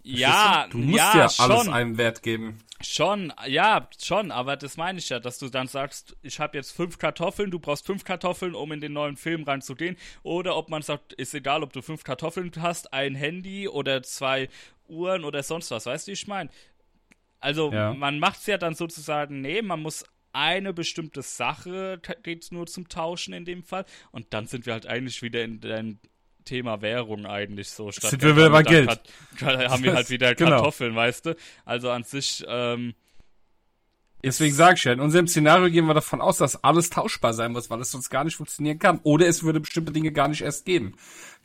Ja, 0.03 0.67
du 0.69 0.77
musst 0.77 0.97
ja, 0.97 1.17
ja 1.17 1.29
alles 1.37 1.63
schon. 1.65 1.73
einem 1.73 1.97
Wert 1.97 2.23
geben. 2.23 2.59
Schon, 2.81 3.33
ja, 3.47 3.89
schon, 3.99 4.31
aber 4.31 4.55
das 4.55 4.77
meine 4.77 4.99
ich 4.99 5.09
ja, 5.09 5.19
dass 5.19 5.39
du 5.39 5.49
dann 5.49 5.67
sagst, 5.67 6.15
ich 6.21 6.39
habe 6.39 6.57
jetzt 6.57 6.71
fünf 6.71 6.97
Kartoffeln, 6.97 7.49
du 7.49 7.59
brauchst 7.59 7.85
fünf 7.85 8.03
Kartoffeln, 8.03 8.53
um 8.53 8.71
in 8.71 8.81
den 8.81 8.93
neuen 8.93 9.17
Film 9.17 9.43
reinzugehen. 9.43 9.97
Oder 10.23 10.55
ob 10.55 10.69
man 10.69 10.81
sagt, 10.81 11.13
ist 11.13 11.33
egal, 11.33 11.63
ob 11.63 11.73
du 11.73 11.81
fünf 11.81 12.03
Kartoffeln 12.03 12.51
hast, 12.57 12.93
ein 12.93 13.15
Handy 13.15 13.67
oder 13.67 14.03
zwei 14.03 14.49
Uhren 14.87 15.23
oder 15.23 15.43
sonst 15.43 15.71
was, 15.71 15.85
weißt 15.85 16.07
du, 16.07 16.11
wie 16.11 16.13
ich 16.13 16.27
meine? 16.27 16.49
Also 17.39 17.71
ja. 17.71 17.93
man 17.93 18.19
macht 18.19 18.39
es 18.39 18.45
ja 18.45 18.57
dann 18.57 18.75
sozusagen, 18.75 19.41
nee, 19.41 19.61
man 19.61 19.81
muss 19.81 20.05
eine 20.33 20.71
bestimmte 20.71 21.23
Sache 21.23 21.99
geht 22.21 22.43
es 22.43 22.51
nur 22.51 22.67
zum 22.67 22.89
Tauschen 22.89 23.33
in 23.33 23.45
dem 23.45 23.63
Fall. 23.63 23.85
Und 24.11 24.33
dann 24.33 24.45
sind 24.45 24.67
wir 24.67 24.73
halt 24.73 24.85
eigentlich 24.85 25.23
wieder 25.23 25.43
in 25.43 25.61
dem 25.61 25.99
Thema 26.47 26.81
Währung 26.81 27.25
eigentlich 27.25 27.69
so. 27.69 27.91
Statt 27.91 28.09
sind 28.09 28.23
wir 28.23 28.35
wieder 28.35 28.49
bei 28.49 28.63
Geld. 28.63 28.89
haben 29.41 29.83
wir 29.83 29.93
halt 29.93 30.09
wieder 30.09 30.33
genau. 30.33 30.57
Kartoffeln, 30.57 30.95
weißt 30.95 31.27
du? 31.27 31.35
Also 31.65 31.91
an 31.91 32.03
sich. 32.03 32.43
Ähm, 32.47 32.95
Deswegen 34.23 34.55
sage 34.55 34.75
ich 34.77 34.83
ja, 34.83 34.93
in 34.93 34.99
unserem 34.99 35.27
Szenario 35.27 35.69
gehen 35.69 35.85
wir 35.85 35.93
davon 35.93 36.21
aus, 36.21 36.37
dass 36.37 36.63
alles 36.63 36.89
tauschbar 36.89 37.33
sein 37.33 37.51
muss, 37.51 37.69
weil 37.69 37.79
es 37.81 37.91
sonst 37.91 38.09
gar 38.09 38.23
nicht 38.23 38.35
funktionieren 38.35 38.79
kann. 38.79 38.99
Oder 39.03 39.27
es 39.27 39.43
würde 39.43 39.59
bestimmte 39.59 39.91
Dinge 39.91 40.11
gar 40.11 40.27
nicht 40.27 40.41
erst 40.41 40.65
geben. 40.65 40.95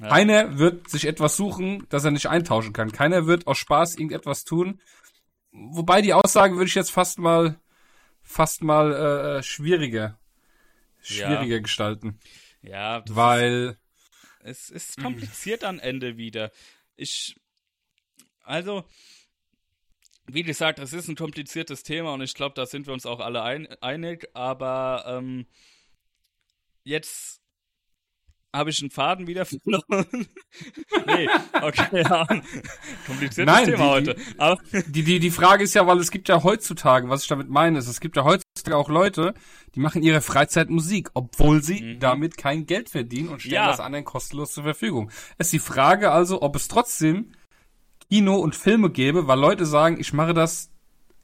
Ja. 0.01 0.09
Keiner 0.09 0.59
wird 0.59 0.89
sich 0.89 1.07
etwas 1.07 1.37
suchen, 1.37 1.87
das 1.91 2.05
er 2.05 2.13
nicht 2.13 2.27
eintauschen 2.27 2.73
kann. 2.73 2.91
Keiner 2.91 3.27
wird 3.27 3.47
aus 3.47 3.59
Spaß 3.59 3.97
irgendetwas 3.97 4.45
tun. 4.45 4.81
Wobei 5.53 6.01
die 6.01 6.15
Aussage 6.15 6.55
würde 6.55 6.67
ich 6.67 6.75
jetzt 6.75 6.91
fast 6.91 7.19
mal 7.19 7.57
fast 8.23 8.63
mal 8.63 8.93
äh, 8.93 9.39
äh, 9.39 9.43
schwieriger, 9.43 10.19
schwieriger 11.03 11.57
ja. 11.57 11.61
gestalten. 11.61 12.19
Ja, 12.63 13.05
weil 13.09 13.77
es 14.43 14.71
ist 14.71 15.01
kompliziert 15.01 15.65
am 15.65 15.79
Ende 15.79 16.17
wieder. 16.17 16.51
Ich, 16.97 17.37
also, 18.43 18.85
wie 20.27 20.43
gesagt, 20.43 20.79
es 20.79 20.93
ist 20.93 21.09
ein 21.09 21.17
kompliziertes 21.17 21.83
Thema 21.83 22.13
und 22.13 22.21
ich 22.21 22.35
glaube, 22.35 22.55
da 22.55 22.67
sind 22.67 22.87
wir 22.87 22.93
uns 22.93 23.07
auch 23.07 23.21
alle 23.21 23.43
ein, 23.43 23.67
einig, 23.81 24.29
aber 24.35 25.05
ähm, 25.07 25.47
jetzt 26.85 27.41
habe 28.55 28.71
ich 28.71 28.81
einen 28.81 28.91
Faden 28.91 29.27
wieder 29.27 29.45
verloren? 29.47 30.29
nee, 31.07 31.29
okay, 31.63 32.03
ja. 32.03 32.27
Kompliziertes 33.07 33.55
Nein, 33.55 33.65
Thema 33.65 34.01
die, 34.01 34.11
heute. 34.11 34.17
Aber 34.39 34.61
die, 34.89 35.03
die, 35.03 35.19
die 35.21 35.31
Frage 35.31 35.65
ist 35.65 35.75
ja, 35.75 35.87
weil 35.87 35.99
es 35.99 36.11
gibt 36.11 36.29
ja 36.29 36.43
heutzutage, 36.43 37.09
was 37.09 37.23
ich 37.23 37.29
damit 37.29 37.49
meine, 37.49 37.79
ist, 37.79 37.89
es 37.89 38.01
gibt 38.01 38.17
ja 38.17 38.25
heutzutage 38.25 38.42
auch 38.71 38.89
Leute, 38.89 39.35
die 39.75 39.81
machen 39.81 40.03
ihre 40.03 40.21
Freizeit 40.21 40.71
Musik, 40.71 41.11
obwohl 41.15 41.63
sie 41.63 41.83
mhm. 41.83 41.99
damit 41.99 42.37
kein 42.37 42.67
Geld 42.67 42.89
verdienen 42.89 43.29
und 43.29 43.41
stellen 43.41 43.55
ja. 43.55 43.67
das 43.67 43.81
anderen 43.81 44.05
kostenlos 44.05 44.53
zur 44.53 44.65
Verfügung. 44.65 45.11
Es 45.39 45.49
ist 45.49 45.53
die 45.55 45.59
Frage 45.59 46.13
also, 46.13 46.43
ob 46.43 46.55
es 46.55 46.69
trotzdem 46.69 47.33
Kino 48.09 48.37
und 48.37 48.55
Filme 48.55 48.91
gäbe, 48.91 49.27
weil 49.27 49.39
Leute 49.39 49.67
sagen, 49.67 49.99
ich 49.99 50.13
mache 50.13 50.35
das 50.35 50.71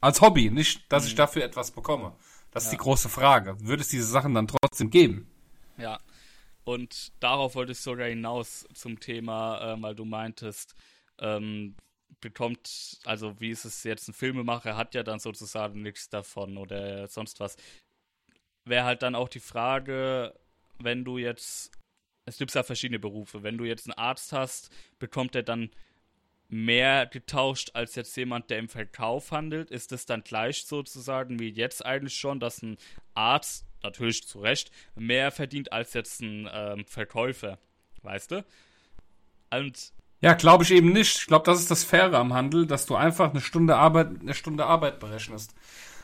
als 0.01 0.21
Hobby, 0.21 0.51
nicht, 0.51 0.91
dass 0.91 1.05
mhm. 1.05 1.09
ich 1.09 1.15
dafür 1.15 1.45
etwas 1.45 1.71
bekomme. 1.71 2.15
Das 2.51 2.65
ja. 2.65 2.69
ist 2.69 2.73
die 2.73 2.83
große 2.83 3.09
Frage. 3.09 3.57
Würde 3.61 3.83
es 3.83 3.89
diese 3.89 4.07
Sachen 4.07 4.35
dann 4.35 4.49
trotzdem 4.49 4.91
geben? 4.91 5.31
Ja, 5.77 5.99
und 6.65 7.13
darauf 7.21 7.55
wollte 7.55 7.73
ich 7.73 7.81
sogar 7.81 8.09
hinaus 8.09 8.67
zum 8.75 9.01
Thema, 9.01 9.75
äh, 9.75 9.83
weil 9.83 9.95
du 9.95 10.05
meintest, 10.05 10.75
ähm, 11.19 11.77
bekommt, 12.21 12.99
also 13.05 13.41
wie 13.41 13.51
ist 13.51 13.65
es 13.65 13.85
jetzt, 13.85 14.09
ein 14.09 14.15
Filmemacher 14.15 14.77
hat 14.77 14.95
ja 14.95 15.03
dann 15.03 15.19
sozusagen 15.19 15.83
nichts 15.83 16.09
davon 16.09 16.57
oder 16.57 17.09
sonst 17.09 17.41
was. 17.41 17.57
Wäre 18.65 18.85
halt 18.85 19.03
dann 19.03 19.15
auch 19.15 19.29
die 19.29 19.41
Frage, 19.41 20.35
wenn 20.79 21.05
du 21.05 21.19
jetzt, 21.19 21.73
es 22.25 22.39
gibt 22.39 22.55
ja 22.55 22.63
verschiedene 22.63 22.99
Berufe, 22.99 23.43
wenn 23.43 23.59
du 23.59 23.65
jetzt 23.65 23.87
einen 23.87 23.99
Arzt 23.99 24.33
hast, 24.33 24.71
bekommt 24.99 25.35
er 25.35 25.43
dann 25.43 25.71
mehr 26.49 27.07
getauscht 27.07 27.71
als 27.75 27.95
jetzt 27.95 28.17
jemand, 28.17 28.51
der 28.51 28.59
im 28.59 28.69
Verkauf 28.69 29.33
handelt? 29.33 29.71
Ist 29.71 29.93
es 29.93 30.07
dann 30.07 30.23
gleich 30.23 30.65
sozusagen 30.65 31.39
wie 31.39 31.51
jetzt 31.51 31.85
eigentlich 31.85 32.17
schon, 32.17 32.41
dass 32.41 32.63
ein 32.63 32.79
Arzt 33.15 33.67
natürlich 33.83 34.27
zu 34.27 34.41
Recht, 34.41 34.71
mehr 34.95 35.31
verdient 35.31 35.73
als 35.73 35.95
jetzt 35.95 36.21
ein 36.21 36.49
ähm, 36.53 36.85
Verkäufer. 36.87 37.59
Weißt 38.03 38.31
du? 38.31 38.45
Und. 39.51 39.93
Ja, 40.21 40.35
glaube 40.35 40.65
ich 40.65 40.73
eben 40.73 40.93
nicht. 40.93 41.19
Ich 41.19 41.27
glaube, 41.27 41.45
das 41.45 41.61
ist 41.61 41.71
das 41.71 41.85
Faire 41.85 42.19
am 42.19 42.35
Handel, 42.35 42.67
dass 42.67 42.87
du 42.87 42.97
einfach 42.97 43.31
eine 43.31 43.41
Stunde 43.41 43.77
Arbeit, 43.77 44.21
eine 44.21 44.35
Stunde 44.35 44.67
Arbeit 44.67 44.99
berechnest. 44.99 45.55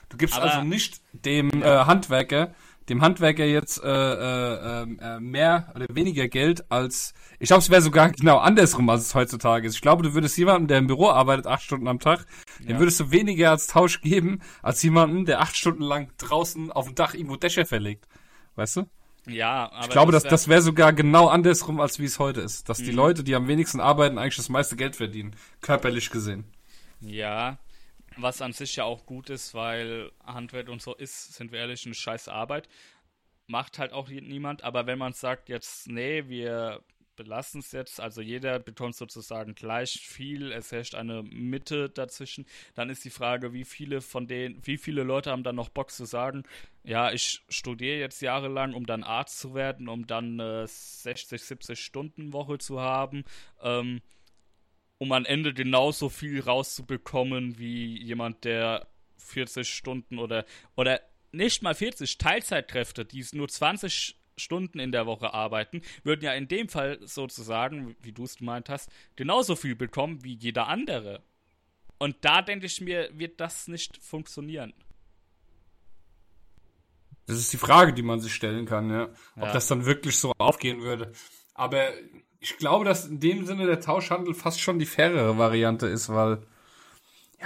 Du 0.09 0.17
gibst 0.17 0.37
aber, 0.37 0.45
also 0.45 0.63
nicht 0.63 1.01
dem 1.13 1.51
äh, 1.63 1.67
Handwerker 1.67 2.55
dem 2.89 3.01
Handwerker 3.03 3.45
jetzt 3.45 3.83
äh, 3.83 3.89
äh, 3.89 4.83
äh, 4.83 5.21
mehr 5.21 5.73
oder 5.75 5.87
weniger 5.91 6.29
Geld 6.29 6.71
als 6.71 7.15
ich 7.39 7.49
glaube, 7.49 7.63
es 7.63 7.71
wäre 7.71 7.83
sogar 7.83 8.11
genau 8.11 8.39
andersrum, 8.39 8.89
als 8.89 9.03
es 9.03 9.15
heutzutage 9.15 9.67
ist. 9.67 9.75
Ich 9.75 9.81
glaube, 9.81 10.03
du 10.03 10.15
würdest 10.15 10.39
jemanden, 10.39 10.69
der 10.69 10.79
im 10.79 10.87
Büro 10.87 11.09
arbeitet, 11.09 11.47
acht 11.47 11.63
Stunden 11.63 11.89
am 11.89 11.99
Tag, 11.99 12.27
ja. 12.61 12.67
dem 12.67 12.79
würdest 12.79 13.01
du 13.01 13.11
weniger 13.11 13.51
als 13.51 13.67
Tausch 13.67 14.01
geben, 14.01 14.41
als 14.63 14.83
jemanden, 14.83 15.25
der 15.25 15.41
acht 15.41 15.57
Stunden 15.57 15.83
lang 15.83 16.11
draußen 16.19 16.71
auf 16.73 16.87
dem 16.87 16.95
Dach 16.95 17.15
irgendwo 17.15 17.37
Dächer 17.37 17.67
verlegt. 17.67 18.07
Weißt 18.55 18.77
du? 18.77 18.87
Ja, 19.27 19.71
aber. 19.73 19.85
Ich 19.85 19.91
glaube, 19.91 20.13
das, 20.13 20.25
das 20.25 20.49
wäre 20.49 20.63
sogar 20.63 20.93
genau 20.93 21.29
andersrum, 21.29 21.81
als 21.81 21.99
wie 21.99 22.05
es 22.05 22.19
heute 22.19 22.41
ist. 22.41 22.69
Dass 22.69 22.79
die 22.79 22.91
mhm. 22.91 22.97
Leute, 22.97 23.25
die 23.25 23.35
am 23.35 23.49
wenigsten 23.49 23.81
arbeiten, 23.81 24.19
eigentlich 24.19 24.37
das 24.37 24.49
meiste 24.49 24.77
Geld 24.77 24.97
verdienen. 24.97 25.35
Körperlich 25.61 26.11
gesehen. 26.11 26.45
Ja, 27.01 27.59
was 28.17 28.43
an 28.43 28.53
sich 28.53 28.77
ja 28.77 28.85
auch 28.85 29.07
gut 29.07 29.31
ist, 29.31 29.55
weil 29.55 30.11
Handwerk 30.25 30.69
und 30.69 30.83
so 30.83 30.95
ist, 30.95 31.35
sind 31.35 31.53
wir 31.53 31.61
ehrlich, 31.61 31.85
eine 31.85 31.95
scheiß 31.95 32.29
Arbeit. 32.29 32.69
Macht 33.47 33.79
halt 33.79 33.93
auch 33.93 34.09
niemand, 34.09 34.63
aber 34.63 34.87
wenn 34.87 34.99
man 34.99 35.13
sagt 35.13 35.49
jetzt, 35.49 35.89
nee, 35.89 36.29
wir 36.29 36.81
belassen 37.17 37.61
es 37.61 37.73
jetzt, 37.73 38.01
also 38.01 38.21
jeder 38.21 38.59
bekommt 38.59 38.97
sozusagen 38.97 39.55
gleich 39.55 40.07
viel, 40.07 40.53
es 40.53 40.73
herrscht 40.73 40.95
eine 40.95 41.23
Mitte 41.23 41.89
dazwischen, 41.89 42.47
dann 42.75 42.91
ist 42.91 43.05
die 43.05 43.11
Frage, 43.11 43.53
wie 43.53 43.65
viele 43.65 44.01
von 44.01 44.27
denen, 44.27 44.65
wie 44.67 44.77
viele 44.79 45.03
Leute 45.03 45.31
haben 45.31 45.43
dann 45.43 45.57
noch 45.57 45.69
Bock 45.69 45.91
zu 45.91 46.05
sagen, 46.05 46.45
ja, 46.83 47.13
ich 47.13 47.43
studiere 47.49 47.99
jetzt 47.99 48.21
jahrelang, 48.21 48.75
um 48.75 48.87
dann 48.87 49.05
Arzt 49.05 49.39
zu 49.39 49.55
werden, 49.55 49.89
um 49.89 50.07
dann 50.07 50.41
eine 50.41 50.67
60, 50.67 51.43
70 51.43 51.81
Stunden 51.81 52.33
Woche 52.33 52.59
zu 52.59 52.81
haben, 52.81 53.25
ähm, 53.63 54.01
um 54.99 55.13
am 55.13 55.25
Ende 55.25 55.55
genauso 55.55 56.09
viel 56.09 56.41
rauszubekommen 56.41 57.59
wie 57.59 58.03
jemand, 58.03 58.45
der 58.45 58.87
40 59.17 59.69
Stunden 59.69 60.19
oder, 60.19 60.45
oder 60.77 61.01
nicht 61.33 61.63
mal 61.63 61.75
40 61.75 62.19
Teilzeitkräfte, 62.19 63.05
die 63.05 63.25
nur 63.33 63.49
20 63.49 64.17
Stunden 64.37 64.79
in 64.79 64.93
der 64.93 65.07
Woche 65.07 65.33
arbeiten, 65.33 65.83
würden 66.03 66.25
ja 66.25 66.33
in 66.33 66.49
dem 66.49 66.69
Fall 66.69 66.99
sozusagen, 67.03 67.97
wie 68.03 68.13
du 68.13 68.25
es 68.25 68.37
gemeint 68.37 68.69
hast, 68.69 68.91
genauso 69.17 69.57
viel 69.57 69.77
bekommen 69.77 70.25
wie 70.25 70.35
jeder 70.35 70.69
andere. 70.69 71.23
Und 71.99 72.17
da 72.23 72.43
denke 72.43 72.67
ich 72.67 72.81
mir, 72.81 73.09
wird 73.13 73.41
das 73.41 73.69
nicht 73.69 74.03
funktionieren. 74.03 74.75
Das 77.27 77.39
ist 77.39 77.53
die 77.53 77.59
Frage, 77.59 77.95
die 77.95 78.03
man 78.03 78.21
sich 78.21 78.35
stellen 78.35 78.67
kann, 78.67 78.91
ja. 78.91 79.05
Ob 79.37 79.45
ja. 79.45 79.53
das 79.53 79.69
dann 79.69 79.87
wirklich 79.87 80.19
so 80.19 80.33
aufgehen 80.39 80.83
würde. 80.83 81.13
Aber 81.55 81.89
ich 82.41 82.59
glaube, 82.59 82.85
dass 82.85 83.07
in 83.07 83.21
dem 83.21 83.47
Sinne 83.47 83.67
der 83.67 83.81
Tauschhandel 83.81 84.35
fast 84.35 84.61
schon 84.61 84.79
die 84.79 84.87
fairere 84.87 85.39
Variante 85.39 85.87
ist, 85.87 86.11
weil 86.11 86.47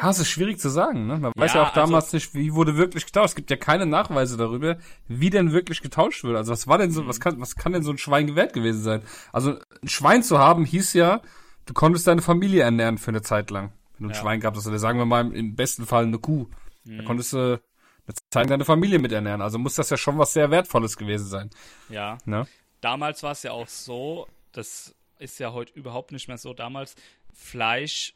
Ja, 0.01 0.11
es 0.11 0.21
ist 0.21 0.29
schwierig 0.29 0.61
zu 0.61 0.69
sagen. 0.69 1.07
Ne? 1.07 1.19
Man 1.19 1.33
weiß 1.37 1.55
ja 1.55 1.67
auch 1.67 1.73
damals 1.73 2.07
also, 2.07 2.17
nicht, 2.17 2.35
wie 2.35 2.55
wurde 2.55 2.77
wirklich 2.77 3.05
getauscht. 3.05 3.31
Es 3.31 3.35
gibt 3.35 3.51
ja 3.51 3.57
keine 3.57 3.85
Nachweise 3.85 4.37
darüber, 4.37 4.77
wie 5.09 5.31
denn 5.31 5.53
wirklich 5.53 5.81
getauscht 5.81 6.23
wird. 6.23 6.37
Also 6.37 6.53
was 6.53 6.69
war 6.69 6.79
denn 6.79 6.93
so, 6.93 7.07
was 7.09 7.19
kann, 7.19 7.41
was 7.41 7.57
kann 7.57 7.73
denn 7.73 7.83
so 7.83 7.91
ein 7.91 7.99
Schwein 7.99 8.29
gewährt 8.29 8.53
gewesen 8.53 8.83
sein? 8.83 9.03
Also 9.33 9.59
ein 9.83 9.89
Schwein 9.89 10.23
zu 10.23 10.39
haben 10.39 10.65
hieß 10.65 10.93
ja, 10.93 11.21
du 11.67 11.75
konntest 11.75 12.07
deine 12.07 12.23
Familie 12.23 12.63
ernähren 12.63 12.99
für 12.99 13.11
eine 13.11 13.23
Zeit 13.23 13.51
lang. 13.51 13.73
Wenn 13.99 14.07
du 14.07 14.13
ein 14.13 14.15
ja. 14.15 14.21
Schwein 14.21 14.41
gehabt 14.41 14.57
hast, 14.57 14.69
oder 14.69 14.79
sagen 14.79 14.99
wir 14.99 15.07
mal 15.07 15.33
im 15.33 15.57
besten 15.57 15.85
Fall 15.85 16.05
eine 16.05 16.19
Kuh. 16.19 16.47
Mhm. 16.85 16.99
Da 16.99 17.05
konntest 17.05 17.33
du 17.33 17.39
eine 17.39 18.15
Zeit 18.31 18.35
lang 18.35 18.47
deine 18.47 18.65
Familie 18.65 19.01
mit 19.01 19.11
ernähren. 19.11 19.43
Also 19.43 19.59
muss 19.59 19.75
das 19.75 19.91
ja 19.91 19.97
schon 19.97 20.17
was 20.17 20.33
sehr 20.33 20.51
Wertvolles 20.51 20.97
gewesen 20.97 21.27
sein. 21.27 21.51
Ja. 21.89 22.19
Ne? 22.25 22.47
Damals 22.81 23.25
war 23.25 23.33
es 23.33 23.43
ja 23.43 23.51
auch 23.51 23.67
so, 23.67 24.29
das 24.53 24.95
ist 25.19 25.41
ja 25.41 25.53
heute 25.53 25.73
überhaupt 25.73 26.13
nicht 26.13 26.29
mehr 26.29 26.39
so. 26.39 26.55
Damals 26.55 26.95
Fleisch 27.35 28.15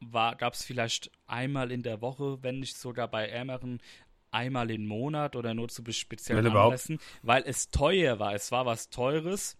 gab 0.00 0.54
es 0.54 0.64
vielleicht 0.64 1.10
einmal 1.26 1.72
in 1.72 1.82
der 1.82 2.00
Woche, 2.00 2.42
wenn 2.42 2.60
nicht 2.60 2.76
sogar 2.76 3.08
bei 3.08 3.28
ärmeren 3.28 3.80
einmal 4.30 4.70
im 4.70 4.86
Monat 4.86 5.36
oder 5.36 5.54
nur 5.54 5.68
zu 5.68 5.82
speziellen 5.90 6.44
wenn 6.44 6.56
Anlässen, 6.56 6.96
überhaupt. 6.96 7.18
weil 7.22 7.42
es 7.46 7.70
teuer 7.70 8.18
war. 8.18 8.34
Es 8.34 8.52
war 8.52 8.66
was 8.66 8.90
Teures. 8.90 9.56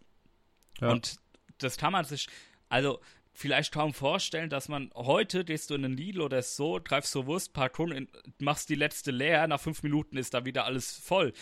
Ja. 0.81 0.91
Und 0.91 1.17
das 1.59 1.77
kann 1.77 1.93
man 1.93 2.05
sich, 2.05 2.29
also 2.69 3.01
vielleicht 3.33 3.73
kaum 3.73 3.95
vorstellen, 3.95 4.51
dass 4.51 4.69
man 4.69 4.91
heute 4.95 5.45
gehst 5.45 5.71
du 5.71 5.75
in 5.75 5.83
den 5.83 5.97
Lidl 5.97 6.21
oder 6.21 6.43
so, 6.43 6.81
greifst 6.83 7.13
so 7.13 7.27
Wurstpackung, 7.27 8.09
machst 8.39 8.69
die 8.69 8.75
letzte 8.75 9.11
leer, 9.11 9.47
nach 9.47 9.61
fünf 9.61 9.83
Minuten 9.83 10.17
ist 10.17 10.35
da 10.35 10.45
wieder 10.45 10.65
alles 10.65 10.97
voll. 10.99 11.33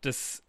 Das 0.00 0.42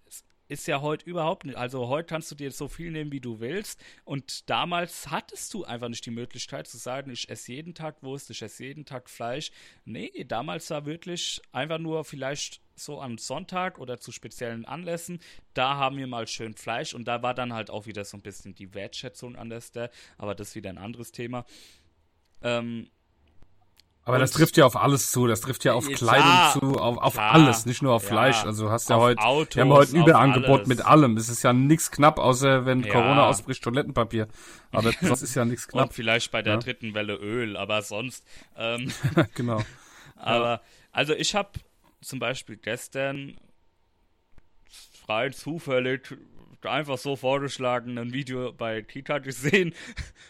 ist 0.48 0.68
ja 0.68 0.82
heute 0.82 1.06
überhaupt 1.06 1.46
nicht. 1.46 1.58
Also 1.58 1.88
heute 1.88 2.08
kannst 2.08 2.32
du 2.32 2.36
dir 2.36 2.52
so 2.52 2.68
viel 2.68 2.92
nehmen, 2.92 3.12
wie 3.12 3.20
du 3.20 3.40
willst. 3.40 3.84
Und 4.06 4.50
damals 4.50 5.10
hattest 5.10 5.54
du 5.54 5.66
einfach 5.66 5.90
nicht 5.90 6.06
die 6.06 6.12
Möglichkeit 6.12 6.68
zu 6.68 6.78
sagen, 6.78 7.12
ich 7.12 7.30
esse 7.30 7.54
jeden 7.54 7.74
Tag 7.74 8.04
Wurst, 8.04 8.30
ich 8.30 8.42
esse 8.42 8.66
jeden 8.66 8.86
Tag 8.86 9.10
Fleisch. 9.10 9.52
Nee, 9.86 10.26
damals 10.28 10.70
war 10.70 10.86
wirklich 10.86 11.42
einfach 11.52 11.80
nur 11.80 12.04
vielleicht 12.04 12.62
so 12.76 13.02
am 13.02 13.18
Sonntag 13.18 13.80
oder 13.80 14.00
zu 14.00 14.12
speziellen 14.12 14.66
Anlässen, 14.66 15.20
da 15.54 15.78
haben 15.78 15.98
wir 15.98 16.08
mal 16.08 16.28
schön 16.28 16.54
Fleisch 16.54 16.94
und 16.94 17.08
da 17.08 17.24
war 17.24 17.34
dann 17.34 17.54
halt 17.54 17.70
auch 17.70 17.88
wieder 17.88 18.06
so 18.06 18.18
ein 18.18 18.22
bisschen 18.22 18.54
die 18.54 18.74
Wertschätzung 18.74 19.36
an 19.36 19.50
der 19.50 19.62
Stelle, 19.62 19.90
aber 20.18 20.36
das 20.36 20.50
ist 20.50 20.56
wieder 20.56 20.70
ein 20.70 20.78
anderes 20.78 21.12
Thema. 21.12 21.46
Ähm, 22.42 22.90
aber 24.08 24.20
das 24.20 24.32
trifft 24.32 24.56
ja 24.56 24.66
auf 24.66 24.78
alles 24.78 25.12
zu, 25.12 25.28
das 25.28 25.42
trifft 25.42 25.66
ja 25.66 25.74
auf 25.74 25.86
Kleidung 25.86 26.24
klar, 26.24 26.54
zu, 26.54 26.78
auf, 26.80 26.98
auf 26.98 27.20
alles, 27.20 27.66
nicht 27.66 27.82
nur 27.82 27.94
auf 27.94 28.04
ja, 28.04 28.10
Fleisch. 28.10 28.46
Also 28.46 28.68
du 28.68 28.72
hast 28.72 28.90
ja 28.90 28.96
heute, 28.96 29.22
Autos, 29.22 29.58
wir 29.58 29.64
haben 29.64 29.74
heute 29.74 29.98
ein 29.98 30.02
Überangebot 30.04 30.66
mit 30.66 30.86
allem. 30.86 31.18
Es 31.18 31.28
ist 31.28 31.44
ja 31.44 31.52
nichts 31.52 31.92
knapp, 31.92 32.18
außer 32.18 32.66
wenn 32.66 32.84
ja. 32.84 32.94
Corona 32.94 33.28
ausbricht, 33.28 33.62
Toilettenpapier. 33.62 34.30
Aber 34.72 34.94
das 35.02 35.22
ist 35.22 35.36
ja 35.36 35.44
nichts 35.44 35.68
knapp. 35.68 35.90
Und 35.90 35.94
vielleicht 35.94 36.32
bei 36.32 36.42
der 36.42 36.54
ja. 36.54 36.60
dritten 36.60 36.94
Welle 36.94 37.16
Öl, 37.16 37.58
aber 37.58 37.82
sonst. 37.82 38.26
Ähm, 38.56 38.94
genau. 39.36 39.62
aber, 40.16 40.62
also 40.94 41.14
ich 41.14 41.36
habe 41.36 41.60
zum 42.00 42.20
Beispiel 42.20 42.56
gestern 42.56 43.36
frei 45.06 45.32
zufällig 45.32 46.16
einfach 46.64 46.98
so 46.98 47.16
vorgeschlagen, 47.16 47.98
ein 47.98 48.14
Video 48.14 48.52
bei 48.54 48.82
Kika 48.82 49.18
gesehen, 49.20 49.74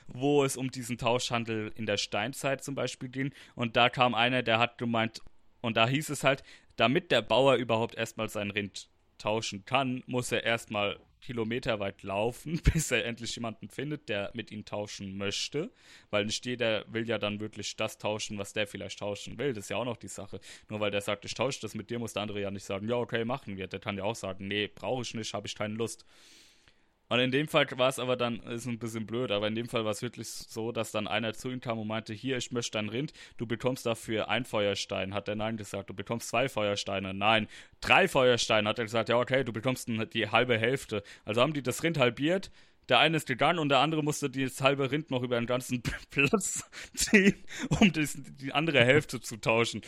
wo 0.07 0.43
es 0.43 0.57
um 0.57 0.71
diesen 0.71 0.97
Tauschhandel 0.97 1.71
in 1.75 1.85
der 1.85 1.97
Steinzeit 1.97 2.63
zum 2.63 2.75
Beispiel 2.75 3.09
ging. 3.09 3.33
Und 3.55 3.75
da 3.75 3.89
kam 3.89 4.15
einer, 4.15 4.43
der 4.43 4.59
hat 4.59 4.77
gemeint, 4.77 5.21
und 5.61 5.77
da 5.77 5.87
hieß 5.87 6.09
es 6.09 6.23
halt, 6.23 6.43
damit 6.75 7.11
der 7.11 7.21
Bauer 7.21 7.55
überhaupt 7.55 7.95
erstmal 7.95 8.29
sein 8.29 8.51
Rind 8.51 8.89
tauschen 9.17 9.65
kann, 9.65 10.03
muss 10.05 10.31
er 10.31 10.43
erstmal 10.43 10.99
kilometerweit 11.21 12.03
laufen, 12.03 12.61
bis 12.73 12.91
er 12.91 13.05
endlich 13.05 13.35
jemanden 13.35 13.69
findet, 13.69 14.09
der 14.09 14.31
mit 14.33 14.51
ihm 14.51 14.65
tauschen 14.65 15.17
möchte. 15.17 15.71
Weil 16.09 16.25
nicht 16.25 16.45
jeder 16.45 16.85
will 16.91 17.07
ja 17.07 17.17
dann 17.17 17.39
wirklich 17.39 17.75
das 17.75 17.97
tauschen, 17.97 18.37
was 18.37 18.53
der 18.53 18.67
vielleicht 18.67 18.99
tauschen 18.99 19.37
will. 19.37 19.53
Das 19.53 19.65
ist 19.65 19.69
ja 19.69 19.77
auch 19.77 19.85
noch 19.85 19.97
die 19.97 20.07
Sache. 20.07 20.39
Nur 20.69 20.79
weil 20.79 20.91
der 20.91 21.01
sagt, 21.01 21.25
ich 21.25 21.33
tausche 21.33 21.61
das 21.61 21.75
mit 21.75 21.89
dir, 21.89 21.99
muss 21.99 22.13
der 22.13 22.23
andere 22.23 22.41
ja 22.41 22.51
nicht 22.51 22.65
sagen, 22.65 22.87
ja, 22.87 22.95
okay, 22.95 23.25
machen 23.25 23.57
wir. 23.57 23.67
Der 23.67 23.79
kann 23.79 23.97
ja 23.97 24.03
auch 24.03 24.15
sagen, 24.15 24.47
nee, 24.47 24.67
brauche 24.67 25.01
ich 25.01 25.13
nicht, 25.13 25.33
habe 25.33 25.47
ich 25.47 25.55
keine 25.55 25.73
Lust. 25.73 26.05
Und 27.09 27.19
in 27.19 27.31
dem 27.31 27.47
Fall 27.47 27.67
war 27.77 27.89
es 27.89 27.99
aber 27.99 28.15
dann, 28.15 28.39
ist 28.41 28.65
ein 28.65 28.79
bisschen 28.79 29.05
blöd, 29.05 29.31
aber 29.31 29.47
in 29.47 29.55
dem 29.55 29.69
Fall 29.69 29.85
war 29.85 29.91
es 29.91 30.01
wirklich 30.01 30.27
so, 30.29 30.71
dass 30.71 30.91
dann 30.91 31.07
einer 31.07 31.33
zu 31.33 31.49
ihm 31.49 31.61
kam 31.61 31.79
und 31.79 31.87
meinte, 31.87 32.13
hier, 32.13 32.37
ich 32.37 32.51
möchte 32.51 32.71
dein 32.71 32.89
Rind, 32.89 33.13
du 33.37 33.47
bekommst 33.47 33.85
dafür 33.85 34.29
ein 34.29 34.45
Feuerstein. 34.45 35.13
Hat 35.13 35.27
er 35.27 35.35
nein 35.35 35.57
gesagt, 35.57 35.89
du 35.89 35.93
bekommst 35.93 36.29
zwei 36.29 36.49
Feuersteine. 36.49 37.13
Nein, 37.13 37.47
drei 37.81 38.07
Feuersteine. 38.07 38.67
Hat 38.67 38.79
er 38.79 38.85
gesagt, 38.85 39.09
ja, 39.09 39.17
okay, 39.17 39.43
du 39.43 39.53
bekommst 39.53 39.87
die 40.13 40.29
halbe 40.29 40.57
Hälfte. 40.57 41.03
Also 41.25 41.41
haben 41.41 41.53
die 41.53 41.63
das 41.63 41.83
Rind 41.83 41.97
halbiert, 41.97 42.51
der 42.89 42.99
eine 42.99 43.17
ist 43.17 43.27
gegangen 43.27 43.59
und 43.59 43.69
der 43.69 43.79
andere 43.79 44.01
musste 44.01 44.29
das 44.29 44.61
halbe 44.61 44.89
Rind 44.91 45.11
noch 45.11 45.21
über 45.21 45.37
den 45.37 45.45
ganzen 45.45 45.81
Platz 46.09 46.63
ziehen, 46.93 47.43
um 47.79 47.91
das, 47.91 48.17
die 48.17 48.53
andere 48.53 48.83
Hälfte 48.83 49.19
zu 49.19 49.37
tauschen. 49.37 49.81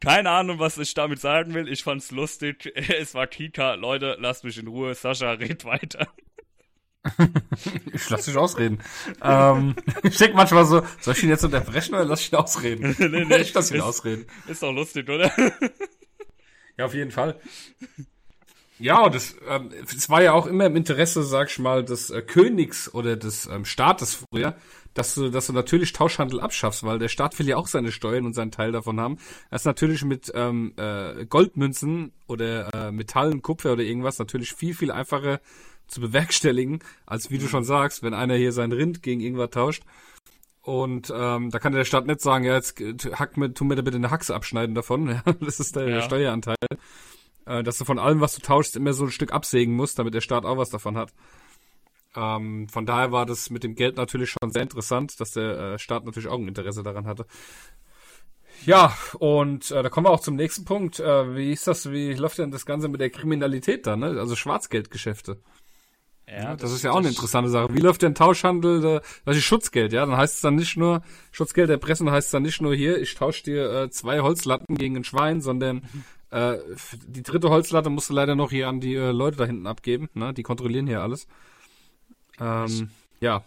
Keine 0.00 0.30
Ahnung, 0.30 0.58
was 0.58 0.78
ich 0.78 0.94
damit 0.94 1.20
sagen 1.20 1.54
will. 1.54 1.68
Ich 1.68 1.82
fand's 1.82 2.10
lustig. 2.10 2.72
Es 2.98 3.14
war 3.14 3.26
Kika. 3.26 3.74
Leute, 3.74 4.16
lasst 4.18 4.44
mich 4.44 4.58
in 4.58 4.66
Ruhe. 4.66 4.94
Sascha, 4.94 5.32
red 5.32 5.64
weiter. 5.64 6.08
ich 7.92 8.08
lass 8.10 8.24
dich 8.24 8.36
ausreden. 8.36 8.78
ähm, 9.22 9.74
ich 10.02 10.16
denke 10.16 10.36
manchmal 10.36 10.64
so, 10.64 10.82
soll 11.00 11.14
ich 11.14 11.22
ihn 11.22 11.28
jetzt 11.28 11.44
unterbrechen 11.44 11.94
oder 11.94 12.04
lass 12.04 12.20
ich 12.20 12.32
ihn 12.32 12.36
ausreden? 12.36 12.96
nee, 12.98 13.24
nee, 13.24 13.36
ich 13.38 13.54
lass 13.54 13.70
ihn 13.70 13.78
ist, 13.78 13.82
ausreden. 13.82 14.26
Ist 14.46 14.62
doch 14.62 14.72
lustig, 14.72 15.08
oder? 15.08 15.30
ja, 16.78 16.84
auf 16.84 16.94
jeden 16.94 17.10
Fall. 17.10 17.40
Ja, 18.80 19.04
und 19.04 19.14
das, 19.14 19.36
ähm, 19.48 19.70
es 19.84 20.08
war 20.08 20.22
ja 20.22 20.32
auch 20.32 20.46
immer 20.46 20.66
im 20.66 20.76
Interesse, 20.76 21.24
sag 21.24 21.50
ich 21.50 21.58
mal, 21.58 21.84
des 21.84 22.10
äh, 22.10 22.22
Königs 22.22 22.92
oder 22.94 23.16
des 23.16 23.46
ähm, 23.46 23.64
Staates 23.64 24.14
früher, 24.14 24.56
dass 24.94 25.14
du, 25.14 25.30
dass 25.30 25.48
du 25.48 25.52
natürlich 25.52 25.92
Tauschhandel 25.92 26.40
abschaffst, 26.40 26.84
weil 26.84 27.00
der 27.00 27.08
Staat 27.08 27.36
will 27.38 27.48
ja 27.48 27.56
auch 27.56 27.66
seine 27.66 27.90
Steuern 27.90 28.24
und 28.24 28.34
seinen 28.34 28.52
Teil 28.52 28.70
davon 28.70 29.00
haben. 29.00 29.18
Das 29.50 29.62
ist 29.62 29.66
natürlich 29.66 30.04
mit 30.04 30.30
ähm, 30.34 30.74
äh, 30.76 31.26
Goldmünzen 31.26 32.12
oder 32.28 32.72
äh, 32.72 32.92
Metallen, 32.92 33.42
Kupfer 33.42 33.72
oder 33.72 33.82
irgendwas 33.82 34.18
natürlich 34.20 34.52
viel, 34.52 34.74
viel 34.74 34.92
einfacher 34.92 35.40
zu 35.88 36.00
bewerkstelligen, 36.00 36.80
als 37.06 37.30
wie 37.30 37.38
du 37.38 37.44
mhm. 37.44 37.48
schon 37.48 37.64
sagst, 37.64 38.02
wenn 38.02 38.14
einer 38.14 38.36
hier 38.36 38.52
sein 38.52 38.72
Rind 38.72 39.02
gegen 39.02 39.20
irgendwas 39.20 39.50
tauscht. 39.50 39.82
Und 40.62 41.12
ähm, 41.14 41.50
da 41.50 41.58
kann 41.58 41.72
der 41.72 41.84
Staat 41.84 42.06
nicht 42.06 42.20
sagen, 42.20 42.44
ja, 42.44 42.54
jetzt 42.54 42.78
hack 42.78 43.38
mir, 43.38 43.54
tu 43.54 43.64
mir 43.64 43.76
da 43.76 43.82
bitte 43.82 43.96
eine 43.96 44.10
Haxe 44.10 44.34
abschneiden 44.34 44.74
davon. 44.74 45.08
Ja, 45.26 45.32
das 45.40 45.60
ist 45.60 45.76
der, 45.76 45.88
ja. 45.88 46.02
Steueranteil. 46.02 46.56
Äh, 47.46 47.62
dass 47.62 47.78
du 47.78 47.86
von 47.86 47.98
allem, 47.98 48.20
was 48.20 48.34
du 48.34 48.42
tauschst, 48.42 48.76
immer 48.76 48.92
so 48.92 49.04
ein 49.04 49.10
Stück 49.10 49.32
absägen 49.32 49.74
musst, 49.74 49.98
damit 49.98 50.12
der 50.12 50.20
Staat 50.20 50.44
auch 50.44 50.58
was 50.58 50.68
davon 50.68 50.98
hat. 50.98 51.14
Ähm, 52.14 52.68
von 52.68 52.84
daher 52.84 53.12
war 53.12 53.24
das 53.24 53.48
mit 53.48 53.64
dem 53.64 53.74
Geld 53.74 53.96
natürlich 53.96 54.30
schon 54.30 54.50
sehr 54.50 54.62
interessant, 54.62 55.18
dass 55.20 55.32
der 55.32 55.58
äh, 55.58 55.78
Staat 55.78 56.04
natürlich 56.04 56.28
auch 56.28 56.38
ein 56.38 56.48
Interesse 56.48 56.82
daran 56.82 57.06
hatte. 57.06 57.26
Ja, 58.66 58.96
und 59.18 59.70
äh, 59.70 59.82
da 59.82 59.88
kommen 59.88 60.06
wir 60.06 60.10
auch 60.10 60.20
zum 60.20 60.36
nächsten 60.36 60.64
Punkt. 60.64 61.00
Äh, 61.00 61.36
wie 61.36 61.52
ist 61.52 61.66
das, 61.66 61.90
wie 61.90 62.12
läuft 62.12 62.38
denn 62.38 62.50
das 62.50 62.66
Ganze 62.66 62.88
mit 62.88 63.00
der 63.00 63.10
Kriminalität 63.10 63.86
dann, 63.86 64.00
ne? 64.00 64.18
Also 64.18 64.36
Schwarzgeldgeschäfte. 64.36 65.38
Ja, 66.30 66.52
das, 66.52 66.62
das, 66.62 66.72
ist 66.72 66.82
ja 66.82 66.92
auch 66.92 66.98
eine 66.98 67.08
interessante 67.08 67.48
Sache. 67.48 67.74
Wie 67.74 67.80
läuft 67.80 68.02
denn 68.02 68.14
Tauschhandel, 68.14 68.84
äh, 68.84 69.00
das 69.24 69.36
ist 69.36 69.44
Schutzgeld, 69.44 69.92
ja? 69.92 70.04
Dann 70.04 70.16
heißt 70.16 70.36
es 70.36 70.40
dann 70.42 70.56
nicht 70.56 70.76
nur, 70.76 71.02
Schutzgeld 71.32 71.70
erpressen 71.70 72.10
heißt 72.10 72.26
es 72.26 72.32
dann 72.32 72.42
nicht 72.42 72.60
nur 72.60 72.74
hier, 72.74 73.00
ich 73.00 73.14
tausche 73.14 73.44
dir 73.44 73.72
äh, 73.72 73.90
zwei 73.90 74.20
Holzlatten 74.20 74.76
gegen 74.76 74.96
ein 74.96 75.04
Schwein, 75.04 75.40
sondern 75.40 75.82
äh, 76.30 76.58
die 77.06 77.22
dritte 77.22 77.48
Holzlatte 77.48 77.88
musst 77.88 78.10
du 78.10 78.14
leider 78.14 78.34
noch 78.34 78.50
hier 78.50 78.68
an 78.68 78.80
die 78.80 78.94
äh, 78.94 79.10
Leute 79.10 79.38
da 79.38 79.46
hinten 79.46 79.66
abgeben, 79.66 80.10
ne? 80.12 80.34
Die 80.34 80.42
kontrollieren 80.42 80.86
hier 80.86 81.00
alles. 81.00 81.26
Ähm, 82.38 82.90
ja. 83.20 83.42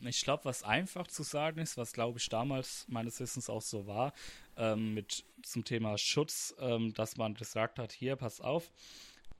Ich 0.00 0.22
glaube, 0.22 0.44
was 0.44 0.62
einfach 0.62 1.06
zu 1.06 1.22
sagen 1.22 1.58
ist, 1.58 1.78
was 1.78 1.92
glaube 1.92 2.18
ich 2.18 2.28
damals 2.28 2.84
meines 2.88 3.18
Wissens 3.18 3.48
auch 3.48 3.62
so 3.62 3.86
war, 3.86 4.12
ähm, 4.58 4.92
mit 4.92 5.24
zum 5.42 5.64
Thema 5.64 5.96
Schutz, 5.96 6.54
ähm, 6.60 6.92
dass 6.92 7.16
man 7.16 7.32
gesagt 7.32 7.78
hat, 7.78 7.92
hier, 7.92 8.16
pass 8.16 8.42
auf, 8.42 8.70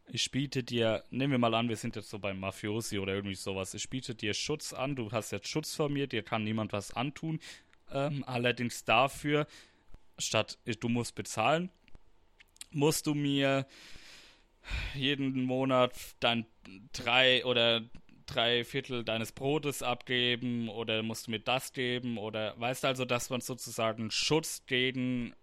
ich 0.09 0.31
biete 0.31 0.63
dir, 0.63 1.05
nehmen 1.11 1.33
wir 1.33 1.39
mal 1.39 1.55
an, 1.55 1.69
wir 1.69 1.77
sind 1.77 1.97
jetzt 1.97 2.11
so 2.11 2.19
beim 2.19 2.41
Mafiosi 2.41 2.99
oder 2.99 3.15
irgendwie 3.15 3.35
sowas, 3.35 3.75
ich 3.75 3.89
biete 3.91 4.15
dir 4.15 4.35
Schutz 4.35 4.73
an, 4.73 4.97
du 4.97 5.11
hast 5.11 5.33
jetzt 5.33 5.49
Schutz 5.49 5.75
vor 5.75 5.89
mir, 5.89 6.07
dir 6.07 6.23
kann 6.23 6.45
niemand 6.45 6.73
was 6.73 6.93
antun, 6.93 7.41
ähm, 7.93 8.25
allerdings 8.27 8.85
dafür, 8.85 9.47
statt 10.19 10.59
du 10.81 10.89
musst 10.89 11.15
bezahlen, 11.15 11.71
musst 12.71 13.07
du 13.07 13.15
mir 13.15 13.67
jeden 14.95 15.45
Monat 15.45 15.95
dein 16.21 16.47
drei 16.93 17.45
oder 17.45 17.83
drei 18.27 18.65
Viertel 18.65 19.05
deines 19.05 19.33
Brotes 19.33 19.83
abgeben 19.83 20.69
oder 20.69 21.03
musst 21.03 21.27
du 21.27 21.31
mir 21.31 21.39
das 21.41 21.73
geben 21.73 22.19
oder 22.19 22.59
weißt 22.59 22.85
also, 22.85 23.05
dass 23.05 23.31
man 23.31 23.41
sozusagen 23.41 24.11
Schutz 24.11 24.67
gegen 24.67 25.35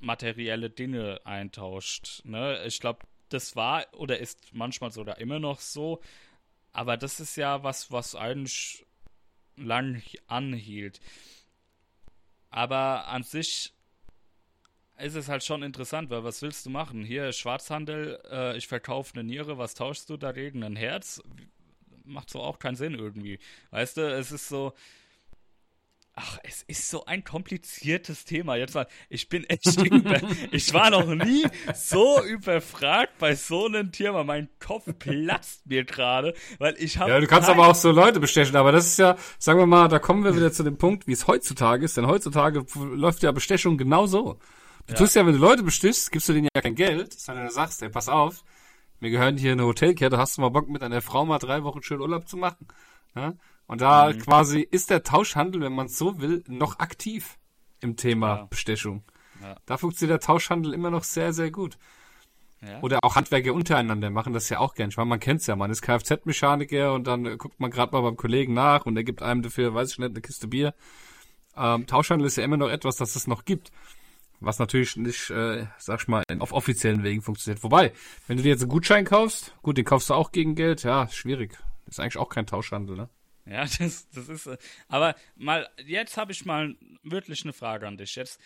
materielle 0.00 0.70
Dinge 0.70 1.20
eintauscht. 1.24 2.22
Ne? 2.24 2.64
Ich 2.66 2.80
glaube, 2.80 3.00
das 3.28 3.56
war 3.56 3.86
oder 3.92 4.18
ist 4.18 4.54
manchmal 4.54 4.90
sogar 4.90 5.18
immer 5.18 5.38
noch 5.38 5.60
so. 5.60 6.00
Aber 6.72 6.96
das 6.96 7.20
ist 7.20 7.36
ja 7.36 7.62
was, 7.62 7.90
was 7.90 8.14
eigentlich 8.14 8.86
lang 9.56 10.02
anhielt. 10.26 11.00
Aber 12.50 13.08
an 13.08 13.22
sich 13.22 13.72
ist 14.98 15.14
es 15.14 15.28
halt 15.28 15.44
schon 15.44 15.62
interessant, 15.62 16.10
weil 16.10 16.24
was 16.24 16.42
willst 16.42 16.66
du 16.66 16.70
machen? 16.70 17.04
Hier 17.04 17.32
Schwarzhandel, 17.32 18.20
äh, 18.30 18.56
ich 18.56 18.66
verkaufe 18.66 19.14
eine 19.14 19.24
Niere, 19.24 19.58
was 19.58 19.74
tauschst 19.74 20.10
du 20.10 20.16
dagegen? 20.16 20.64
Ein 20.64 20.76
Herz? 20.76 21.22
Macht 22.04 22.30
so 22.30 22.40
auch 22.40 22.58
keinen 22.58 22.76
Sinn 22.76 22.94
irgendwie. 22.94 23.38
Weißt 23.70 23.96
du, 23.96 24.02
es 24.12 24.32
ist 24.32 24.48
so. 24.48 24.72
Ach, 26.20 26.36
es 26.42 26.64
ist 26.64 26.90
so 26.90 27.04
ein 27.04 27.22
kompliziertes 27.22 28.24
Thema. 28.24 28.56
Jetzt 28.56 28.74
mal, 28.74 28.88
ich 29.08 29.28
bin 29.28 29.44
echt 29.44 29.80
über, 29.84 30.20
ich 30.50 30.74
war 30.74 30.90
noch 30.90 31.06
nie 31.06 31.46
so 31.76 32.20
überfragt 32.24 33.18
bei 33.20 33.36
so 33.36 33.66
einem 33.66 33.92
Thema. 33.92 34.24
Mein 34.24 34.48
Kopf 34.58 34.82
platzt 34.98 35.64
mir 35.66 35.84
gerade, 35.84 36.34
weil 36.58 36.74
ich 36.78 36.98
habe. 36.98 37.12
Ja, 37.12 37.20
du 37.20 37.28
kannst 37.28 37.48
aber 37.48 37.68
auch 37.68 37.74
so 37.76 37.92
Leute 37.92 38.18
bestechen, 38.18 38.56
aber 38.56 38.72
das 38.72 38.88
ist 38.88 38.98
ja, 38.98 39.16
sagen 39.38 39.60
wir 39.60 39.66
mal, 39.66 39.86
da 39.86 40.00
kommen 40.00 40.24
wir 40.24 40.34
wieder 40.34 40.50
zu 40.50 40.64
dem 40.64 40.76
Punkt, 40.76 41.06
wie 41.06 41.12
es 41.12 41.28
heutzutage 41.28 41.84
ist, 41.84 41.96
denn 41.96 42.08
heutzutage 42.08 42.66
läuft 42.74 43.22
ja 43.22 43.30
Bestechung 43.30 43.78
genau 43.78 44.06
so. 44.06 44.40
Du 44.88 44.94
ja. 44.94 44.98
tust 44.98 45.14
ja, 45.14 45.24
wenn 45.24 45.34
du 45.34 45.38
Leute 45.38 45.62
bestichst, 45.62 46.10
gibst 46.10 46.28
du 46.28 46.32
denen 46.32 46.48
ja 46.52 46.62
kein 46.62 46.74
Geld, 46.74 47.12
sondern 47.12 47.46
du 47.46 47.52
sagst, 47.52 47.80
ey, 47.80 47.90
pass 47.90 48.08
auf, 48.08 48.42
mir 48.98 49.10
gehören 49.10 49.36
hier 49.36 49.52
eine 49.52 49.66
Hotelkette, 49.66 50.18
hast 50.18 50.36
du 50.36 50.40
mal 50.40 50.48
Bock 50.48 50.68
mit 50.68 50.82
einer 50.82 51.00
Frau 51.00 51.24
mal 51.24 51.38
drei 51.38 51.62
Wochen 51.62 51.80
schön 51.84 52.00
Urlaub 52.00 52.26
zu 52.26 52.36
machen? 52.36 52.66
Ja? 53.14 53.34
Und 53.68 53.82
da 53.82 54.08
mhm. 54.08 54.18
quasi 54.18 54.60
ist 54.60 54.90
der 54.90 55.04
Tauschhandel, 55.04 55.60
wenn 55.60 55.74
man 55.74 55.86
es 55.86 55.96
so 55.96 56.20
will, 56.20 56.42
noch 56.48 56.80
aktiv 56.80 57.38
im 57.80 57.96
Thema 57.96 58.36
ja. 58.36 58.44
Bestechung. 58.46 59.04
Ja. 59.42 59.56
Da 59.66 59.76
funktioniert 59.76 60.20
der 60.20 60.26
Tauschhandel 60.26 60.72
immer 60.74 60.90
noch 60.90 61.04
sehr, 61.04 61.32
sehr 61.32 61.50
gut. 61.50 61.78
Ja. 62.60 62.80
Oder 62.80 63.04
auch 63.04 63.14
Handwerker 63.14 63.54
untereinander 63.54 64.10
machen 64.10 64.32
das 64.32 64.48
ja 64.48 64.58
auch 64.58 64.74
gern. 64.74 64.88
Ich 64.88 64.96
meine, 64.96 65.10
man 65.10 65.20
kennt's 65.20 65.46
ja, 65.46 65.54
man 65.54 65.70
ist 65.70 65.82
Kfz-Mechaniker 65.82 66.92
und 66.92 67.06
dann 67.06 67.38
guckt 67.38 67.60
man 67.60 67.70
gerade 67.70 67.92
mal 67.92 68.00
beim 68.00 68.16
Kollegen 68.16 68.54
nach 68.54 68.84
und 68.86 68.96
er 68.96 69.04
gibt 69.04 69.22
einem 69.22 69.42
dafür, 69.42 69.74
weiß 69.74 69.92
ich 69.92 69.98
nicht, 69.98 70.10
eine 70.10 70.20
Kiste 70.22 70.48
Bier. 70.48 70.74
Ähm, 71.56 71.86
Tauschhandel 71.86 72.26
ist 72.26 72.36
ja 72.36 72.44
immer 72.44 72.56
noch 72.56 72.70
etwas, 72.70 72.96
das 72.96 73.14
es 73.14 73.26
noch 73.26 73.44
gibt. 73.44 73.70
Was 74.40 74.58
natürlich 74.58 74.96
nicht, 74.96 75.30
äh, 75.30 75.66
sag 75.78 76.00
ich 76.00 76.08
mal, 76.08 76.24
auf 76.38 76.52
offiziellen 76.52 77.02
Wegen 77.02 77.22
funktioniert. 77.22 77.62
Wobei, 77.62 77.92
wenn 78.28 78.38
du 78.38 78.42
dir 78.44 78.50
jetzt 78.50 78.62
einen 78.62 78.70
Gutschein 78.70 79.04
kaufst, 79.04 79.54
gut, 79.62 79.76
den 79.76 79.84
kaufst 79.84 80.10
du 80.10 80.14
auch 80.14 80.32
gegen 80.32 80.54
Geld, 80.54 80.84
ja, 80.84 81.08
schwierig. 81.08 81.58
Ist 81.86 82.00
eigentlich 82.00 82.18
auch 82.18 82.28
kein 82.28 82.46
Tauschhandel, 82.46 82.96
ne? 82.96 83.08
Ja, 83.50 83.64
das, 83.64 84.08
das 84.10 84.28
ist. 84.28 84.46
Äh, 84.46 84.58
aber 84.88 85.14
mal, 85.36 85.68
jetzt 85.84 86.16
habe 86.16 86.32
ich 86.32 86.44
mal 86.44 86.76
wirklich 87.02 87.44
eine 87.44 87.52
Frage 87.52 87.86
an 87.86 87.96
dich. 87.96 88.14
Jetzt, 88.14 88.40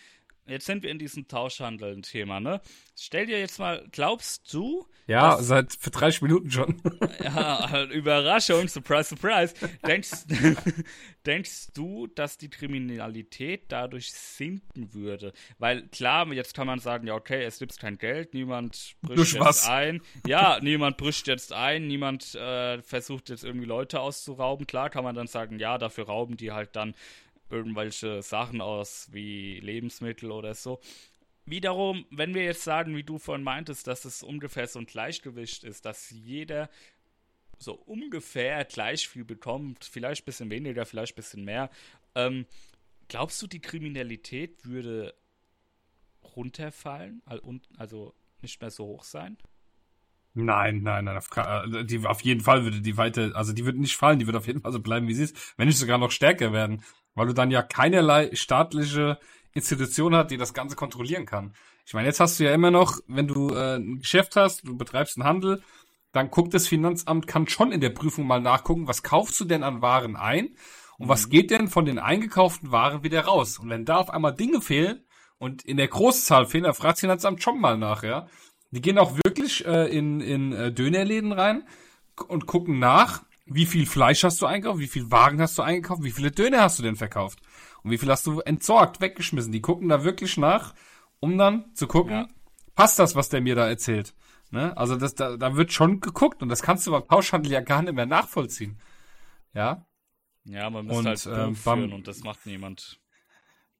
jetzt 0.47 0.65
sind 0.65 0.83
wir 0.83 0.91
in 0.91 0.99
diesem 0.99 1.27
Tauschhandel-Thema, 1.27 2.39
ne? 2.39 2.61
Stell 2.95 3.25
dir 3.25 3.39
jetzt 3.39 3.59
mal, 3.59 3.85
glaubst 3.91 4.53
du. 4.53 4.87
Ja, 5.07 5.41
seit 5.41 5.73
für 5.73 5.89
30 5.89 6.21
Minuten 6.21 6.51
schon. 6.51 6.81
ja, 7.23 7.69
halt 7.69 7.91
Überraschung, 7.91 8.67
surprise, 8.67 9.09
surprise. 9.09 9.53
Denkst, 9.85 10.25
denkst 11.25 11.73
du, 11.73 12.07
dass 12.07 12.37
die 12.37 12.49
Kriminalität 12.49 13.65
dadurch 13.69 14.13
sinken 14.13 14.93
würde? 14.93 15.33
Weil 15.57 15.87
klar, 15.87 16.31
jetzt 16.33 16.53
kann 16.53 16.67
man 16.67 16.79
sagen, 16.79 17.07
ja, 17.07 17.15
okay, 17.15 17.43
es 17.43 17.59
gibt 17.59 17.77
kein 17.79 17.97
Geld, 17.97 18.33
niemand 18.33 18.95
bricht 19.01 19.33
jetzt 19.33 19.67
ein. 19.67 20.01
Ja, 20.27 20.59
niemand 20.61 20.97
bricht 20.97 21.27
jetzt 21.27 21.51
ein, 21.51 21.87
niemand 21.87 22.35
äh, 22.35 22.81
versucht 22.81 23.29
jetzt 23.29 23.43
irgendwie 23.43 23.65
Leute 23.65 23.99
auszurauben. 23.99 24.67
Klar 24.67 24.89
kann 24.89 25.03
man 25.03 25.15
dann 25.15 25.27
sagen, 25.27 25.59
ja, 25.59 25.77
dafür 25.77 26.05
rauben 26.05 26.37
die 26.37 26.51
halt 26.51 26.75
dann 26.75 26.93
irgendwelche 27.53 28.21
Sachen 28.21 28.59
aus 28.59 29.07
wie 29.11 29.59
Lebensmittel 29.59 30.31
oder 30.31 30.53
so. 30.55 30.79
Wiederum, 31.45 32.05
wenn 32.09 32.33
wir 32.33 32.43
jetzt 32.43 32.63
sagen, 32.63 32.95
wie 32.95 33.03
du 33.03 33.17
vorhin 33.19 33.43
meintest, 33.43 33.87
dass 33.87 34.05
es 34.05 34.23
ungefähr 34.23 34.67
so 34.67 34.79
ein 34.79 34.85
Gleichgewicht 34.85 35.63
ist, 35.63 35.85
dass 35.85 36.09
jeder 36.09 36.69
so 37.59 37.73
ungefähr 37.73 38.65
gleich 38.65 39.07
viel 39.07 39.25
bekommt, 39.25 39.85
vielleicht 39.85 40.23
ein 40.23 40.25
bisschen 40.25 40.49
weniger, 40.49 40.85
vielleicht 40.85 41.13
ein 41.13 41.17
bisschen 41.17 41.45
mehr. 41.45 41.69
Ähm, 42.15 42.45
glaubst 43.07 43.41
du, 43.41 43.47
die 43.47 43.61
Kriminalität 43.61 44.65
würde 44.65 45.13
runterfallen, 46.35 47.21
also 47.77 48.13
nicht 48.41 48.59
mehr 48.61 48.71
so 48.71 48.85
hoch 48.85 49.03
sein? 49.03 49.37
Nein, 50.35 50.81
nein, 50.81 51.05
nein, 51.05 51.17
auf, 51.17 51.29
äh, 51.35 51.85
die, 51.85 52.05
auf 52.05 52.21
jeden 52.21 52.41
Fall 52.41 52.63
würde 52.63 52.81
die 52.81 52.97
weiter, 52.97 53.31
also 53.35 53.53
die 53.53 53.65
würde 53.65 53.79
nicht 53.79 53.95
fallen, 53.95 54.17
die 54.17 54.25
würde 54.25 54.39
auf 54.39 54.47
jeden 54.47 54.61
Fall 54.61 54.71
so 54.71 54.79
bleiben, 54.79 55.07
wie 55.07 55.13
sie 55.13 55.25
ist, 55.25 55.53
wenn 55.57 55.67
nicht 55.67 55.77
sogar 55.77 55.99
noch 55.99 56.09
stärker 56.09 56.51
werden, 56.51 56.83
weil 57.13 57.27
du 57.27 57.33
dann 57.33 57.51
ja 57.51 57.61
keinerlei 57.61 58.31
staatliche 58.33 59.19
Institution 59.53 60.15
hat, 60.15 60.31
die 60.31 60.37
das 60.37 60.55
Ganze 60.55 60.75
kontrollieren 60.75 61.27
kann. 61.27 61.53
Ich 61.85 61.93
meine, 61.93 62.07
jetzt 62.07 62.19
hast 62.19 62.39
du 62.39 62.45
ja 62.45 62.53
immer 62.53 62.71
noch, 62.71 62.99
wenn 63.07 63.27
du 63.27 63.49
äh, 63.49 63.75
ein 63.75 63.99
Geschäft 63.99 64.35
hast, 64.35 64.67
du 64.67 64.75
betreibst 64.75 65.17
einen 65.17 65.27
Handel, 65.27 65.61
dann 66.13 66.31
guckt 66.31 66.53
das 66.53 66.67
Finanzamt, 66.67 67.27
kann 67.27 67.47
schon 67.47 67.71
in 67.71 67.81
der 67.81 67.89
Prüfung 67.89 68.25
mal 68.25 68.41
nachgucken, 68.41 68.87
was 68.87 69.03
kaufst 69.03 69.39
du 69.39 69.45
denn 69.45 69.63
an 69.63 69.81
Waren 69.81 70.15
ein 70.15 70.55
und 70.97 71.05
mhm. 71.05 71.09
was 71.09 71.29
geht 71.29 71.51
denn 71.51 71.67
von 71.67 71.85
den 71.85 71.99
eingekauften 71.99 72.71
Waren 72.71 73.03
wieder 73.03 73.25
raus. 73.25 73.59
Und 73.59 73.69
wenn 73.69 73.85
da 73.85 73.97
auf 73.97 74.09
einmal 74.09 74.33
Dinge 74.33 74.61
fehlen 74.61 75.05
und 75.37 75.63
in 75.63 75.77
der 75.77 75.87
Großzahl 75.87 76.45
fehlen, 76.45 76.63
dann 76.63 76.73
fragt 76.73 76.93
das 76.93 77.01
Finanzamt 77.01 77.43
schon 77.43 77.59
mal 77.59 77.77
nach, 77.77 78.03
ja. 78.03 78.27
Die 78.73 78.81
gehen 78.81 78.97
auch 78.97 79.15
wirklich 79.23 79.63
äh, 79.67 79.85
in, 79.95 80.19
in 80.19 80.51
äh, 80.51 80.71
Dönerläden 80.71 81.31
rein 81.31 81.63
und 82.27 82.47
gucken 82.47 82.79
nach, 82.79 83.23
wie 83.45 83.67
viel 83.67 83.85
Fleisch 83.85 84.23
hast 84.23 84.41
du 84.41 84.47
eingekauft, 84.47 84.79
wie 84.79 84.87
viel 84.87 85.11
Wagen 85.11 85.39
hast 85.39 85.59
du 85.59 85.61
eingekauft, 85.61 86.01
wie 86.03 86.09
viele 86.09 86.31
Döner 86.31 86.61
hast 86.61 86.79
du 86.79 86.83
denn 86.83 86.95
verkauft 86.95 87.39
und 87.83 87.91
wie 87.91 87.99
viel 87.99 88.09
hast 88.09 88.25
du 88.25 88.39
entsorgt, 88.39 88.99
weggeschmissen. 88.99 89.51
Die 89.51 89.61
gucken 89.61 89.89
da 89.89 90.03
wirklich 90.03 90.37
nach, 90.37 90.73
um 91.19 91.37
dann 91.37 91.65
zu 91.75 91.85
gucken, 91.85 92.13
ja. 92.13 92.27
passt 92.73 92.97
das, 92.97 93.15
was 93.15 93.29
der 93.29 93.41
mir 93.41 93.53
da 93.53 93.67
erzählt. 93.67 94.15
Ne? 94.49 94.75
Also 94.75 94.95
das, 94.95 95.13
da, 95.13 95.37
da 95.37 95.55
wird 95.55 95.71
schon 95.71 95.99
geguckt 95.99 96.41
und 96.41 96.49
das 96.49 96.63
kannst 96.63 96.87
du 96.87 96.91
beim 96.91 97.07
Tauschhandel 97.07 97.51
ja 97.51 97.61
gar 97.61 97.83
nicht 97.83 97.93
mehr 97.93 98.07
nachvollziehen. 98.07 98.79
Ja. 99.53 99.85
Ja, 100.45 100.71
man 100.71 100.87
muss 100.87 100.97
und, 100.97 101.05
halt 101.05 101.23
Buch 101.23 101.31
ähm, 101.31 101.55
führen 101.55 101.93
und 101.93 102.07
das 102.07 102.23
macht 102.23 102.47
niemand. 102.47 102.99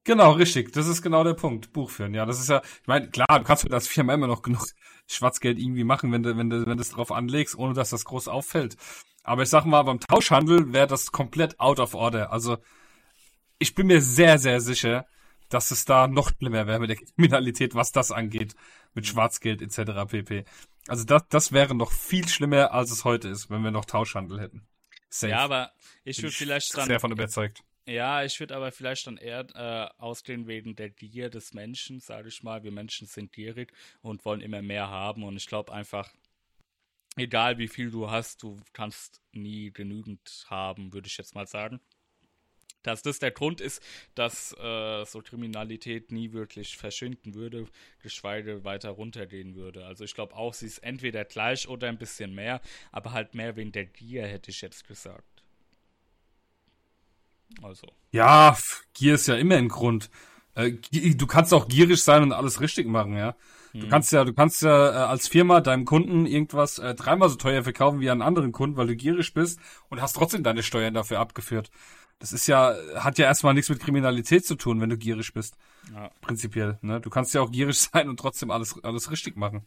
Genau, 0.04 0.32
richtig. 0.32 0.72
Das 0.72 0.86
ist 0.86 1.00
genau 1.00 1.24
der 1.24 1.32
Punkt. 1.32 1.72
Buch 1.72 1.90
führen. 1.90 2.14
Ja, 2.14 2.26
das 2.26 2.38
ist 2.38 2.50
ja, 2.50 2.60
ich 2.82 2.86
meine, 2.86 3.08
klar, 3.08 3.38
du 3.38 3.42
kannst 3.42 3.64
mit 3.64 3.72
als 3.72 3.88
Firma 3.88 4.12
immer 4.12 4.26
noch 4.26 4.42
genug 4.42 4.66
Schwarzgeld 5.06 5.58
irgendwie 5.58 5.84
machen, 5.84 6.12
wenn 6.12 6.22
du, 6.22 6.36
wenn 6.36 6.50
du, 6.50 6.66
wenn 6.66 6.76
du 6.76 6.82
es 6.82 6.90
drauf 6.90 7.10
anlegst, 7.10 7.56
ohne 7.56 7.72
dass 7.74 7.90
das 7.90 8.04
groß 8.04 8.28
auffällt. 8.28 8.76
Aber 9.22 9.42
ich 9.42 9.48
sag 9.48 9.64
mal, 9.64 9.82
beim 9.82 10.00
Tauschhandel 10.00 10.74
wäre 10.74 10.86
das 10.86 11.10
komplett 11.10 11.58
out 11.58 11.80
of 11.80 11.94
order. 11.94 12.30
Also 12.32 12.58
ich 13.58 13.74
bin 13.74 13.86
mir 13.86 14.02
sehr, 14.02 14.38
sehr 14.38 14.60
sicher, 14.60 15.06
dass 15.48 15.70
es 15.70 15.86
da 15.86 16.06
noch 16.06 16.30
schlimmer 16.36 16.66
wäre 16.66 16.80
mit 16.80 16.90
der 16.90 16.96
Kriminalität, 17.16 17.74
was 17.74 17.90
das 17.90 18.12
angeht, 18.12 18.54
mit 18.92 19.06
Schwarzgeld 19.06 19.62
etc. 19.62 20.10
pp. 20.10 20.44
Also 20.86 21.04
das, 21.04 21.22
das 21.30 21.52
wäre 21.52 21.74
noch 21.74 21.92
viel 21.92 22.28
schlimmer, 22.28 22.72
als 22.72 22.90
es 22.90 23.04
heute 23.04 23.28
ist, 23.28 23.48
wenn 23.48 23.62
wir 23.62 23.70
noch 23.70 23.86
Tauschhandel 23.86 24.38
hätten. 24.38 24.66
Safe. 25.08 25.30
Ja, 25.30 25.38
aber 25.38 25.72
ich 26.04 26.22
würde 26.22 26.34
vielleicht 26.34 26.76
dann 26.76 26.86
sehr 26.86 27.00
von 27.00 27.12
überzeugt. 27.12 27.62
Ja, 27.86 28.24
ich 28.24 28.40
würde 28.40 28.56
aber 28.56 28.72
vielleicht 28.72 29.06
dann 29.06 29.18
eher 29.18 29.46
äh, 29.54 30.00
ausgehen 30.00 30.46
wegen 30.46 30.74
der 30.74 30.88
Gier 30.88 31.28
des 31.28 31.52
Menschen, 31.52 32.00
sage 32.00 32.28
ich 32.28 32.42
mal. 32.42 32.62
Wir 32.64 32.72
Menschen 32.72 33.06
sind 33.06 33.32
gierig 33.32 33.72
und 34.00 34.24
wollen 34.24 34.40
immer 34.40 34.62
mehr 34.62 34.88
haben 34.88 35.22
und 35.22 35.36
ich 35.36 35.46
glaube 35.46 35.72
einfach, 35.72 36.10
egal 37.16 37.58
wie 37.58 37.68
viel 37.68 37.90
du 37.90 38.10
hast, 38.10 38.42
du 38.42 38.58
kannst 38.72 39.20
nie 39.32 39.70
genügend 39.70 40.46
haben, 40.48 40.92
würde 40.92 41.08
ich 41.08 41.18
jetzt 41.18 41.34
mal 41.34 41.46
sagen. 41.46 41.80
Dass 42.82 43.02
das 43.02 43.18
der 43.18 43.30
Grund 43.30 43.60
ist, 43.60 43.82
dass 44.14 44.52
äh, 44.58 45.04
so 45.06 45.20
Kriminalität 45.22 46.12
nie 46.12 46.32
wirklich 46.32 46.76
verschwinden 46.76 47.34
würde, 47.34 47.66
geschweige 48.00 48.64
weiter 48.64 48.90
runtergehen 48.90 49.54
würde. 49.56 49.86
Also 49.86 50.04
ich 50.04 50.14
glaube 50.14 50.34
auch, 50.36 50.54
sie 50.54 50.66
ist 50.66 50.78
entweder 50.78 51.24
gleich 51.24 51.68
oder 51.68 51.88
ein 51.88 51.98
bisschen 51.98 52.34
mehr, 52.34 52.60
aber 52.92 53.12
halt 53.12 53.34
mehr 53.34 53.56
wegen 53.56 53.72
der 53.72 53.86
Gier, 53.86 54.26
hätte 54.26 54.50
ich 54.50 54.60
jetzt 54.60 54.86
gesagt. 54.86 55.33
Also. 57.62 57.86
Ja, 58.10 58.56
Gier 58.94 59.14
ist 59.14 59.26
ja 59.26 59.36
immer 59.36 59.56
ein 59.56 59.68
Grund. 59.68 60.10
Äh, 60.54 60.72
du 60.72 61.26
kannst 61.26 61.52
auch 61.52 61.68
gierig 61.68 62.02
sein 62.02 62.22
und 62.22 62.32
alles 62.32 62.60
richtig 62.60 62.86
machen, 62.86 63.16
ja. 63.16 63.34
Du 63.72 63.86
mhm. 63.86 63.90
kannst 63.90 64.12
ja, 64.12 64.24
du 64.24 64.32
kannst 64.32 64.62
ja 64.62 64.90
äh, 64.90 64.96
als 65.08 65.26
Firma 65.26 65.60
deinem 65.60 65.84
Kunden 65.84 66.26
irgendwas 66.26 66.78
äh, 66.78 66.94
dreimal 66.94 67.28
so 67.28 67.34
teuer 67.34 67.64
verkaufen 67.64 68.00
wie 68.00 68.08
an 68.08 68.22
anderen 68.22 68.52
Kunden, 68.52 68.76
weil 68.76 68.86
du 68.86 68.94
gierig 68.94 69.34
bist 69.34 69.58
und 69.88 70.00
hast 70.00 70.14
trotzdem 70.14 70.44
deine 70.44 70.62
Steuern 70.62 70.94
dafür 70.94 71.18
abgeführt. 71.18 71.70
Das 72.20 72.32
ist 72.32 72.46
ja, 72.46 72.76
hat 72.94 73.18
ja 73.18 73.26
erstmal 73.26 73.52
nichts 73.52 73.68
mit 73.68 73.80
Kriminalität 73.80 74.46
zu 74.46 74.54
tun, 74.54 74.80
wenn 74.80 74.90
du 74.90 74.96
gierig 74.96 75.32
bist. 75.34 75.56
Ja. 75.92 76.10
Prinzipiell, 76.20 76.78
ne? 76.82 77.00
Du 77.00 77.10
kannst 77.10 77.34
ja 77.34 77.40
auch 77.40 77.50
gierig 77.50 77.78
sein 77.92 78.08
und 78.08 78.20
trotzdem 78.20 78.52
alles, 78.52 78.82
alles 78.84 79.10
richtig 79.10 79.36
machen. 79.36 79.64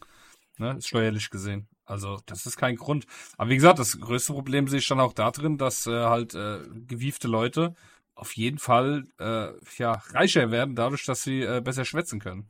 Ne? 0.56 0.78
Steuerlich 0.80 1.28
gesehen. 1.28 1.68
Also, 1.88 2.20
das 2.26 2.44
ist 2.44 2.58
kein 2.58 2.76
Grund. 2.76 3.06
Aber 3.38 3.48
wie 3.48 3.56
gesagt, 3.56 3.78
das 3.78 3.98
größte 3.98 4.34
Problem 4.34 4.68
sehe 4.68 4.78
ich 4.78 4.88
dann 4.88 5.00
auch 5.00 5.14
da 5.14 5.30
drin, 5.30 5.56
dass 5.56 5.86
äh, 5.86 6.04
halt 6.04 6.34
äh, 6.34 6.60
gewiefte 6.86 7.28
Leute 7.28 7.74
auf 8.14 8.36
jeden 8.36 8.58
Fall 8.58 9.04
äh, 9.18 9.52
ja 9.78 9.92
reicher 10.10 10.50
werden, 10.50 10.74
dadurch, 10.74 11.06
dass 11.06 11.22
sie 11.22 11.40
äh, 11.40 11.62
besser 11.62 11.86
schwätzen 11.86 12.20
können. 12.20 12.48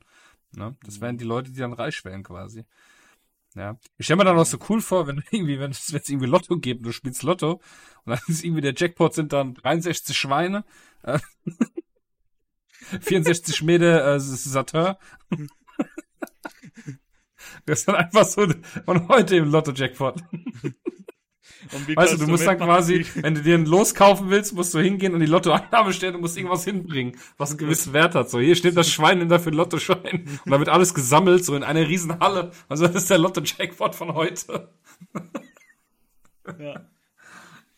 Ne? 0.51 0.75
Das 0.83 0.99
wären 0.99 1.17
die 1.17 1.23
Leute, 1.23 1.51
die 1.51 1.59
dann 1.59 1.71
reich 1.71 2.03
wären 2.03 2.23
quasi. 2.23 2.65
Ja. 3.55 3.77
Ich 3.97 4.05
stelle 4.05 4.17
mir 4.17 4.25
dann 4.25 4.37
auch 4.37 4.45
so 4.45 4.57
cool 4.67 4.81
vor, 4.81 5.07
wenn 5.07 5.23
irgendwie, 5.31 5.57
wenn 5.59 5.71
es 5.71 5.89
irgendwie 5.89 6.27
Lotto 6.27 6.57
gibt, 6.57 6.85
du 6.85 6.91
spielst 6.91 7.23
Lotto 7.23 7.61
und 8.03 8.11
dann 8.11 8.19
ist 8.27 8.43
irgendwie 8.43 8.61
der 8.61 8.73
Jackpot 8.75 9.13
sind 9.13 9.31
dann 9.31 9.53
63 9.53 10.17
Schweine, 10.17 10.65
äh, 11.03 11.19
64 13.01 13.61
Meter 13.63 14.15
äh, 14.15 14.19
Saturn. 14.19 14.97
das 17.65 17.79
ist 17.79 17.87
dann 17.87 17.95
einfach 17.95 18.25
so 18.25 18.47
von 18.85 19.07
heute 19.07 19.35
im 19.37 19.51
Lotto-Jackpot 19.51 20.23
weißt 21.95 22.13
du, 22.13 22.17
du 22.17 22.27
musst 22.27 22.47
dann 22.47 22.57
quasi, 22.57 23.05
wenn 23.15 23.35
du 23.35 23.41
dir 23.41 23.55
ein 23.55 23.65
Los 23.65 23.93
kaufen 23.93 24.29
willst, 24.29 24.53
musst 24.53 24.73
du 24.73 24.79
hingehen 24.79 25.13
und 25.13 25.19
die 25.19 25.25
Lottoeinnahme 25.25 25.93
stellen 25.93 26.15
und 26.15 26.21
musst 26.21 26.37
irgendwas 26.37 26.63
hinbringen, 26.63 27.17
was 27.37 27.51
einen 27.51 27.59
gewissen 27.59 27.93
Wert 27.93 28.15
hat. 28.15 28.29
So, 28.29 28.39
hier 28.39 28.55
steht 28.55 28.77
das 28.77 28.89
Schwein 28.89 29.21
in 29.21 29.29
dafür 29.29 29.51
Lottoschein. 29.51 30.27
Und 30.45 30.51
dann 30.51 30.59
wird 30.59 30.69
alles 30.69 30.93
gesammelt, 30.93 31.43
so 31.45 31.55
in 31.55 31.63
einer 31.63 31.87
riesen 31.87 32.19
Halle. 32.19 32.51
Also 32.67 32.87
das 32.87 32.95
ist 32.95 33.09
der 33.09 33.17
Lotto-Jackpot 33.17 33.95
von 33.95 34.13
heute. 34.13 34.69
ja. 36.59 36.85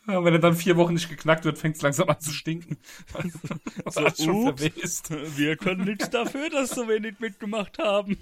Ja, 0.08 0.24
wenn 0.26 0.34
er 0.34 0.40
dann 0.40 0.56
vier 0.56 0.78
Wochen 0.78 0.96
nicht 0.96 1.10
geknackt 1.10 1.46
wird, 1.46 1.60
fängt 1.60 1.76
es 1.76 1.84
langsam 1.84 2.10
an 2.10 2.20
zu 2.20 2.34
stinken. 2.34 2.78
Was 3.86 4.18
so, 4.18 4.26
schon 4.26 4.48
ups, 4.48 5.04
wir 5.38 5.56
können 5.58 5.86
nichts 5.86 6.10
dafür, 6.10 6.50
dass 6.50 6.72
so 6.72 6.88
wenig 6.88 7.20
mitgemacht 7.20 7.78
haben. 7.78 8.18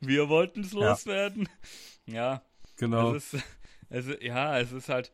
Wir 0.00 0.28
wollten 0.28 0.60
es 0.60 0.72
loswerden. 0.72 1.48
Ja, 2.06 2.42
genau. 2.76 3.14
Es 3.14 3.34
ist, 3.34 3.44
es, 3.88 4.06
ja, 4.22 4.58
es 4.58 4.72
ist 4.72 4.88
halt, 4.88 5.12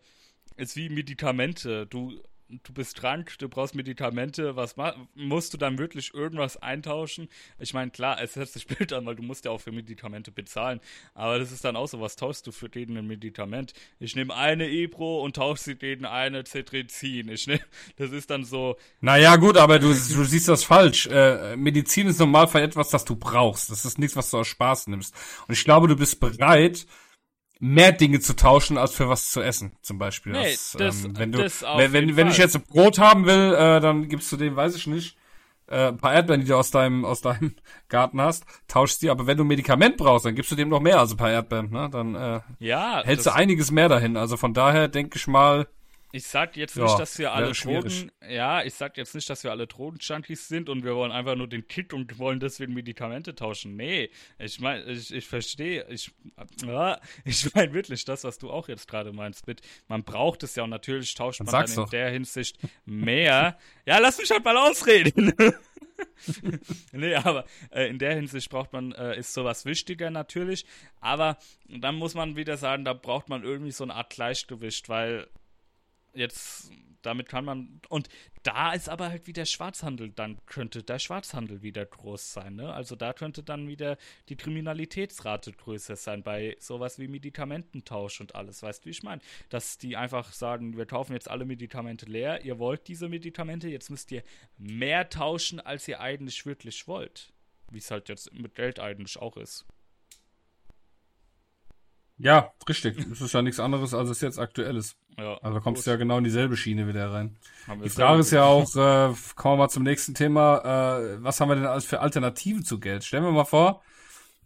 es 0.57 0.71
ist 0.71 0.77
wie 0.77 0.89
Medikamente. 0.89 1.87
Du 1.87 2.23
du 2.49 2.73
bist 2.73 2.97
krank, 2.97 3.35
du 3.39 3.49
brauchst 3.49 3.75
Medikamente, 3.75 4.57
was 4.57 4.75
musst 5.15 5.55
du 5.55 5.59
dann 5.59 5.79
wirklich 5.79 6.13
irgendwas 6.15 6.57
eintauschen? 6.57 7.29
Ich 7.59 7.75
meine, 7.75 7.91
klar, 7.91 8.21
es 8.21 8.37
hört 8.37 8.49
sich 8.49 8.67
blöd 8.69 8.93
an, 8.93 9.07
weil 9.07 9.17
du 9.17 9.23
musst 9.23 9.45
ja 9.45 9.51
auch 9.51 9.61
für 9.61 9.73
Medikamente 9.73 10.31
bezahlen, 10.33 10.81
aber 11.15 11.39
das 11.39 11.53
ist 11.53 11.65
dann 11.65 11.77
auch 11.77 11.87
so, 11.87 12.01
was 12.01 12.17
tauschst 12.17 12.47
du 12.47 12.53
für 12.53 12.69
den 12.69 12.97
ein 12.97 13.07
Medikament? 13.07 13.73
Ich 13.99 14.17
nehme 14.17 14.35
eine 14.35 14.69
Ebro 14.69 15.23
und 15.23 15.37
tausche 15.37 15.63
sie 15.63 15.75
denen 15.77 16.05
eine 16.05 16.45
Cetrizin. 16.45 17.29
Ich 17.29 17.47
nehm, 17.47 17.61
das 17.97 18.13
ist 18.13 18.31
dann 18.31 18.45
so. 18.45 18.77
Naja, 19.01 19.37
gut, 19.37 19.57
aber 19.57 19.79
du, 19.79 19.89
du 19.89 20.25
siehst 20.25 20.49
das 20.49 20.65
falsch. 20.65 21.07
Äh, 21.07 21.57
Medizin 21.57 22.07
ist 22.07 22.19
normal 22.19 22.49
für 22.49 22.61
etwas, 22.61 22.91
das 22.91 23.05
du 23.05 23.17
brauchst. 23.17 23.71
Das 23.71 23.85
ist 23.85 23.99
nichts, 23.99 24.17
was 24.17 24.31
du 24.31 24.39
aus 24.39 24.49
Spaß 24.49 24.89
nimmst. 24.89 25.15
Und 25.47 25.55
ich 25.55 25.65
glaube, 25.65 25.89
du 25.89 25.97
bist 25.97 26.21
bereit, 26.21 26.87
mehr 27.63 27.93
Dinge 27.93 28.19
zu 28.19 28.35
tauschen 28.35 28.77
als 28.77 28.93
für 28.93 29.09
was 29.09 29.31
zu 29.31 29.41
essen, 29.41 29.73
zum 29.83 29.97
Beispiel. 29.97 30.33
Nee, 30.33 30.51
das, 30.51 30.75
das, 30.77 31.05
ähm, 31.05 31.17
wenn 31.17 31.31
du, 31.31 31.39
wenn, 31.39 31.93
wenn, 31.93 32.17
wenn 32.17 32.27
ich 32.27 32.37
jetzt 32.37 32.67
Brot 32.67 32.99
haben 32.99 33.25
will, 33.25 33.55
äh, 33.55 33.81
dann 33.81 34.09
gibst 34.09 34.33
du 34.33 34.37
dem, 34.37 34.57
weiß 34.57 34.75
ich 34.75 34.89
nicht, 34.89 35.17
äh, 35.69 35.89
ein 35.89 35.97
paar 35.97 36.13
Erdbeeren, 36.13 36.41
die 36.41 36.49
du 36.49 36.57
aus 36.57 36.73
deinem, 36.73 37.05
aus 37.05 37.21
deinem 37.21 37.55
Garten 37.89 38.21
hast, 38.21 38.45
tauschst 38.67 39.01
die. 39.01 39.11
Aber 39.11 39.29
wenn 39.29 39.37
du 39.37 39.45
ein 39.45 39.47
Medikament 39.47 39.97
brauchst, 39.97 40.27
dann 40.27 40.35
gibst 40.35 40.51
du 40.51 40.57
dem 40.57 40.71
noch 40.71 40.81
mehr 40.81 40.99
als 40.99 41.13
ein 41.13 41.17
paar 41.17 41.31
Erdbeeren, 41.31 41.71
ne? 41.71 41.89
Dann 41.89 42.17
äh, 42.17 42.41
ja, 42.59 43.01
hältst 43.05 43.27
du 43.27 43.33
einiges 43.33 43.71
mehr 43.71 43.89
dahin. 43.89 44.17
Also 44.17 44.37
von 44.37 44.55
daher 44.55 44.89
denke 44.89 45.17
ich 45.17 45.29
mal, 45.29 45.69
ich 46.15 46.27
sag 46.27 46.59
jetzt 46.59 46.77
nicht, 46.77 46.91
ja, 46.91 46.99
dass 46.99 47.19
wir 47.19 47.33
alle 47.33 47.53
Drogen, 47.53 48.13
ja, 48.29 48.63
ich 48.63 48.75
sag 48.75 48.99
jetzt 48.99 49.15
nicht, 49.15 49.29
dass 49.31 49.45
wir 49.45 49.51
alle 49.51 49.67
Drogenjunkies 49.67 50.47
sind 50.47 50.69
und 50.69 50.85
wir 50.85 50.95
wollen 50.95 51.11
einfach 51.11 51.37
nur 51.37 51.49
den 51.49 51.67
Kick 51.67 51.95
und 51.95 52.19
wollen 52.19 52.39
deswegen 52.39 52.75
Medikamente 52.75 53.35
tauschen. 53.35 53.77
Nee, 53.77 54.11
ich 54.39 54.61
meine, 54.61 54.85
ich, 54.85 55.13
ich 55.13 55.27
verstehe, 55.27 55.87
ich, 55.89 56.13
ja, 56.67 57.01
ich 57.25 57.55
meine 57.55 57.73
wirklich 57.73 58.05
das, 58.05 58.25
was 58.25 58.39
du 58.39 58.51
auch 58.51 58.69
jetzt 58.69 58.89
gerade 58.89 59.13
meinst, 59.13 59.47
mit, 59.47 59.63
man 59.89 60.05
braucht 60.05 60.43
es 60.43 60.55
ja 60.55 60.65
und 60.65 60.71
natürlich 60.71 61.15
tauscht 61.15 61.41
man 61.41 61.51
dann 61.51 61.67
in 61.67 61.77
doch. 61.77 61.89
der 61.89 62.11
Hinsicht 62.11 62.59
mehr. 62.85 63.59
ja, 63.87 63.99
lass 63.99 64.19
mich 64.19 64.31
halt 64.31 64.45
mal 64.45 64.59
ausreden. 64.59 65.33
nee, 66.93 67.15
aber 67.15 67.47
äh, 67.71 67.89
in 67.89 67.99
der 67.99 68.15
Hinsicht 68.15 68.51
braucht 68.51 68.75
man, 68.75 68.93
äh, 68.93 69.19
ist 69.19 69.33
sowas 69.33 69.65
wichtiger 69.65 70.11
natürlich. 70.11 70.67
Aber 71.01 71.39
dann 71.69 71.95
muss 71.95 72.13
man 72.13 72.37
wieder 72.37 72.59
sagen, 72.59 72.85
da 72.85 72.93
braucht 72.93 73.31
man 73.31 73.45
irgendwie 73.45 73.73
so 73.73 73.85
eine 73.85 73.95
Art 73.95 74.11
Gleichgewicht, 74.11 74.91
weil 74.91 75.27
jetzt 76.15 76.71
damit 77.03 77.29
kann 77.29 77.45
man 77.45 77.81
und 77.89 78.09
da 78.43 78.73
ist 78.73 78.89
aber 78.89 79.11
halt 79.11 79.27
wieder 79.27 79.45
Schwarzhandel, 79.45 80.11
dann 80.11 80.39
könnte 80.47 80.83
der 80.83 80.99
Schwarzhandel 80.99 81.63
wieder 81.63 81.85
groß 81.85 82.33
sein, 82.33 82.57
ne? 82.57 82.73
Also 82.73 82.97
da 82.97 83.13
könnte 83.13 83.43
dann 83.43 83.69
wieder 83.69 83.99
die 84.29 84.37
Kriminalitätsrate 84.37 85.53
größer 85.53 85.97
sein 85.97 86.23
bei 86.23 86.57
sowas 86.59 86.99
wie 86.99 87.09
Medikamententausch 87.09 88.21
und 88.21 88.35
alles, 88.35 88.63
weißt 88.63 88.85
du, 88.85 88.87
wie 88.87 88.91
ich 88.91 89.03
meine? 89.03 89.21
Dass 89.49 89.79
die 89.79 89.97
einfach 89.97 90.33
sagen, 90.33 90.77
wir 90.77 90.87
kaufen 90.87 91.13
jetzt 91.13 91.31
alle 91.31 91.45
Medikamente 91.45 92.07
leer, 92.07 92.45
ihr 92.45 92.59
wollt 92.59 92.89
diese 92.89 93.09
Medikamente, 93.09 93.69
jetzt 93.69 93.91
müsst 93.91 94.11
ihr 94.13 94.23
mehr 94.59 95.09
tauschen, 95.09 95.61
als 95.61 95.87
ihr 95.89 96.01
eigentlich 96.01 96.45
wirklich 96.47 96.87
wollt. 96.89 97.33
Wie 97.71 97.79
es 97.79 97.91
halt 97.91 98.09
jetzt 98.09 98.33
mit 98.33 98.55
Geld 98.55 98.81
eigentlich 98.81 99.17
auch 99.17 99.37
ist. 99.37 99.65
Ja, 102.19 102.53
richtig. 102.69 102.97
Das 103.09 103.21
ist 103.21 103.33
ja 103.33 103.43
nichts 103.43 103.59
anderes, 103.59 103.95
als 103.95 104.11
es 104.11 104.21
jetzt 104.21 104.39
aktuell 104.39 104.77
ist. 104.77 104.97
Ja, 105.19 105.37
also 105.43 105.61
kommst 105.61 105.87
du 105.87 105.91
ja 105.91 105.97
genau 105.97 106.19
in 106.19 106.25
dieselbe 106.25 106.57
Schiene 106.57 106.89
wieder 106.89 107.13
rein. 107.13 107.37
Die 107.85 107.91
Frage 107.91 108.21
ist 108.21 108.31
ja 108.31 108.45
auch, 108.45 108.75
äh, 108.75 109.15
kommen 109.35 109.55
wir 109.55 109.65
mal 109.65 109.69
zum 109.69 109.83
nächsten 109.83 110.15
Thema, 110.15 110.99
äh, 110.99 111.23
was 111.23 111.41
haben 111.41 111.49
wir 111.49 111.57
denn 111.57 111.67
alles 111.67 111.85
für 111.85 112.01
Alternativen 112.01 112.65
zu 112.65 112.81
Geld? 112.81 113.05
Stellen 113.05 113.25
wir 113.25 113.33
mal 113.33 113.45
vor, 113.45 113.83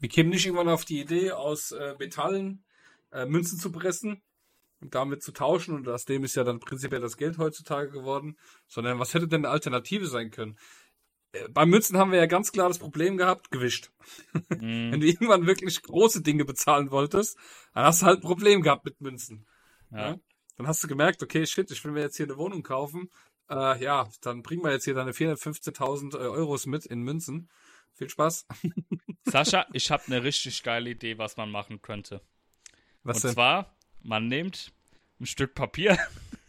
wir 0.01 0.09
kämen 0.09 0.31
nicht 0.31 0.45
irgendwann 0.47 0.69
auf 0.69 0.85
die 0.85 1.01
Idee, 1.01 1.33
aus 1.33 1.73
äh, 1.73 1.95
Metallen 1.99 2.65
äh, 3.13 3.27
Münzen 3.27 3.59
zu 3.59 3.71
pressen 3.71 4.23
und 4.81 4.95
damit 4.95 5.23
zu 5.23 5.33
tauschen 5.33 5.75
und 5.75 5.89
aus 5.89 6.05
dem 6.05 6.25
ist 6.25 6.37
ja 6.37 6.45
dann 6.45 6.61
prinzipiell 6.61 7.01
das 7.01 7.17
Geld 7.17 7.39
heutzutage 7.39 7.91
geworden, 7.91 8.37
sondern 8.67 8.99
was 8.99 9.15
hätte 9.15 9.29
denn 9.29 9.45
eine 9.45 9.53
Alternative 9.53 10.07
sein 10.07 10.31
können? 10.31 10.59
Äh, 11.33 11.49
bei 11.49 11.65
Münzen 11.65 11.97
haben 11.97 12.13
wir 12.13 12.19
ja 12.19 12.27
ganz 12.27 12.53
klar 12.53 12.69
das 12.69 12.79
Problem 12.79 13.17
gehabt, 13.17 13.51
gewischt. 13.51 13.91
Mhm. 14.49 14.93
Wenn 14.93 15.01
du 15.01 15.07
irgendwann 15.07 15.47
wirklich 15.47 15.83
große 15.83 16.23
Dinge 16.23 16.45
bezahlen 16.45 16.91
wolltest, 16.91 17.37
dann 17.75 17.85
hast 17.85 18.03
du 18.03 18.07
halt 18.07 18.19
ein 18.19 18.23
Problem 18.23 18.63
gehabt 18.63 18.85
mit 18.85 19.01
Münzen. 19.01 19.47
Ja. 19.91 20.11
ja? 20.11 20.17
Dann 20.57 20.67
hast 20.67 20.83
du 20.83 20.89
gemerkt, 20.89 21.23
okay, 21.23 21.47
shit, 21.47 21.71
ich 21.71 21.85
will 21.85 21.93
mir 21.93 22.01
jetzt 22.01 22.17
hier 22.17 22.27
eine 22.27 22.37
Wohnung 22.37 22.63
kaufen. 22.63 23.11
Äh, 23.51 23.83
ja, 23.83 24.09
dann 24.23 24.43
bringen 24.43 24.65
wir 24.65 24.73
jetzt 24.73 24.85
hier 24.85 24.95
deine 24.95 25.13
415.000 25.13 26.15
äh, 26.15 26.19
Euros 26.19 26.67
mit 26.67 26.87
in 26.87 27.03
Münzen. 27.03 27.49
Viel 27.93 28.11
Spaß. 28.11 28.47
Sascha, 29.25 29.67
ich 29.73 29.91
habe 29.91 30.03
eine 30.07 30.23
richtig 30.23 30.63
geile 30.63 30.91
Idee, 30.91 31.19
was 31.19 31.37
man 31.37 31.51
machen 31.51 31.81
könnte. 31.83 32.21
Was 33.03 33.19
Und 33.19 33.25
denn? 33.25 33.33
zwar, 33.35 33.77
man 34.03 34.29
nimmt 34.29 34.73
ein 35.21 35.27
Stück 35.27 35.55
Papier, 35.55 35.99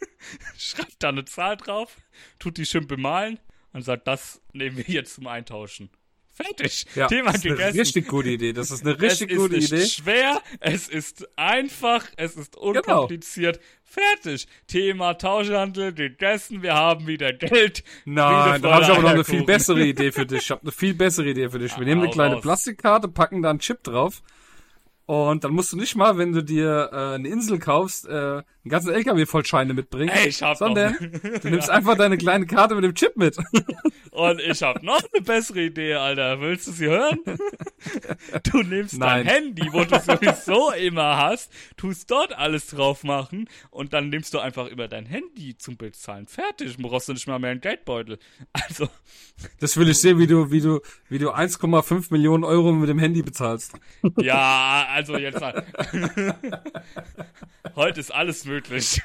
schreibt 0.57 1.01
da 1.03 1.09
eine 1.09 1.25
Zahl 1.25 1.57
drauf, 1.57 1.95
tut 2.39 2.57
die 2.57 2.65
schön 2.65 2.87
bemalen 2.87 3.39
und 3.73 3.83
sagt, 3.83 4.07
das 4.07 4.41
nehmen 4.53 4.77
wir 4.77 4.85
jetzt 4.85 5.15
zum 5.15 5.27
Eintauschen. 5.27 5.89
Fertig. 6.37 6.85
Ja, 6.93 7.07
Thema 7.07 7.31
das 7.31 7.37
ist 7.37 7.43
gegessen. 7.43 7.63
eine 7.63 7.79
richtig 7.79 8.07
gute 8.07 8.29
Idee. 8.29 8.53
Das 8.53 8.69
ist 8.69 8.85
eine 8.85 9.01
richtig 9.01 9.31
es 9.31 9.37
gute 9.37 9.55
ist 9.55 9.71
nicht 9.71 9.81
Idee. 9.81 9.87
schwer, 9.87 10.41
es 10.59 10.87
ist 10.87 11.27
einfach, 11.35 12.05
es 12.15 12.35
ist 12.35 12.53
genau. 12.53 12.67
unkompliziert. 12.69 13.55
Genau. 13.55 13.67
Fertig. 13.83 14.47
Thema 14.67 15.15
Tauschhandel 15.15 15.93
gegessen, 15.93 16.61
wir 16.61 16.75
haben 16.75 17.07
wieder 17.07 17.33
Geld. 17.33 17.83
Nein, 18.05 18.61
da 18.61 18.73
habe 18.75 18.83
ich 18.83 18.89
aber 18.89 19.01
noch 19.01 19.09
eine 19.09 19.23
viel 19.23 19.45
bessere 19.45 19.83
Idee 19.83 20.11
für 20.11 20.27
dich. 20.27 20.43
Ich 20.43 20.51
habe 20.51 20.61
eine 20.61 20.71
viel 20.71 20.93
bessere 20.93 21.27
Idee 21.27 21.49
für 21.49 21.57
dich. 21.57 21.75
Wir 21.75 21.85
nehmen 21.85 22.03
eine 22.03 22.11
kleine 22.11 22.35
raus. 22.35 22.43
Plastikkarte, 22.43 23.07
packen 23.07 23.41
da 23.41 23.49
einen 23.49 23.59
Chip 23.59 23.83
drauf 23.83 24.21
und 25.07 25.45
dann 25.45 25.53
musst 25.53 25.71
du 25.71 25.77
nicht 25.77 25.95
mal, 25.95 26.17
wenn 26.17 26.33
du 26.33 26.43
dir 26.43 26.89
äh, 26.91 27.15
eine 27.15 27.29
Insel 27.29 27.59
kaufst, 27.59 28.05
äh, 28.07 28.11
einen 28.11 28.43
ganzen 28.67 28.93
LKW 28.93 29.25
voll 29.25 29.45
Scheine 29.45 29.73
mitbringen. 29.73 30.09
Ey, 30.09 30.27
ich 30.27 30.43
hab 30.43 30.57
sondern 30.57 30.97
du 31.41 31.49
nimmst 31.49 31.69
einfach 31.69 31.95
deine 31.95 32.17
kleine 32.17 32.45
Karte 32.45 32.75
mit 32.75 32.83
dem 32.83 32.93
Chip 32.93 33.15
mit. 33.15 33.37
Und 34.17 34.41
ich 34.41 34.63
hab 34.63 34.81
noch 34.81 35.03
eine 35.13 35.23
bessere 35.23 35.61
Idee, 35.61 35.93
Alter. 35.93 36.41
Willst 36.41 36.65
du 36.65 36.71
sie 36.71 36.87
hören? 36.87 37.19
Du 38.51 38.63
nimmst 38.63 38.97
Nein. 38.97 39.27
dein 39.27 39.27
Handy, 39.27 39.71
wo 39.71 39.83
du 39.83 39.99
sowieso 39.99 40.71
immer 40.71 41.17
hast, 41.17 41.53
tust 41.77 42.09
dort 42.09 42.35
alles 42.35 42.65
drauf 42.67 43.03
machen 43.03 43.47
und 43.69 43.93
dann 43.93 44.09
nimmst 44.09 44.33
du 44.33 44.39
einfach 44.39 44.67
über 44.69 44.87
dein 44.87 45.05
Handy 45.05 45.55
zum 45.55 45.77
Bezahlen. 45.77 46.25
Fertig. 46.25 46.77
Brauchst 46.77 47.09
du 47.09 47.13
nicht 47.13 47.27
mal 47.27 47.37
mehr 47.37 47.51
einen 47.51 47.61
Geldbeutel. 47.61 48.17
Also. 48.53 48.89
Das 49.59 49.77
will 49.77 49.87
ich 49.87 49.99
sehen, 49.99 50.17
wie 50.17 50.25
du, 50.25 50.49
wie 50.49 50.61
du, 50.61 50.81
wie 51.09 51.19
du 51.19 51.29
1,5 51.29 52.07
Millionen 52.09 52.43
Euro 52.43 52.71
mit 52.71 52.89
dem 52.89 52.97
Handy 52.97 53.21
bezahlst. 53.21 53.73
Ja, 54.19 54.87
also 54.89 55.15
jetzt. 55.17 55.41
Heute 57.75 57.99
ist 57.99 58.11
alles 58.11 58.45
möglich. 58.45 58.99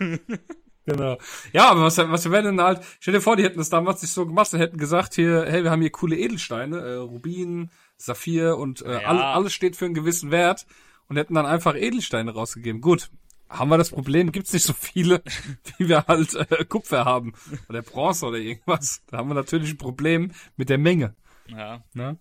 Genau. 0.84 1.18
Ja, 1.52 1.70
aber 1.70 1.82
was, 1.82 1.98
was 1.98 2.30
wäre 2.30 2.42
denn 2.42 2.60
halt, 2.60 2.82
stell 2.98 3.14
dir 3.14 3.20
vor, 3.20 3.36
die 3.36 3.44
hätten 3.44 3.58
das 3.58 3.70
damals 3.70 4.02
nicht 4.02 4.12
so 4.12 4.26
gemacht 4.26 4.52
und 4.52 4.58
hätten 4.58 4.78
gesagt 4.78 5.14
hier, 5.14 5.44
hey, 5.46 5.62
wir 5.62 5.70
haben 5.70 5.80
hier 5.80 5.90
coole 5.90 6.16
Edelsteine, 6.16 6.78
äh, 6.78 6.94
Rubin, 6.94 7.70
Saphir 7.96 8.56
und 8.58 8.82
äh, 8.82 9.02
ja. 9.02 9.08
all, 9.08 9.22
alles 9.22 9.52
steht 9.52 9.76
für 9.76 9.84
einen 9.84 9.94
gewissen 9.94 10.30
Wert 10.30 10.66
und 11.08 11.16
hätten 11.16 11.34
dann 11.34 11.46
einfach 11.46 11.76
Edelsteine 11.76 12.32
rausgegeben. 12.32 12.80
Gut, 12.80 13.10
haben 13.48 13.70
wir 13.70 13.78
das 13.78 13.90
Problem, 13.90 14.32
gibt's 14.32 14.52
nicht 14.52 14.64
so 14.64 14.72
viele, 14.72 15.22
wie 15.78 15.88
wir 15.88 16.06
halt 16.06 16.34
äh, 16.34 16.64
Kupfer 16.64 17.04
haben 17.04 17.32
oder 17.68 17.82
Bronze 17.82 18.26
oder 18.26 18.38
irgendwas. 18.38 19.02
Da 19.06 19.18
haben 19.18 19.28
wir 19.28 19.34
natürlich 19.34 19.70
ein 19.72 19.78
Problem 19.78 20.32
mit 20.56 20.68
der 20.68 20.78
Menge. 20.78 21.14
Ja. 21.46 21.84
Ne? 21.94 22.18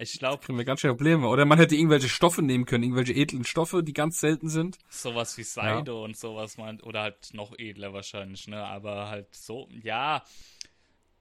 Ich 0.00 0.18
glaube. 0.18 0.44
Kriegen 0.44 0.58
wir 0.58 0.64
ganz 0.64 0.80
schön 0.80 0.90
Probleme. 0.90 1.26
Oder 1.28 1.44
man 1.44 1.58
hätte 1.58 1.74
irgendwelche 1.74 2.08
Stoffe 2.08 2.40
nehmen 2.40 2.64
können, 2.66 2.84
irgendwelche 2.84 3.14
edlen 3.14 3.44
Stoffe, 3.44 3.82
die 3.82 3.92
ganz 3.92 4.20
selten 4.20 4.48
sind. 4.48 4.78
Sowas 4.88 5.36
wie 5.38 5.42
Seide 5.42 5.92
ja. 5.92 5.98
und 5.98 6.16
sowas, 6.16 6.56
man, 6.56 6.80
oder 6.80 7.02
halt 7.02 7.34
noch 7.34 7.52
edler 7.58 7.92
wahrscheinlich, 7.92 8.46
ne? 8.46 8.64
Aber 8.64 9.08
halt 9.08 9.34
so, 9.34 9.68
ja. 9.82 10.22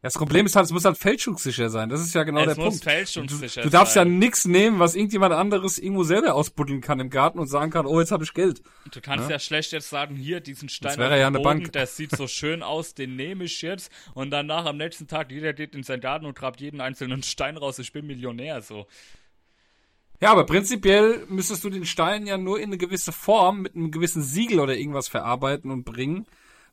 Das 0.03 0.13
Problem 0.13 0.45
ist 0.45 0.55
halt, 0.55 0.65
es 0.65 0.71
muss 0.71 0.85
halt 0.85 0.97
fälschungssicher 0.97 1.71
sein. 1.71 1.89
Das 1.89 2.01
ist 2.01 2.13
ja 2.13 2.23
genau 2.23 2.41
es 2.41 2.45
der 2.45 2.55
muss 2.55 2.75
Punkt. 2.75 2.83
Fälschungssicher 2.83 3.61
du, 3.61 3.69
du 3.69 3.71
darfst 3.71 3.95
sein. 3.95 4.07
ja 4.07 4.17
nichts 4.19 4.45
nehmen, 4.45 4.77
was 4.77 4.93
irgendjemand 4.93 5.33
anderes 5.33 5.79
irgendwo 5.79 6.03
selber 6.03 6.35
ausbuddeln 6.35 6.81
kann 6.81 6.99
im 6.99 7.09
Garten 7.09 7.39
und 7.39 7.47
sagen 7.47 7.71
kann, 7.71 7.87
oh, 7.87 7.99
jetzt 7.99 8.11
habe 8.11 8.23
ich 8.23 8.33
Geld. 8.35 8.61
Du 8.91 9.01
kannst 9.01 9.25
ja? 9.25 9.35
ja? 9.35 9.39
schlecht 9.39 9.71
jetzt 9.71 9.89
sagen, 9.89 10.15
hier, 10.15 10.39
diesen 10.39 10.69
Stein 10.69 10.89
das 10.89 10.97
wäre 10.99 11.19
ja 11.19 11.27
eine 11.27 11.39
Boden, 11.39 11.61
Bank. 11.61 11.71
der 11.71 11.87
sieht 11.87 12.11
so 12.11 12.27
schön 12.27 12.61
aus, 12.61 12.93
den 12.93 13.15
nehme 13.15 13.45
ich 13.45 13.63
jetzt. 13.63 13.91
Und 14.13 14.29
danach 14.29 14.65
am 14.65 14.77
nächsten 14.77 15.07
Tag, 15.07 15.31
jeder 15.31 15.53
geht 15.53 15.73
in 15.73 15.81
seinen 15.81 16.01
Garten 16.01 16.27
und 16.27 16.37
grabt 16.37 16.61
jeden 16.61 16.79
einzelnen 16.79 17.23
Stein 17.23 17.57
raus, 17.57 17.79
ich 17.79 17.91
bin 17.91 18.05
Millionär, 18.05 18.61
so. 18.61 18.85
Ja, 20.21 20.31
aber 20.31 20.45
prinzipiell 20.45 21.25
müsstest 21.27 21.63
du 21.63 21.69
den 21.71 21.85
Stein 21.85 22.27
ja 22.27 22.37
nur 22.37 22.59
in 22.59 22.65
eine 22.65 22.77
gewisse 22.77 23.11
Form 23.11 23.61
mit 23.61 23.75
einem 23.75 23.91
gewissen 23.91 24.21
Siegel 24.21 24.59
oder 24.59 24.75
irgendwas 24.75 25.07
verarbeiten 25.07 25.71
und 25.71 25.85
bringen 25.85 26.27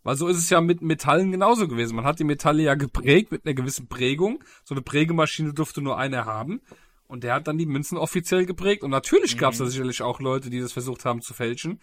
weil 0.04 0.16
so 0.16 0.28
ist 0.28 0.36
es 0.36 0.50
ja 0.50 0.60
mit 0.60 0.82
Metallen 0.82 1.32
genauso 1.32 1.66
gewesen. 1.66 1.96
Man 1.96 2.04
hat 2.04 2.18
die 2.20 2.24
Metalle 2.24 2.62
ja 2.62 2.74
geprägt 2.74 3.32
mit 3.32 3.44
einer 3.44 3.54
gewissen 3.54 3.88
Prägung. 3.88 4.44
So 4.62 4.74
eine 4.74 4.82
Prägemaschine 4.82 5.54
durfte 5.54 5.80
nur 5.80 5.98
einer 5.98 6.26
haben. 6.26 6.60
Und 7.06 7.24
der 7.24 7.34
hat 7.34 7.48
dann 7.48 7.58
die 7.58 7.66
Münzen 7.66 7.98
offiziell 7.98 8.44
geprägt. 8.46 8.82
Und 8.82 8.90
natürlich 8.90 9.38
gab 9.38 9.52
es 9.52 9.58
da 9.58 9.64
mhm. 9.64 9.70
sicherlich 9.70 10.02
auch 10.02 10.20
Leute, 10.20 10.50
die 10.50 10.60
das 10.60 10.72
versucht 10.72 11.04
haben 11.04 11.22
zu 11.22 11.32
fälschen. 11.34 11.80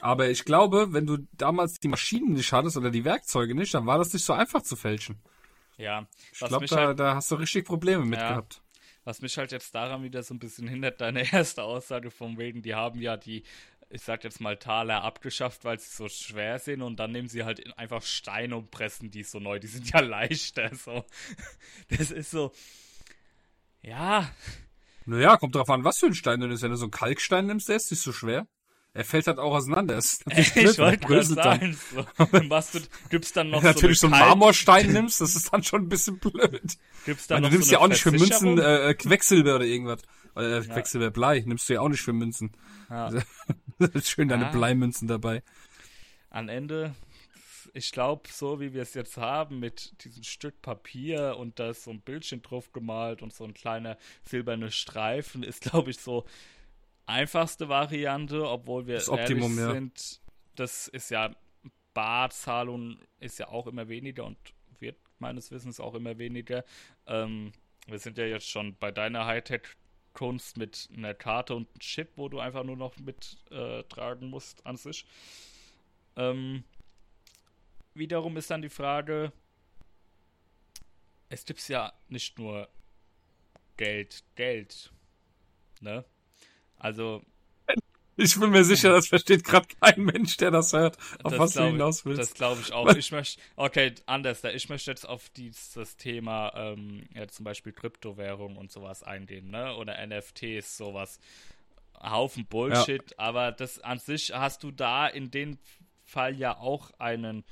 Aber 0.00 0.28
ich 0.28 0.44
glaube, 0.44 0.92
wenn 0.92 1.06
du 1.06 1.18
damals 1.32 1.80
die 1.80 1.88
Maschinen 1.88 2.34
nicht 2.34 2.52
hattest 2.52 2.76
oder 2.76 2.90
die 2.90 3.04
Werkzeuge 3.04 3.54
nicht, 3.54 3.74
dann 3.74 3.86
war 3.86 3.98
das 3.98 4.12
nicht 4.12 4.24
so 4.24 4.32
einfach 4.32 4.62
zu 4.62 4.76
fälschen. 4.76 5.20
Ja. 5.76 6.06
Ich 6.32 6.38
glaube, 6.38 6.66
da, 6.66 6.76
halt, 6.76 7.00
da 7.00 7.14
hast 7.14 7.30
du 7.30 7.34
richtig 7.36 7.64
Probleme 7.64 8.04
mit 8.04 8.20
ja, 8.20 8.30
gehabt. 8.30 8.62
Was 9.04 9.22
mich 9.22 9.38
halt 9.38 9.52
jetzt 9.52 9.74
daran 9.74 10.02
wieder 10.02 10.22
so 10.22 10.34
ein 10.34 10.38
bisschen 10.38 10.68
hindert, 10.68 11.00
deine 11.00 11.32
erste 11.32 11.62
Aussage 11.62 12.10
von 12.10 12.38
wegen, 12.38 12.62
die 12.62 12.74
haben 12.74 13.00
ja 13.00 13.16
die, 13.16 13.44
ich 13.88 14.02
sag 14.02 14.24
jetzt 14.24 14.40
mal 14.40 14.56
Taler 14.56 15.02
abgeschafft, 15.02 15.64
weil 15.64 15.78
sie 15.78 15.94
so 15.94 16.08
schwer 16.08 16.58
sind 16.58 16.82
und 16.82 16.96
dann 16.98 17.12
nehmen 17.12 17.28
sie 17.28 17.44
halt 17.44 17.78
einfach 17.78 18.02
Steine 18.02 18.56
und 18.56 18.70
pressen 18.70 19.10
die 19.10 19.22
so 19.22 19.38
neu. 19.38 19.58
Die 19.58 19.68
sind 19.68 19.90
ja 19.90 20.00
leichter, 20.00 20.74
so. 20.74 21.04
Das 21.88 22.10
ist 22.10 22.30
so, 22.30 22.52
ja. 23.82 24.28
Naja, 25.04 25.36
kommt 25.36 25.54
drauf 25.54 25.70
an, 25.70 25.84
was 25.84 25.98
für 25.98 26.06
ein 26.06 26.14
Stein 26.14 26.40
du 26.40 26.48
nimmst. 26.48 26.62
Wenn 26.62 26.72
du 26.72 26.76
so 26.76 26.86
einen 26.86 26.90
Kalkstein 26.90 27.46
nimmst, 27.46 27.68
der 27.68 27.76
ist 27.76 27.90
nicht 27.90 28.02
so 28.02 28.12
schwer. 28.12 28.46
Er 28.92 29.04
fällt 29.04 29.26
halt 29.26 29.38
auch 29.38 29.54
auseinander. 29.54 29.96
Ist 29.96 30.24
ich 30.36 30.78
wollte 30.78 31.06
gerade 31.06 31.22
sagen, 31.22 31.78
so. 31.94 32.06
was 32.48 32.72
du 32.72 32.80
gibst 33.10 33.36
dann 33.36 33.50
noch 33.50 33.62
Wenn 33.62 33.74
so 33.74 33.74
natürlich 33.74 34.00
so 34.00 34.06
einen 34.08 34.18
Marmorstein 34.18 34.92
nimmst, 34.92 35.20
das 35.20 35.36
ist 35.36 35.52
dann 35.52 35.62
schon 35.62 35.82
ein 35.82 35.88
bisschen 35.88 36.18
blöd. 36.18 36.78
Gibt's 37.04 37.26
dann 37.26 37.42
Weil 37.42 37.50
du 37.50 37.56
nimmst 37.56 37.68
so 37.68 37.74
ja 37.74 37.80
auch 37.80 37.88
nicht 37.88 38.00
für 38.00 38.10
Münzen 38.10 38.58
äh, 38.58 38.94
Quecksilber 38.94 39.56
oder 39.56 39.66
irgendwas. 39.66 40.00
Äh. 40.34 40.62
Quecksilber 40.62 41.10
Blei 41.10 41.44
nimmst 41.46 41.68
du 41.68 41.74
ja 41.74 41.80
auch 41.80 41.88
nicht 41.88 42.02
für 42.02 42.12
Münzen. 42.12 42.52
Ja. 42.90 43.12
Schön 44.02 44.28
deine 44.28 44.44
ja. 44.44 44.50
Bleimünzen 44.50 45.08
dabei. 45.08 45.42
Am 46.30 46.48
Ende, 46.48 46.94
ich 47.72 47.92
glaube, 47.92 48.28
so 48.30 48.60
wie 48.60 48.72
wir 48.72 48.82
es 48.82 48.94
jetzt 48.94 49.16
haben, 49.16 49.58
mit 49.58 50.04
diesem 50.04 50.22
Stück 50.22 50.60
Papier 50.62 51.36
und 51.38 51.58
da 51.58 51.70
ist 51.70 51.84
so 51.84 51.90
ein 51.90 52.00
Bildchen 52.00 52.42
drauf 52.42 52.72
gemalt 52.72 53.22
und 53.22 53.32
so 53.32 53.44
ein 53.44 53.54
kleiner 53.54 53.96
silberner 54.22 54.70
Streifen, 54.70 55.42
ist, 55.42 55.62
glaube 55.62 55.90
ich, 55.90 55.98
so 55.98 56.24
einfachste 57.06 57.68
Variante, 57.68 58.48
obwohl 58.48 58.86
wir 58.86 58.96
das 58.96 59.08
Optimum, 59.08 59.58
ehrlich 59.58 59.74
sind. 59.74 60.20
Das 60.54 60.88
ist 60.88 61.10
ja 61.10 61.34
Barzahlung 61.94 62.98
ist 63.20 63.38
ja 63.38 63.48
auch 63.48 63.66
immer 63.66 63.88
weniger 63.88 64.24
und 64.24 64.36
wird 64.80 64.98
meines 65.18 65.50
Wissens 65.50 65.80
auch 65.80 65.94
immer 65.94 66.18
weniger. 66.18 66.62
Ähm, 67.06 67.52
wir 67.86 67.98
sind 67.98 68.18
ja 68.18 68.26
jetzt 68.26 68.50
schon 68.50 68.76
bei 68.76 68.90
deiner 68.90 69.24
Hightech-Kunst 70.16 70.56
mit 70.56 70.88
einer 70.96 71.14
Karte 71.14 71.54
und 71.54 71.68
einem 71.68 71.78
Chip, 71.78 72.12
wo 72.16 72.28
du 72.28 72.40
einfach 72.40 72.64
nur 72.64 72.76
noch 72.76 72.96
mittragen 72.98 74.28
äh, 74.28 74.30
musst 74.30 74.64
an 74.66 74.76
sich. 74.76 75.06
Ähm, 76.16 76.64
wiederum 77.94 78.36
ist 78.36 78.50
dann 78.50 78.62
die 78.62 78.68
Frage, 78.68 79.32
es 81.28 81.44
gibt 81.44 81.66
ja 81.68 81.92
nicht 82.08 82.38
nur 82.38 82.68
Geld, 83.76 84.24
Geld, 84.34 84.92
ne? 85.80 86.04
Also. 86.78 87.22
Ich 88.16 88.38
bin 88.40 88.50
mir 88.50 88.64
sicher, 88.64 88.90
das 88.90 89.08
versteht 89.08 89.44
gerade 89.44 89.66
kein 89.80 90.02
Mensch, 90.02 90.38
der 90.38 90.50
das 90.50 90.72
hört, 90.72 90.96
auf 91.22 91.32
das 91.32 91.38
was 91.38 91.52
du 91.52 91.64
hinaus 91.64 92.04
willst. 92.06 92.20
Das 92.20 92.34
glaube 92.34 92.62
ich 92.62 92.72
auch. 92.72 92.88
Ich 92.94 93.12
möchte, 93.12 93.40
okay, 93.56 93.94
anders. 94.06 94.42
Ich 94.44 94.68
möchte 94.70 94.90
jetzt 94.90 95.06
auf 95.06 95.28
dieses 95.30 95.96
Thema, 95.96 96.52
ähm, 96.54 97.06
ja, 97.14 97.28
zum 97.28 97.44
Beispiel 97.44 97.72
Kryptowährung 97.72 98.56
und 98.56 98.72
sowas 98.72 99.02
eingehen, 99.02 99.50
ne? 99.50 99.74
Oder 99.76 100.04
NFTs, 100.06 100.76
sowas. 100.76 101.20
Haufen 102.02 102.46
Bullshit, 102.46 103.10
ja. 103.10 103.18
aber 103.18 103.52
das 103.52 103.78
an 103.80 103.98
sich 103.98 104.32
hast 104.32 104.62
du 104.62 104.70
da 104.70 105.06
in 105.06 105.30
dem 105.30 105.58
Fall 106.04 106.36
ja 106.36 106.56
auch 106.58 106.90
einen 106.98 107.44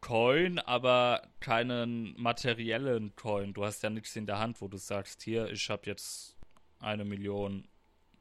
Coin, 0.00 0.58
aber 0.58 1.22
keinen 1.40 2.14
materiellen 2.20 3.16
Coin. 3.16 3.54
Du 3.54 3.64
hast 3.64 3.82
ja 3.82 3.90
nichts 3.90 4.14
in 4.14 4.26
der 4.26 4.38
Hand, 4.38 4.60
wo 4.60 4.68
du 4.68 4.76
sagst, 4.76 5.22
hier, 5.22 5.50
ich 5.50 5.68
habe 5.70 5.82
jetzt 5.86 6.36
eine 6.78 7.04
Million 7.04 7.66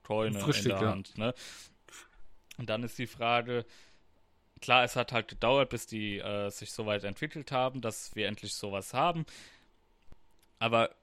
Coine 0.04 0.40
in 0.40 0.64
der 0.64 0.82
ja. 0.82 0.82
Hand. 0.82 1.18
Ne? 1.18 1.34
Und 2.58 2.70
dann 2.70 2.84
ist 2.84 2.98
die 2.98 3.08
Frage, 3.08 3.66
klar, 4.62 4.84
es 4.84 4.96
hat 4.96 5.12
halt 5.12 5.28
gedauert, 5.28 5.70
bis 5.70 5.88
die 5.88 6.20
äh, 6.20 6.50
sich 6.50 6.72
so 6.72 6.86
weit 6.86 7.04
entwickelt 7.04 7.52
haben, 7.52 7.82
dass 7.82 8.16
wir 8.16 8.28
endlich 8.28 8.54
sowas 8.54 8.94
haben. 8.94 9.26
Aber 10.60 10.96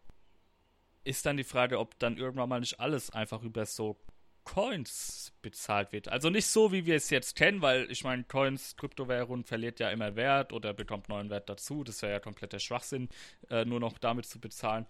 ist 1.05 1.27
dann 1.27 1.37
die 1.37 1.45
Frage, 1.45 1.79
ob 1.79 1.99
dann 1.99 2.17
irgendwann 2.17 2.49
mal 2.49 2.61
nicht 2.61 2.81
alles 2.81 3.11
einfach 3.11 3.43
über 3.43 3.67
so 3.67 3.99
Coins 4.45 5.33
bezahlt 5.43 5.93
wird. 5.93 6.09
Also 6.09 6.31
nicht 6.31 6.47
so, 6.47 6.73
wie 6.73 6.87
wir 6.87 6.97
es 6.97 7.11
jetzt 7.11 7.37
kennen, 7.37 7.63
weil 7.63 7.91
ich 7.91 8.03
meine, 8.05 8.25
Coins, 8.25 8.77
Kryptowährung 8.77 9.45
verliert 9.45 9.79
ja 9.79 9.91
immer 9.91 10.17
Wert 10.17 10.53
oder 10.53 10.73
bekommt 10.75 11.09
neuen 11.09 11.31
Wert 11.31 11.49
dazu. 11.49 11.85
Das 11.85 12.03
wäre 12.03 12.13
ja 12.13 12.21
kompletter 12.21 12.59
Schwachsinn, 12.59 13.09
äh, 13.51 13.65
nur 13.65 13.81
noch 13.81 13.99
damit 13.99 14.27
zu 14.27 14.41
bezahlen. 14.41 14.87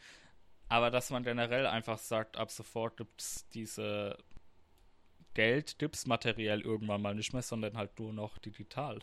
Aber 0.69 0.91
dass 0.91 1.11
man 1.11 1.23
generell 1.23 1.67
einfach 1.67 1.99
sagt, 1.99 2.39
ab 2.39 2.51
sofort 2.51 2.97
gibt 2.97 3.21
es 3.21 3.47
diese 3.51 4.17
Geld, 5.35 5.79
gibt 5.79 5.97
es 5.97 6.07
materiell 6.07 6.61
irgendwann 6.61 7.03
mal 7.03 7.15
nicht 7.15 7.33
mehr, 7.33 7.43
sondern 7.43 7.77
halt 7.77 7.99
nur 7.99 8.13
noch 8.13 8.39
digital. 8.39 9.01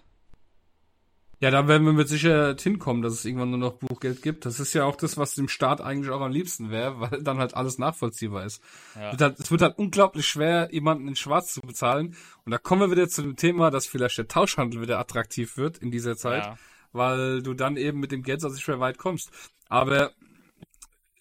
Ja, 1.41 1.51
da 1.51 1.69
werden 1.69 1.85
wir 1.85 1.93
mit 1.93 2.09
Sicherheit 2.09 2.59
hinkommen, 2.59 3.01
dass 3.01 3.13
es 3.13 3.23
irgendwann 3.23 3.51
nur 3.51 3.59
noch 3.59 3.75
Buchgeld 3.75 4.21
gibt. 4.21 4.45
Das 4.45 4.59
ist 4.59 4.73
ja 4.73 4.83
auch 4.83 4.97
das, 4.97 5.15
was 5.15 5.35
dem 5.35 5.47
Staat 5.47 5.79
eigentlich 5.79 6.11
auch 6.11 6.19
am 6.19 6.33
liebsten 6.33 6.69
wäre, 6.69 6.99
weil 6.99 7.23
dann 7.23 7.37
halt 7.37 7.53
alles 7.53 7.77
nachvollziehbar 7.77 8.43
ist. 8.43 8.61
Ja. 8.95 9.05
Es, 9.05 9.11
wird 9.13 9.21
halt, 9.21 9.39
es 9.39 9.51
wird 9.51 9.61
halt 9.61 9.77
unglaublich 9.77 10.27
schwer, 10.27 10.67
jemanden 10.73 11.07
in 11.07 11.15
Schwarz 11.15 11.53
zu 11.53 11.61
bezahlen. 11.61 12.17
Und 12.43 12.51
da 12.51 12.57
kommen 12.57 12.81
wir 12.81 12.91
wieder 12.91 13.07
zu 13.07 13.21
dem 13.21 13.37
Thema, 13.37 13.71
dass 13.71 13.87
vielleicht 13.87 14.17
der 14.17 14.27
Tauschhandel 14.27 14.81
wieder 14.81 14.99
attraktiv 14.99 15.55
wird 15.55 15.77
in 15.77 15.91
dieser 15.91 16.17
Zeit, 16.17 16.43
ja. 16.43 16.57
weil 16.91 17.41
du 17.41 17.53
dann 17.53 17.77
eben 17.77 18.01
mit 18.01 18.11
dem 18.11 18.23
Geld 18.23 18.41
so 18.41 18.53
schwer 18.53 18.81
weit 18.81 18.97
kommst. 18.97 19.31
Aber 19.69 20.11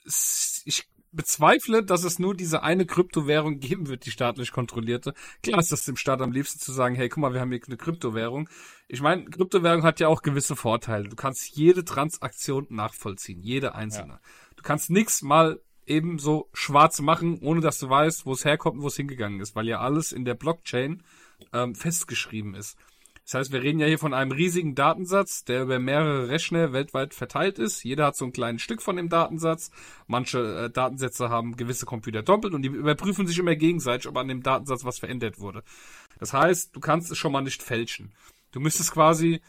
ich 0.05 0.89
bezweifle, 1.13 1.83
dass 1.83 2.05
es 2.05 2.19
nur 2.19 2.35
diese 2.35 2.63
eine 2.63 2.87
Kryptowährung 2.87 3.61
geben 3.61 3.89
wird, 3.89 4.07
die 4.07 4.11
staatlich 4.11 4.53
kontrollierte. 4.53 5.15
Klar 5.43 5.59
ist 5.59 5.73
das 5.73 5.85
dem 5.85 5.97
Staat 5.97 6.21
am 6.21 6.33
liebsten 6.33 6.61
zu 6.61 6.73
sagen, 6.73 6.95
hey, 6.95 7.09
guck 7.09 7.19
mal, 7.19 7.33
wir 7.33 7.41
haben 7.41 7.51
hier 7.51 7.61
eine 7.67 7.77
Kryptowährung. 7.77 8.49
Ich 8.89 9.01
meine, 9.01 9.25
Kryptowährung 9.25 9.83
hat 9.83 10.01
ja 10.01 10.09
auch 10.09 10.23
gewisse 10.23 10.57
Vorteile. 10.57 11.09
Du 11.09 11.17
kannst 11.17 11.57
jede 11.57 11.85
Transaktion 11.85 12.67
nachvollziehen, 12.71 13.43
jede 13.43 13.75
einzelne. 13.75 14.15
Ja. 14.15 14.21
Du 14.57 14.63
kannst 14.63 14.91
nichts 14.91 15.23
mal 15.23 15.61
eben 15.87 16.19
so 16.19 16.51
schwarz 16.53 17.01
machen, 17.01 17.39
ohne 17.41 17.61
dass 17.61 17.79
du 17.79 17.89
weißt, 17.89 18.27
wo 18.27 18.33
es 18.33 18.45
herkommt 18.45 18.77
und 18.77 18.83
wo 18.83 18.89
es 18.89 18.97
hingegangen 18.97 19.41
ist, 19.41 19.57
weil 19.57 19.67
ja 19.67 19.81
alles 19.81 20.13
in 20.13 20.25
der 20.25 20.35
Blockchain 20.35 21.03
ähm, 21.53 21.75
festgeschrieben 21.75 22.55
ist. 22.55 22.77
Das 23.29 23.35
heißt, 23.35 23.53
wir 23.53 23.63
reden 23.63 23.79
ja 23.79 23.87
hier 23.87 23.99
von 23.99 24.15
einem 24.15 24.33
riesigen 24.33 24.75
Datensatz, 24.75 25.45
der 25.45 25.61
über 25.61 25.79
mehrere 25.79 26.31
Rechner 26.31 26.73
weltweit 26.73 27.13
verteilt 27.13 27.59
ist. 27.59 27.85
Jeder 27.85 28.07
hat 28.07 28.17
so 28.17 28.25
ein 28.25 28.33
kleines 28.33 28.63
Stück 28.63 28.81
von 28.81 28.97
dem 28.97 29.11
Datensatz. 29.11 29.71
Manche 30.07 30.39
äh, 30.39 30.71
Datensätze 30.71 31.29
haben 31.29 31.59
gewisse 31.59 31.85
Computer 31.85 32.23
doppelt 32.23 32.55
und 32.55 32.63
die 32.63 32.69
überprüfen 32.69 33.27
sich 33.27 33.39
immer 33.39 33.55
gegenseitig, 33.55 34.09
ob 34.09 34.17
an 34.17 34.29
dem 34.29 34.43
Datensatz 34.43 34.83
was 34.87 34.99
verändert 34.99 35.41
wurde. 35.41 35.63
Das 36.19 36.33
heißt, 36.33 36.75
du 36.75 36.81
kannst 36.81 37.11
es 37.11 37.19
schon 37.19 37.33
mal 37.33 37.43
nicht 37.43 37.63
fälschen. 37.63 38.15
Du 38.51 38.61
müsstest 38.61 38.93
quasi, 38.93 39.43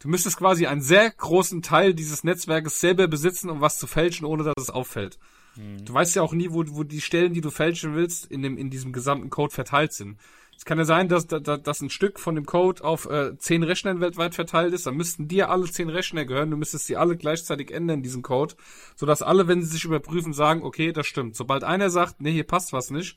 du 0.00 0.08
müsstest 0.08 0.36
quasi 0.36 0.66
einen 0.66 0.82
sehr 0.82 1.10
großen 1.10 1.62
Teil 1.62 1.94
dieses 1.94 2.22
Netzwerkes 2.22 2.80
selber 2.80 3.08
besitzen, 3.08 3.48
um 3.48 3.62
was 3.62 3.78
zu 3.78 3.86
fälschen, 3.86 4.26
ohne 4.26 4.44
dass 4.44 4.56
es 4.58 4.68
auffällt. 4.68 5.18
Hm. 5.54 5.86
Du 5.86 5.94
weißt 5.94 6.16
ja 6.16 6.22
auch 6.22 6.34
nie, 6.34 6.50
wo, 6.50 6.64
wo 6.66 6.84
die 6.84 7.00
Stellen, 7.00 7.32
die 7.32 7.40
du 7.40 7.50
fälschen 7.50 7.94
willst, 7.94 8.26
in 8.26 8.42
dem, 8.42 8.58
in 8.58 8.68
diesem 8.68 8.92
gesamten 8.92 9.30
Code 9.30 9.54
verteilt 9.54 9.94
sind. 9.94 10.18
Es 10.60 10.66
kann 10.66 10.76
ja 10.76 10.84
sein, 10.84 11.08
dass, 11.08 11.26
dass, 11.26 11.62
dass 11.62 11.80
ein 11.80 11.88
Stück 11.88 12.20
von 12.20 12.34
dem 12.34 12.44
Code 12.44 12.84
auf 12.84 13.06
äh, 13.06 13.34
zehn 13.38 13.62
Rechnern 13.62 14.02
weltweit 14.02 14.34
verteilt 14.34 14.74
ist. 14.74 14.86
Dann 14.86 14.94
müssten 14.94 15.26
dir 15.26 15.48
alle 15.48 15.64
zehn 15.64 15.88
Rechner 15.88 16.26
gehören. 16.26 16.50
Du 16.50 16.58
müsstest 16.58 16.84
sie 16.84 16.98
alle 16.98 17.16
gleichzeitig 17.16 17.70
ändern, 17.70 18.02
diesen 18.02 18.20
Code. 18.20 18.56
Sodass 18.94 19.22
alle, 19.22 19.48
wenn 19.48 19.62
sie 19.62 19.68
sich 19.68 19.86
überprüfen, 19.86 20.34
sagen, 20.34 20.62
okay, 20.62 20.92
das 20.92 21.06
stimmt. 21.06 21.34
Sobald 21.34 21.64
einer 21.64 21.88
sagt, 21.88 22.20
nee, 22.20 22.32
hier 22.32 22.44
passt 22.44 22.74
was 22.74 22.90
nicht, 22.90 23.16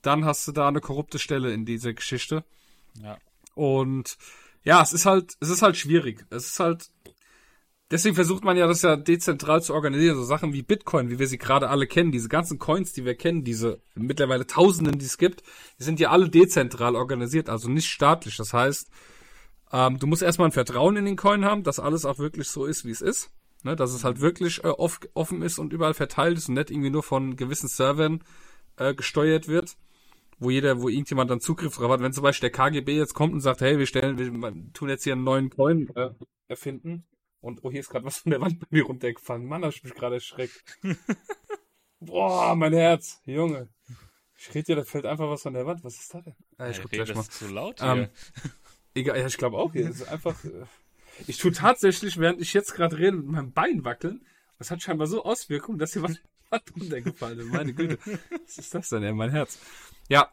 dann 0.00 0.24
hast 0.24 0.48
du 0.48 0.52
da 0.52 0.66
eine 0.66 0.80
korrupte 0.80 1.18
Stelle 1.18 1.52
in 1.52 1.66
dieser 1.66 1.92
Geschichte. 1.92 2.42
Ja. 3.02 3.18
Und 3.54 4.16
ja, 4.64 4.80
es 4.80 4.94
ist 4.94 5.04
halt, 5.04 5.36
es 5.40 5.50
ist 5.50 5.60
halt 5.60 5.76
schwierig. 5.76 6.24
Es 6.30 6.46
ist 6.46 6.58
halt, 6.58 6.88
Deswegen 7.92 8.14
versucht 8.14 8.42
man 8.42 8.56
ja, 8.56 8.66
das 8.66 8.80
ja 8.80 8.96
dezentral 8.96 9.62
zu 9.62 9.74
organisieren. 9.74 10.16
So 10.16 10.24
Sachen 10.24 10.54
wie 10.54 10.62
Bitcoin, 10.62 11.10
wie 11.10 11.18
wir 11.18 11.26
sie 11.26 11.36
gerade 11.36 11.68
alle 11.68 11.86
kennen, 11.86 12.10
diese 12.10 12.30
ganzen 12.30 12.58
Coins, 12.58 12.94
die 12.94 13.04
wir 13.04 13.14
kennen, 13.14 13.44
diese 13.44 13.82
mittlerweile 13.94 14.46
Tausenden, 14.46 14.98
die 14.98 15.04
es 15.04 15.18
gibt, 15.18 15.42
die 15.78 15.84
sind 15.84 16.00
ja 16.00 16.08
alle 16.08 16.30
dezentral 16.30 16.96
organisiert, 16.96 17.50
also 17.50 17.68
nicht 17.68 17.90
staatlich. 17.90 18.38
Das 18.38 18.54
heißt, 18.54 18.88
ähm, 19.72 19.98
du 19.98 20.06
musst 20.06 20.22
erstmal 20.22 20.48
ein 20.48 20.52
Vertrauen 20.52 20.96
in 20.96 21.04
den 21.04 21.16
Coin 21.16 21.44
haben, 21.44 21.64
dass 21.64 21.78
alles 21.78 22.06
auch 22.06 22.18
wirklich 22.18 22.48
so 22.48 22.64
ist, 22.64 22.86
wie 22.86 22.90
es 22.90 23.02
ist. 23.02 23.30
Ne, 23.62 23.76
dass 23.76 23.92
es 23.92 24.02
halt 24.02 24.20
wirklich 24.20 24.64
äh, 24.64 24.68
off 24.68 24.98
offen 25.14 25.42
ist 25.42 25.60
und 25.60 25.72
überall 25.72 25.94
verteilt 25.94 26.36
ist 26.36 26.48
und 26.48 26.54
nicht 26.54 26.72
irgendwie 26.72 26.90
nur 26.90 27.04
von 27.04 27.36
gewissen 27.36 27.68
Servern 27.68 28.24
äh, 28.76 28.94
gesteuert 28.94 29.46
wird 29.46 29.76
wo 30.38 30.50
jeder, 30.50 30.82
wo 30.82 30.88
irgendjemand 30.88 31.30
dann 31.30 31.40
Zugriff 31.40 31.76
drauf 31.76 31.92
hat. 31.92 32.00
Wenn 32.00 32.12
zum 32.12 32.24
Beispiel 32.24 32.50
der 32.50 32.58
KGB 32.58 32.96
jetzt 32.96 33.14
kommt 33.14 33.32
und 33.32 33.40
sagt, 33.40 33.60
hey, 33.60 33.78
wir 33.78 33.86
stellen, 33.86 34.18
wir 34.18 34.72
tun 34.72 34.88
jetzt 34.88 35.04
hier 35.04 35.12
einen 35.12 35.22
neuen 35.22 35.50
Coin 35.50 35.88
äh, 35.94 36.10
erfinden, 36.48 37.04
und 37.42 37.64
oh, 37.64 37.70
hier 37.70 37.80
ist 37.80 37.90
gerade 37.90 38.04
was 38.04 38.18
von 38.18 38.30
der 38.30 38.40
Wand 38.40 38.60
bei 38.60 38.66
mir 38.70 38.84
runtergefallen. 38.84 39.44
Mann, 39.44 39.64
hab 39.64 39.72
ich 39.72 39.82
mich 39.82 39.94
gerade 39.94 40.14
erschreckt. 40.14 40.62
Boah, 42.00 42.54
mein 42.54 42.72
Herz, 42.72 43.20
Junge. 43.26 43.68
Ich 44.38 44.54
rede 44.54 44.64
dir, 44.64 44.76
da 44.76 44.84
fällt 44.84 45.06
einfach 45.06 45.28
was 45.28 45.42
von 45.42 45.52
der 45.52 45.66
Wand. 45.66 45.84
Was 45.84 45.96
ist 45.96 46.14
da 46.14 46.20
denn? 46.20 46.34
Ah, 46.56 46.68
ich 46.68 46.78
ja, 46.78 46.84
gleich 46.84 47.14
mal. 47.14 47.24
zu 47.24 47.48
laut 47.48 47.80
hier. 47.80 47.92
Ähm, 47.92 48.08
egal, 48.94 49.18
ja, 49.18 49.26
ich 49.26 49.36
glaube 49.36 49.58
auch 49.58 49.72
hier. 49.72 49.90
ist 49.90 50.08
einfach. 50.08 50.42
Äh, 50.44 50.66
ich 51.26 51.36
tue 51.36 51.52
tatsächlich, 51.52 52.16
während 52.16 52.40
ich 52.40 52.54
jetzt 52.54 52.74
gerade 52.74 52.96
rede, 52.96 53.12
mit 53.12 53.26
meinem 53.26 53.52
Bein 53.52 53.84
wackeln. 53.84 54.24
Das 54.58 54.70
hat 54.70 54.80
scheinbar 54.80 55.08
so 55.08 55.24
Auswirkungen, 55.24 55.78
dass 55.78 55.92
hier 55.92 56.02
was 56.02 56.18
runtergefallen 56.76 57.40
ist. 57.40 57.52
Meine 57.52 57.74
Güte. 57.74 57.98
Was 58.44 58.58
ist 58.58 58.74
das 58.74 58.88
denn, 58.88 59.02
ey, 59.02 59.12
mein 59.12 59.30
Herz? 59.30 59.58
Ja. 60.08 60.30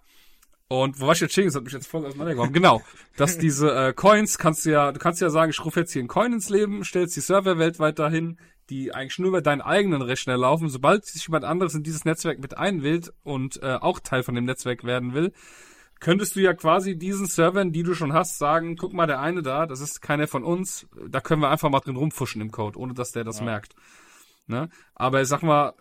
Und 0.72 1.02
wo 1.02 1.08
war 1.08 1.14
ich 1.14 1.20
jetzt 1.20 1.32
stehen? 1.32 1.46
Das 1.46 1.56
hat 1.56 1.64
mich 1.64 1.74
jetzt 1.74 1.88
voll 1.88 2.06
auseinandergeworfen. 2.06 2.54
Genau. 2.54 2.84
Dass 3.18 3.40
diese 3.40 3.74
äh, 3.74 3.94
Coins 3.94 4.38
kannst 4.38 4.66
du 4.66 4.70
ja, 4.70 4.92
du 4.92 5.00
kannst 5.00 5.20
ja 5.20 5.32
sagen, 5.32 5.50
ich 5.50 5.66
rufe 5.66 5.80
jetzt 5.80 5.92
hier 5.92 6.02
einen 6.02 6.08
Coin 6.08 6.32
ins 6.32 6.50
Leben, 6.50 6.84
stellst 6.84 7.16
die 7.16 7.22
Server 7.22 7.58
weltweit 7.58 7.98
dahin, 7.98 8.38
die 8.70 8.94
eigentlich 8.94 9.18
nur 9.18 9.30
über 9.30 9.42
deinen 9.42 9.62
eigenen 9.62 10.04
Rechner 10.04 10.38
laufen. 10.38 10.70
Sobald 10.70 11.06
sich 11.06 11.26
jemand 11.26 11.44
anderes 11.44 11.74
in 11.74 11.82
dieses 11.82 12.06
Netzwerk 12.06 12.40
mit 12.40 12.56
einwählt 12.56 13.12
und 13.24 13.62
äh, 13.64 13.78
auch 13.82 14.00
Teil 14.00 14.22
von 14.22 14.36
dem 14.36 14.46
Netzwerk 14.46 14.84
werden 14.84 15.16
will, 15.16 15.34
könntest 16.00 16.36
du 16.36 16.40
ja 16.40 16.54
quasi 16.54 16.98
diesen 16.98 17.26
Servern, 17.26 17.72
die 17.72 17.82
du 17.82 17.96
schon 17.96 18.14
hast, 18.14 18.38
sagen, 18.38 18.76
guck 18.76 18.94
mal, 18.94 19.08
der 19.08 19.20
eine 19.20 19.42
da, 19.42 19.66
das 19.66 19.82
ist 19.82 20.02
keiner 20.02 20.28
von 20.28 20.44
uns, 20.44 20.88
da 21.10 21.20
können 21.20 21.42
wir 21.42 21.50
einfach 21.50 21.70
mal 21.72 21.80
drin 21.80 21.96
rumfuschen 21.96 22.42
im 22.42 22.52
Code, 22.52 22.78
ohne 22.78 22.94
dass 22.94 23.12
der 23.12 23.24
das 23.24 23.40
ja. 23.40 23.46
merkt. 23.46 23.74
Ne? 24.46 24.70
Aber 24.94 25.20
ich 25.20 25.28
sag 25.28 25.42
mal, 25.42 25.74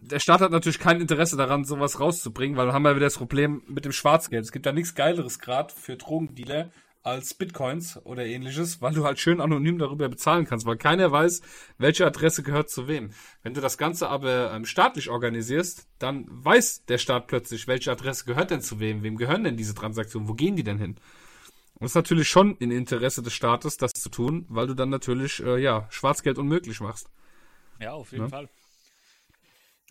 der 0.00 0.18
Staat 0.20 0.40
hat 0.40 0.50
natürlich 0.50 0.78
kein 0.78 1.00
Interesse 1.00 1.36
daran, 1.36 1.64
sowas 1.64 2.00
rauszubringen, 2.00 2.56
weil 2.56 2.66
dann 2.66 2.74
haben 2.74 2.82
wir 2.82 2.96
wieder 2.96 3.06
das 3.06 3.18
Problem 3.18 3.62
mit 3.66 3.84
dem 3.84 3.92
Schwarzgeld. 3.92 4.44
Es 4.44 4.52
gibt 4.52 4.66
da 4.66 4.72
nichts 4.72 4.94
Geileres 4.94 5.38
gerade 5.38 5.72
für 5.72 5.96
Drogendealer 5.96 6.70
als 7.02 7.34
Bitcoins 7.34 8.04
oder 8.04 8.26
ähnliches, 8.26 8.82
weil 8.82 8.92
du 8.92 9.04
halt 9.04 9.20
schön 9.20 9.40
anonym 9.40 9.78
darüber 9.78 10.08
bezahlen 10.08 10.44
kannst, 10.44 10.66
weil 10.66 10.76
keiner 10.76 11.12
weiß, 11.12 11.40
welche 11.78 12.04
Adresse 12.04 12.42
gehört 12.42 12.68
zu 12.68 12.88
wem. 12.88 13.10
Wenn 13.44 13.54
du 13.54 13.60
das 13.60 13.78
Ganze 13.78 14.08
aber 14.08 14.52
ähm, 14.52 14.64
staatlich 14.64 15.08
organisierst, 15.08 15.86
dann 16.00 16.26
weiß 16.28 16.84
der 16.86 16.98
Staat 16.98 17.28
plötzlich, 17.28 17.68
welche 17.68 17.92
Adresse 17.92 18.24
gehört 18.24 18.50
denn 18.50 18.60
zu 18.60 18.80
wem, 18.80 19.04
wem 19.04 19.16
gehören 19.16 19.44
denn 19.44 19.56
diese 19.56 19.74
Transaktionen, 19.74 20.28
wo 20.28 20.34
gehen 20.34 20.56
die 20.56 20.64
denn 20.64 20.78
hin? 20.78 20.96
Und 21.74 21.84
es 21.84 21.92
ist 21.92 21.96
natürlich 21.96 22.28
schon 22.28 22.56
in 22.56 22.72
Interesse 22.72 23.22
des 23.22 23.34
Staates, 23.34 23.76
das 23.76 23.92
zu 23.92 24.08
tun, 24.08 24.44
weil 24.48 24.66
du 24.66 24.74
dann 24.74 24.88
natürlich, 24.88 25.40
äh, 25.44 25.58
ja, 25.58 25.86
Schwarzgeld 25.90 26.38
unmöglich 26.38 26.80
machst. 26.80 27.08
Ja, 27.78 27.92
auf 27.92 28.10
jeden 28.10 28.24
ja? 28.24 28.30
Fall. 28.30 28.48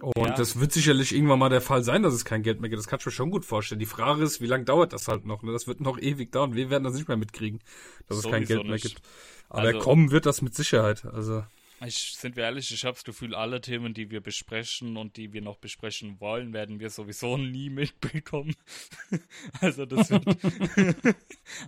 Und 0.02 0.28
ja. 0.28 0.36
das 0.36 0.60
wird 0.60 0.74
sicherlich 0.74 1.16
irgendwann 1.16 1.40
mal 1.40 1.50
der 1.50 1.62
Fall 1.62 1.84
sein, 1.84 2.04
dass 2.04 2.14
es 2.14 2.26
kein 2.26 2.44
Geld 2.44 2.60
mehr 2.60 2.70
gibt. 2.70 2.80
Das 2.80 2.88
kann 2.88 3.00
ich 3.00 3.06
mir 3.06 3.14
schon 3.14 3.32
gut 3.32 3.46
vorstellen. 3.46 3.80
Die 3.80 3.86
Frage 3.86 4.24
ist, 4.24 4.42
wie 4.42 4.48
lange 4.48 4.66
dauert 4.66 4.92
das 4.92 5.08
halt 5.08 5.26
noch? 5.26 5.42
Ne? 5.42 5.54
Das 5.54 5.68
wird 5.68 5.80
noch 5.80 5.98
ewig 5.98 6.34
dauern. 6.34 6.54
Wir 6.54 6.70
werden 6.70 6.84
das 6.84 6.96
nicht 6.96 7.08
mehr 7.08 7.16
mitkriegen, 7.16 7.62
dass 8.08 8.18
Sowieso 8.18 8.30
es 8.30 8.34
kein 8.34 8.46
Geld 8.46 8.60
nicht. 8.64 8.70
mehr 8.70 8.80
gibt. 8.80 9.02
Aber 9.50 9.68
also, 9.68 9.80
kommen 9.80 10.12
wird 10.12 10.26
das 10.26 10.42
mit 10.42 10.54
Sicherheit. 10.54 11.06
Also 11.06 11.46
ich, 11.84 12.16
sind 12.16 12.36
wir 12.36 12.44
ehrlich, 12.46 12.72
ich 12.72 12.86
habe 12.86 12.94
das 12.94 13.04
Gefühl, 13.04 13.36
alle 13.36 13.60
Themen, 13.60 13.94
die 13.94 14.10
wir 14.10 14.22
besprechen 14.22 14.96
und 14.96 15.18
die 15.18 15.34
wir 15.34 15.42
noch 15.42 15.58
besprechen 15.58 16.20
wollen, 16.20 16.54
werden 16.54 16.80
wir 16.80 16.90
sowieso 16.90 17.38
nie 17.38 17.70
mitbekommen. 17.70 18.56
also 19.62 19.86
das 19.86 20.10
wird. 20.10 20.26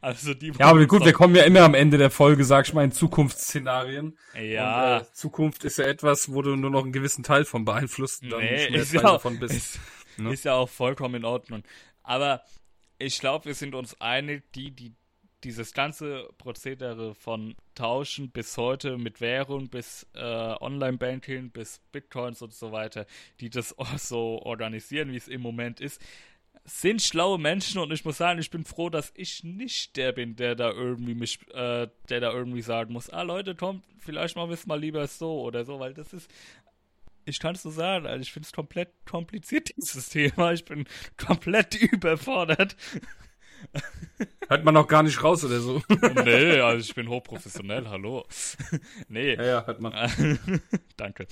also 0.01 0.33
die. 0.33 0.53
Ja, 0.57 0.67
aber 0.67 0.85
gut, 0.85 1.03
wir 1.03 1.13
kommen 1.13 1.35
ja 1.35 1.43
immer 1.43 1.61
am 1.61 1.73
Ende 1.73 1.97
der 1.97 2.09
Folge, 2.09 2.45
sag 2.45 2.67
ich 2.67 2.73
mal, 2.73 2.85
in 2.85 2.91
Zukunftsszenarien. 2.91 4.17
Ja. 4.33 4.97
Und, 4.97 5.03
äh, 5.03 5.11
Zukunft 5.13 5.65
ist 5.65 5.77
ja 5.77 5.85
etwas, 5.85 6.31
wo 6.31 6.41
du 6.41 6.55
nur 6.55 6.69
noch 6.69 6.83
einen 6.83 6.93
gewissen 6.93 7.23
Teil 7.23 7.43
von 7.43 7.65
beeinflusst 7.65 8.23
und 8.23 8.29
dann 8.29 8.39
nee, 8.39 8.69
nicht 8.69 8.71
mehr 8.71 8.85
Teil 8.85 8.95
ja 8.95 9.01
davon 9.01 9.39
bist. 9.39 9.55
Ist, 9.55 9.79
ne? 10.17 10.31
ist 10.31 10.45
ja 10.45 10.53
auch 10.53 10.69
vollkommen 10.69 11.15
in 11.15 11.25
Ordnung. 11.25 11.63
Aber 12.03 12.41
ich 12.97 13.19
glaube, 13.19 13.45
wir 13.45 13.55
sind 13.55 13.75
uns 13.75 13.99
einig, 13.99 14.51
die, 14.53 14.71
die 14.71 14.95
dieses 15.47 15.73
ganze 15.73 16.27
Prozedere 16.37 17.15
von 17.15 17.55
Tauschen 17.73 18.31
bis 18.31 18.57
heute 18.57 18.97
mit 18.97 19.21
Währung, 19.21 19.69
bis 19.69 20.05
äh, 20.13 20.19
Online-Banking, 20.19 21.51
bis 21.51 21.79
Bitcoins 21.93 22.41
und 22.41 22.53
so 22.53 22.73
weiter, 22.73 23.05
die 23.39 23.49
das 23.49 23.73
so 23.97 24.41
organisieren, 24.41 25.13
wie 25.13 25.15
es 25.15 25.29
im 25.29 25.39
Moment 25.39 25.79
ist, 25.79 26.01
sind 26.65 27.01
schlaue 27.01 27.39
Menschen 27.39 27.79
und 27.79 27.93
ich 27.93 28.03
muss 28.03 28.17
sagen, 28.17 28.41
ich 28.41 28.51
bin 28.51 28.65
froh, 28.65 28.89
dass 28.89 29.13
ich 29.15 29.45
nicht 29.45 29.95
der 29.95 30.11
bin, 30.11 30.35
der 30.35 30.55
da 30.55 30.69
irgendwie 30.69 31.15
mich, 31.15 31.39
äh, 31.53 31.87
der 32.09 32.19
da 32.19 32.33
irgendwie 32.33 32.61
sagen 32.61 32.91
muss, 32.91 33.09
ah 33.09 33.21
Leute, 33.21 33.55
kommt, 33.55 33.85
vielleicht 33.99 34.35
machen 34.35 34.49
wir 34.49 34.55
es 34.55 34.67
mal 34.67 34.77
lieber 34.77 35.07
so 35.07 35.43
oder 35.43 35.63
so, 35.63 35.79
weil 35.79 35.93
das 35.93 36.11
ist, 36.11 36.29
ich 37.23 37.39
kann 37.39 37.55
es 37.55 37.63
so 37.63 37.69
sagen, 37.69 38.05
also 38.05 38.21
ich 38.21 38.33
finde 38.33 38.47
es 38.47 38.51
komplett 38.51 38.89
kompliziert, 39.05 39.71
dieses 39.77 40.09
Thema. 40.09 40.51
Ich 40.51 40.65
bin 40.65 40.85
komplett 41.15 41.75
überfordert. 41.93 42.75
Hört 44.49 44.63
man 44.63 44.77
auch 44.77 44.87
gar 44.87 45.03
nicht 45.03 45.21
raus 45.23 45.43
oder 45.43 45.59
so. 45.59 45.81
nee, 46.25 46.59
also 46.59 46.79
ich 46.79 46.95
bin 46.95 47.09
hochprofessionell, 47.09 47.87
hallo. 47.89 48.25
nee. 49.09 49.35
Ja, 49.35 49.45
ja, 49.45 49.65
hört 49.65 49.81
man. 49.81 49.93
Danke. 50.97 51.27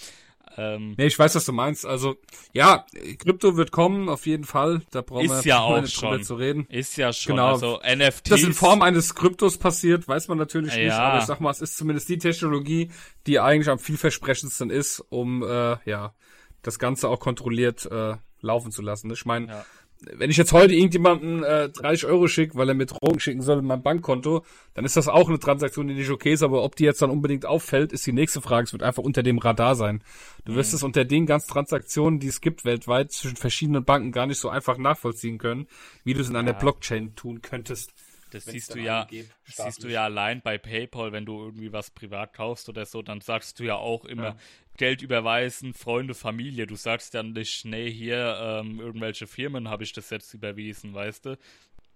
Ähm, 0.58 0.96
nee, 0.98 1.08
ich 1.08 1.18
weiß, 1.18 1.36
was 1.36 1.46
du 1.46 1.52
meinst. 1.52 1.86
Also, 1.86 2.16
ja, 2.54 2.86
Krypto 3.18 3.58
wird 3.58 3.72
kommen, 3.72 4.10
auf 4.10 4.26
jeden 4.26 4.44
Fall. 4.44 4.82
Da 4.92 5.02
brauchen 5.02 5.28
wir 5.28 5.42
ja 5.42 5.60
auch 5.60 5.84
drüber 5.84 6.22
zu 6.22 6.36
reden. 6.36 6.66
Ist 6.70 6.98
ja 6.98 7.12
schon. 7.12 7.36
Genau. 7.36 7.54
Also 7.54 7.80
NFTs. 7.80 8.30
Das 8.30 8.44
in 8.44 8.54
Form 8.54 8.82
eines 8.82 9.16
Kryptos 9.16 9.58
passiert, 9.58 10.08
weiß 10.08 10.28
man 10.28 10.38
natürlich 10.38 10.76
ja. 10.76 10.84
nicht. 10.84 10.94
Aber 10.94 11.20
ich 11.20 11.26
sag 11.26 11.42
mal, 11.42 11.52
es 11.52 11.62
ist 11.62 11.78
zumindest 11.78 12.08
die 12.10 12.18
Technologie, 12.18 12.92
die 13.28 13.40
eigentlich 13.40 13.70
am 13.70 13.80
vielversprechendsten 13.80 14.70
ist, 14.70 15.00
um, 15.10 15.44
äh, 15.44 15.78
ja, 15.86 16.14
das 16.62 16.80
Ganze 16.80 17.10
auch 17.10 17.20
kontrolliert 17.20 17.86
äh, 17.92 18.16
laufen 18.40 18.72
zu 18.72 18.82
lassen. 18.82 19.12
Ich 19.12 19.26
meine, 19.26 19.48
ja 19.48 19.66
wenn 20.14 20.30
ich 20.30 20.38
jetzt 20.38 20.54
heute 20.54 20.74
irgendjemanden 20.74 21.44
äh, 21.44 21.70
30 21.70 22.06
Euro 22.06 22.28
schicke, 22.28 22.56
weil 22.56 22.70
er 22.70 22.76
mir 22.76 22.86
Drogen 22.86 23.20
schicken 23.20 23.42
soll 23.42 23.60
in 23.60 23.66
mein 23.66 23.82
Bankkonto, 23.82 24.46
dann 24.74 24.86
ist 24.86 24.98
das 24.98 25.08
auch 25.08 25.30
eine 25.30 25.40
Transaktion, 25.40 25.88
die 25.88 25.94
nicht 25.94 26.10
okay 26.10 26.34
ist, 26.34 26.44
aber 26.44 26.64
ob 26.64 26.76
die 26.76 26.84
jetzt 26.84 27.02
dann 27.02 27.10
unbedingt 27.10 27.46
auffällt, 27.46 27.94
ist 27.94 28.06
die 28.06 28.14
nächste 28.14 28.42
Frage. 28.42 28.66
Es 28.66 28.74
wird 28.74 28.84
einfach 28.84 29.04
unter 29.04 29.24
dem 29.24 29.38
Radar 29.38 29.76
sein. 29.76 30.04
Du 30.46 30.56
wirst 30.56 30.74
mhm. 30.74 30.78
es 30.78 30.84
unter 30.84 31.06
den 31.06 31.26
ganzen 31.26 31.50
Transaktionen, 31.50 32.20
die 32.20 32.28
es 32.28 32.42
gibt 32.42 32.66
weltweit 32.66 33.12
zwischen 33.12 33.38
verschiedenen 33.38 33.84
Banken 33.84 34.12
gar 34.12 34.28
nicht 34.28 34.40
so 34.40 34.50
einfach 34.50 34.78
nachvollziehen 34.78 35.38
können, 35.38 35.68
wie 36.04 36.14
du 36.14 36.22
es 36.22 36.30
in 36.30 36.36
einer 36.36 36.52
ja. 36.52 36.58
Blockchain 36.58 37.16
tun 37.16 37.42
könntest. 37.42 37.94
Das 38.36 38.46
siehst 38.46 38.76
du 38.76 38.80
ja, 38.80 39.08
siehst 39.46 39.82
du 39.82 39.88
ja 39.88 40.04
allein 40.04 40.42
bei 40.42 40.58
PayPal, 40.58 41.14
wenn 41.14 41.26
du 41.26 41.42
irgendwie 41.42 41.72
was 41.72 41.90
privat 41.90 42.34
kaufst 42.34 42.68
oder 42.68 42.86
so, 42.86 43.02
dann 43.02 43.22
sagst 43.22 43.60
du 43.60 43.64
ja 43.64 43.76
auch 43.76 44.04
immer 44.04 44.24
ja. 44.24 44.36
Geld 44.76 45.02
überweisen, 45.02 45.74
Freunde, 45.74 46.14
Familie. 46.14 46.68
Du 46.68 46.76
sagst 46.76 47.14
ja 47.14 47.24
nicht, 47.24 47.64
nee, 47.64 47.90
hier 47.90 48.38
ähm, 48.42 48.82
irgendwelche 48.82 49.26
Firmen 49.26 49.70
habe 49.70 49.84
ich 49.84 49.94
das 49.94 50.10
jetzt 50.10 50.34
überwiesen, 50.34 50.94
weißt 50.94 51.26
du? 51.26 51.38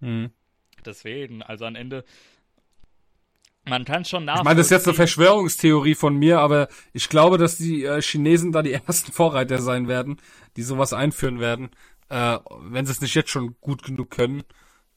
Mhm. 0.00 0.30
Deswegen, 0.84 1.42
also 1.42 1.66
am 1.66 1.74
Ende 1.74 2.04
man 3.64 3.84
kann 3.84 4.06
schon 4.06 4.24
nachvollziehen. 4.24 4.40
Ich 4.40 4.44
meine, 4.46 4.56
das 4.56 4.66
ist 4.68 4.70
jetzt 4.70 4.88
eine 4.88 4.94
Verschwörungstheorie 4.94 5.94
von 5.94 6.16
mir, 6.16 6.40
aber 6.40 6.68
ich 6.94 7.10
glaube, 7.10 7.36
dass 7.36 7.58
die 7.58 7.84
äh, 7.84 8.00
Chinesen 8.00 8.52
da 8.52 8.62
die 8.62 8.72
ersten 8.86 9.12
Vorreiter 9.12 9.58
sein 9.58 9.88
werden, 9.88 10.16
die 10.56 10.62
sowas 10.62 10.94
einführen 10.94 11.38
werden, 11.38 11.70
äh, 12.08 12.38
wenn 12.62 12.86
sie 12.86 12.92
es 12.92 13.02
nicht 13.02 13.14
jetzt 13.14 13.28
schon 13.28 13.56
gut 13.60 13.82
genug 13.82 14.10
können, 14.10 14.42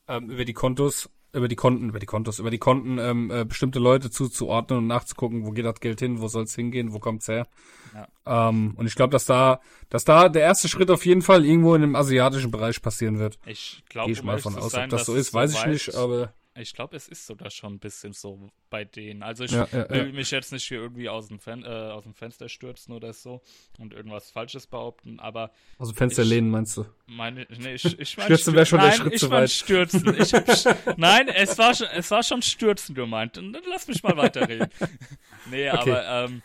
ähm, 0.07 0.29
über 0.29 0.45
die 0.45 0.53
Kontos 0.53 1.09
über 1.33 1.47
die 1.47 1.55
Konten, 1.55 1.89
über 1.89 1.99
die 1.99 2.05
Kontos, 2.05 2.39
über 2.39 2.51
die 2.51 2.59
Konten 2.59 2.99
ähm, 2.99 3.31
äh, 3.31 3.43
bestimmte 3.43 3.79
Leute 3.79 4.11
zuzuordnen 4.11 4.79
und 4.79 4.87
nachzugucken, 4.87 5.45
wo 5.45 5.51
geht 5.51 5.65
das 5.65 5.79
Geld 5.79 5.99
hin, 5.99 6.21
wo 6.21 6.27
soll 6.27 6.43
es 6.43 6.55
hingehen, 6.55 6.93
wo 6.93 6.99
kommt's 6.99 7.27
her. 7.27 7.47
Ja. 7.93 8.49
Ähm, 8.49 8.73
und 8.77 8.85
ich 8.85 8.95
glaube, 8.95 9.11
dass 9.11 9.25
da, 9.25 9.59
dass 9.89 10.05
da 10.05 10.29
der 10.29 10.43
erste 10.43 10.69
Schritt 10.69 10.91
auf 10.91 11.05
jeden 11.05 11.23
Fall 11.23 11.43
irgendwo 11.43 11.73
in 11.75 11.81
dem 11.81 11.95
asiatischen 11.95 12.51
Bereich 12.51 12.81
passieren 12.81 13.19
wird. 13.19 13.39
Ich 13.45 13.83
glaube, 13.89 14.11
ich 14.11 14.23
mal 14.23 14.37
von 14.37 14.55
aus, 14.55 14.71
sein, 14.71 14.85
ob 14.85 14.89
das 14.91 15.05
so 15.05 15.15
ist, 15.15 15.33
weiß 15.33 15.51
so 15.51 15.57
ich 15.57 15.65
nicht, 15.65 15.95
aber 15.95 16.33
ich 16.55 16.73
glaube, 16.73 16.95
es 16.95 17.07
ist 17.07 17.25
sogar 17.25 17.49
schon 17.49 17.73
ein 17.73 17.79
bisschen 17.79 18.13
so 18.13 18.51
bei 18.69 18.85
denen. 18.85 19.23
Also 19.23 19.43
ich 19.43 19.51
ja, 19.51 19.67
ja, 19.71 19.89
will 19.89 20.07
ja. 20.07 20.11
mich 20.13 20.31
jetzt 20.31 20.51
nicht 20.51 20.67
hier 20.67 20.79
irgendwie 20.79 21.09
aus 21.09 21.27
dem, 21.27 21.39
Fen 21.39 21.63
äh, 21.63 21.67
aus 21.67 22.03
dem 22.03 22.13
Fenster 22.13 22.47
stürzen 22.47 22.93
oder 22.93 23.13
so 23.13 23.41
und 23.79 23.93
irgendwas 23.93 24.29
Falsches 24.29 24.67
behaupten, 24.67 25.19
aber 25.19 25.51
aus 25.79 25.89
dem 25.89 25.95
Fenster 25.97 26.23
ich, 26.23 26.29
lehnen 26.29 26.49
meinst 26.49 26.77
du? 26.77 26.85
Meine, 27.07 27.47
nee, 27.57 27.73
ich, 27.73 27.99
ich 27.99 28.17
mein 28.17 28.25
stürzen 28.25 28.53
wäre 28.53 28.65
schon 28.65 28.79
nein, 28.79 28.89
der 28.89 28.97
Schritt 28.97 29.19
zu 29.19 29.29
weit. 29.31 29.49
Stürzen. 29.49 30.15
Ich 30.19 30.33
hab, 30.33 30.45
nein, 30.97 31.27
es 31.27 31.57
war 31.57 31.73
schon, 31.73 31.87
es 31.87 32.11
war 32.11 32.23
schon 32.23 32.41
stürzen 32.41 32.93
gemeint. 32.93 33.39
Lass 33.69 33.87
mich 33.87 34.03
mal 34.03 34.15
weiterreden. 34.15 34.69
nee, 35.49 35.69
okay. 35.69 35.91
aber 35.91 36.25
ähm, 36.25 36.41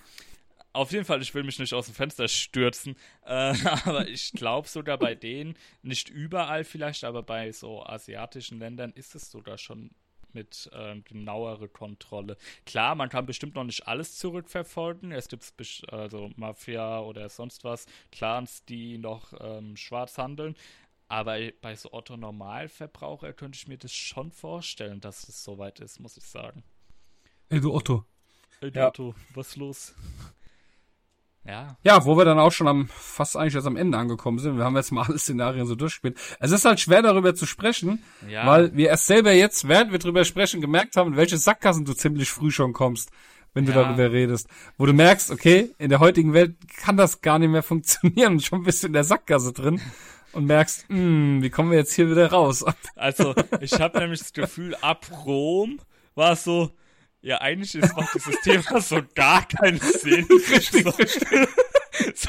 auf 0.79 0.93
jeden 0.93 1.05
Fall, 1.05 1.20
ich 1.20 1.35
will 1.35 1.43
mich 1.43 1.59
nicht 1.59 1.74
aus 1.74 1.87
dem 1.87 1.95
Fenster 1.95 2.29
stürzen, 2.29 2.97
äh, 3.24 3.55
aber 3.85 4.09
ich 4.09 4.33
glaube 4.33 4.68
sogar 4.68 4.97
bei 4.97 5.14
denen, 5.14 5.57
nicht 5.83 6.09
überall 6.09 6.64
vielleicht, 6.64 7.05
aber 7.05 7.22
bei 7.22 7.53
so 7.53 7.85
asiatischen 7.85 8.59
Ländern 8.59 8.93
ist 8.93 9.14
es 9.14 9.31
sogar 9.31 9.59
schon 9.59 9.91
mit 10.33 10.70
äh, 10.72 11.01
genauere 11.01 11.68
Kontrolle. 11.68 12.37
Klar, 12.64 12.95
man 12.95 13.09
kann 13.09 13.26
bestimmt 13.26 13.55
noch 13.55 13.64
nicht 13.64 13.89
alles 13.89 14.16
zurückverfolgen. 14.18 15.11
Es 15.11 15.29
gibt 15.29 15.53
also 15.91 16.31
Mafia 16.37 17.01
oder 17.01 17.29
sonst 17.29 17.64
was, 17.64 17.87
Clans, 18.12 18.64
die 18.64 18.99
noch 18.99 19.33
ähm, 19.41 19.76
schwarz 19.76 20.18
handeln. 20.18 20.55
Aber 21.09 21.39
bei 21.62 21.74
so 21.74 21.93
Otto 21.93 22.16
Normalverbraucher 22.16 23.33
könnte 23.33 23.57
ich 23.57 23.66
mir 23.66 23.79
das 23.79 23.95
schon 23.95 24.31
vorstellen, 24.31 25.01
dass 25.01 25.26
es 25.26 25.43
soweit 25.43 25.81
ist, 25.81 25.99
muss 25.99 26.18
ich 26.18 26.24
sagen. 26.24 26.62
Ey, 27.49 27.61
du 27.61 27.72
Otto. 27.72 28.05
Ey, 28.61 28.70
du 28.70 28.79
ja. 28.79 28.89
Otto, 28.89 29.14
was 29.35 29.49
ist 29.49 29.57
los? 29.57 29.95
Ja. 31.45 31.76
Ja, 31.82 32.05
wo 32.05 32.16
wir 32.16 32.24
dann 32.24 32.39
auch 32.39 32.53
schon 32.53 32.68
am, 32.68 32.89
fast 32.89 33.36
eigentlich 33.36 33.55
jetzt 33.55 33.66
am 33.66 33.76
Ende 33.76 33.97
angekommen 33.97 34.39
sind. 34.39 34.59
Wir 34.59 34.64
haben 34.64 34.76
jetzt 34.76 34.93
mal 34.93 35.05
alle 35.07 35.18
Szenarien 35.18 35.66
so 35.66 35.74
durchgespielt. 35.74 36.18
Es 36.41 36.51
ist 36.51 36.64
halt 36.64 36.78
schwer 36.78 37.03
darüber 37.03 37.34
zu 37.34 37.47
sprechen, 37.47 38.03
ja. 38.28 38.47
weil 38.47 38.76
wir 38.76 38.89
erst 38.89 39.07
selber 39.07 39.32
jetzt, 39.32 39.66
während 39.66 39.91
wir 39.93 39.99
drüber 39.99 40.24
sprechen, 40.24 40.61
gemerkt 40.61 40.97
haben, 40.97 41.12
in 41.12 41.16
welche 41.16 41.39
Sackgassen 41.39 41.84
du 41.84 41.95
ziemlich 41.95 42.30
früh 42.30 42.51
schon 42.51 42.74
kommst, 42.74 43.11
wenn 43.55 43.64
du 43.64 43.72
ja. 43.72 43.82
darüber 43.82 44.12
redest. 44.12 44.49
Wo 44.76 44.84
du 44.84 44.93
merkst, 44.93 45.30
okay, 45.30 45.70
in 45.78 45.89
der 45.89 46.01
heutigen 46.01 46.34
Welt 46.34 46.57
kann 46.76 46.97
das 46.97 47.22
gar 47.22 47.39
nicht 47.39 47.51
mehr 47.51 47.62
funktionieren. 47.62 48.41
Schon 48.41 48.62
bist 48.62 48.82
du 48.82 48.89
in 48.89 48.93
der 48.93 49.05
Sackgasse 49.05 49.53
drin 49.53 49.80
und 50.32 50.45
merkst, 50.45 50.89
hm, 50.89 51.43
wie 51.43 51.51
kommen 51.51 51.70
wir 51.70 51.78
jetzt 51.78 51.95
hier 51.95 52.11
wieder 52.11 52.30
raus? 52.30 52.64
Also, 52.95 53.34
ich 53.61 53.80
habe 53.80 53.99
nämlich 53.99 54.20
das 54.20 54.32
Gefühl, 54.32 54.74
ab 54.76 55.07
Rom 55.24 55.80
war 56.14 56.32
es 56.32 56.45
so, 56.45 56.72
ja, 57.21 57.41
eigentlich 57.41 57.75
ist, 57.75 57.97
macht 57.97 58.14
dieses 58.14 58.41
Thema 58.43 58.81
so 58.81 59.01
gar 59.14 59.47
keinen 59.47 59.81
Sinn. 59.81 60.27
Richtig, 60.51 60.87
richtig. 60.99 61.49
so, 62.14 62.29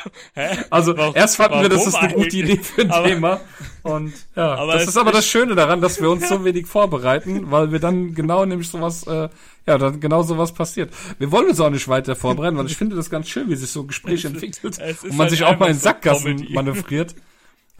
also 0.72 0.98
warum, 0.98 1.16
erst 1.16 1.36
fanden 1.36 1.62
wir, 1.62 1.70
das 1.70 1.86
ist 1.86 1.96
eine 1.96 2.14
gute 2.14 2.36
Idee 2.36 2.58
für 2.58 2.82
ein 2.82 2.92
aber, 2.92 3.08
Thema. 3.08 3.42
Und 3.84 4.14
ja, 4.36 4.56
aber 4.58 4.74
das 4.74 4.88
ist 4.88 4.98
aber 4.98 5.12
das 5.12 5.28
Schöne 5.28 5.54
daran, 5.54 5.82
dass 5.82 6.02
wir 6.02 6.10
uns 6.10 6.28
so 6.28 6.44
wenig 6.44 6.66
vorbereiten, 6.66 7.52
weil 7.52 7.72
wir 7.72 7.80
dann 7.80 8.16
genau 8.16 8.46
nämlich 8.46 8.70
sowas, 8.70 9.06
äh, 9.06 9.30
ja, 9.68 9.78
dann 9.78 10.00
genau 10.00 10.24
sowas 10.24 10.54
passiert. 10.54 10.92
Wir 11.20 11.32
wollen 11.32 11.50
uns 11.50 11.60
auch 11.60 11.70
nicht 11.70 11.88
weiter 11.88 12.16
vorbereiten, 12.16 12.58
weil 12.58 12.66
ich 12.66 12.78
finde 12.78 12.96
das 12.96 13.12
ganz 13.12 13.30
schön, 13.30 13.50
wie 13.50 13.56
sich 13.56 13.70
so 13.70 13.82
ein 13.82 13.88
Gespräch 13.88 14.26
entwickelt 14.26 14.80
und 15.04 15.10
man 15.10 15.20
halt 15.20 15.30
sich 15.30 15.44
auch 15.44 15.58
mal 15.60 15.70
in 15.70 15.78
Sackgassen 15.78 16.48
manövriert. 16.50 17.14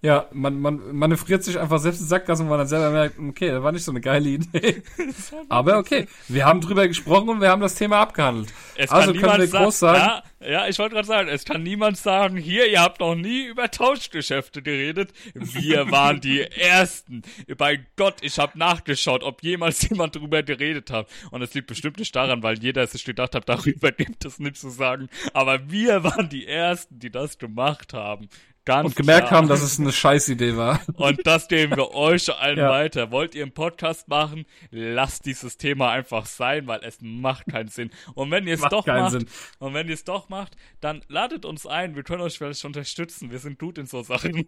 Ja, 0.02 0.28
man, 0.32 0.60
man 0.60 0.96
manövriert 0.96 1.44
sich 1.44 1.60
einfach 1.60 1.80
selbst 1.80 2.00
in 2.00 2.08
Sackgassen, 2.08 2.46
wo 2.46 2.52
man 2.52 2.60
dann 2.60 2.68
selber 2.68 2.90
merkt, 2.90 3.20
okay, 3.20 3.50
das 3.50 3.62
war 3.62 3.72
nicht 3.74 3.84
so 3.84 3.92
eine 3.92 4.00
geile 4.00 4.30
Idee. 4.30 4.82
Aber 5.50 5.78
okay, 5.78 6.08
wir 6.30 6.46
haben 6.46 6.62
drüber 6.62 6.88
gesprochen 6.88 7.30
und 7.30 7.42
wir 7.42 7.50
haben 7.50 7.62
das 7.62 7.76
Thema 7.76 8.00
abgehandelt. 8.00 8.54
Es 8.76 8.90
also 8.92 9.14
können 9.14 9.42
wir 9.42 9.48
groß 9.48 9.80
sagen. 9.80 10.24
Ja, 10.40 10.50
ja 10.50 10.68
ich 10.68 10.80
wollte 10.80 10.96
gerade 10.96 11.08
sagen, 11.08 11.28
es 11.28 11.44
kann 11.44 11.64
niemand 11.64 11.98
sagen, 11.98 12.38
hier, 12.38 12.70
ihr 12.70 12.82
habt 12.82 13.02
noch 13.02 13.16
nie 13.16 13.48
über 13.48 13.70
Tauschgeschäfte 13.70 14.62
geredet. 14.62 15.12
Wir 15.34 15.92
waren 15.92 16.22
die 16.22 16.44
Ersten. 16.44 17.24
Bei 17.58 17.86
Gott, 17.98 18.16
ich 18.22 18.40
habe 18.40 18.58
nachgeschaut, 18.58 19.24
ob 19.24 19.44
jemals 19.44 19.82
jemand 19.90 20.16
drüber 20.16 20.44
geredet 20.44 20.92
hat. 20.92 21.08
Und 21.32 21.42
es 21.42 21.54
liegt 21.54 21.68
bestimmt 21.68 22.00
nicht 22.00 22.16
daran, 22.16 22.42
weil 22.42 22.58
jeder 22.60 22.88
sich 22.88 23.04
gedacht 23.04 23.36
hat, 23.36 23.50
darüber 23.50 23.92
gibt 23.92 24.24
es 24.24 24.40
nicht 24.40 24.56
zu 24.56 24.70
sagen. 24.70 25.10
Aber 25.34 25.70
wir 25.70 26.06
waren 26.06 26.30
die 26.30 26.48
Ersten, 26.48 27.00
die 27.00 27.10
das 27.10 27.38
gemacht 27.38 27.94
haben. 27.94 28.30
Ganz 28.70 28.86
und 28.86 28.96
gemerkt 28.96 29.30
klar. 29.30 29.40
haben, 29.40 29.48
dass 29.48 29.64
es 29.64 29.80
eine 29.80 29.92
Scheißidee 29.92 30.56
war. 30.56 30.80
Und 30.94 31.26
das 31.26 31.48
geben 31.48 31.76
wir 31.76 31.96
euch 31.96 32.32
allen 32.32 32.58
ja. 32.60 32.70
weiter. 32.70 33.10
Wollt 33.10 33.34
ihr 33.34 33.42
einen 33.42 33.52
Podcast 33.52 34.08
machen? 34.08 34.46
Lasst 34.70 35.26
dieses 35.26 35.58
Thema 35.58 35.90
einfach 35.90 36.28
sein, 36.28 36.68
weil 36.68 36.82
es 36.84 37.00
macht 37.02 37.48
keinen 37.48 37.70
Sinn. 37.70 37.90
Und 38.14 38.30
wenn 38.30 38.46
ihr 38.46 38.54
es 38.54 38.62
doch 38.62 38.86
macht, 38.86 39.14
Sinn. 39.14 39.28
und 39.58 39.74
wenn 39.74 39.88
ihr 39.88 39.96
es 39.96 40.04
doch 40.04 40.30
macht, 40.30 40.56
dann 40.82 41.02
ladet 41.08 41.46
uns 41.46 41.66
ein. 41.66 41.96
Wir 41.96 42.04
können 42.04 42.22
euch 42.22 42.38
vielleicht 42.38 42.64
unterstützen. 42.64 43.32
Wir 43.32 43.40
sind 43.40 43.58
gut 43.58 43.80
in 43.80 43.88
so 43.88 44.04
Sachen. 44.04 44.46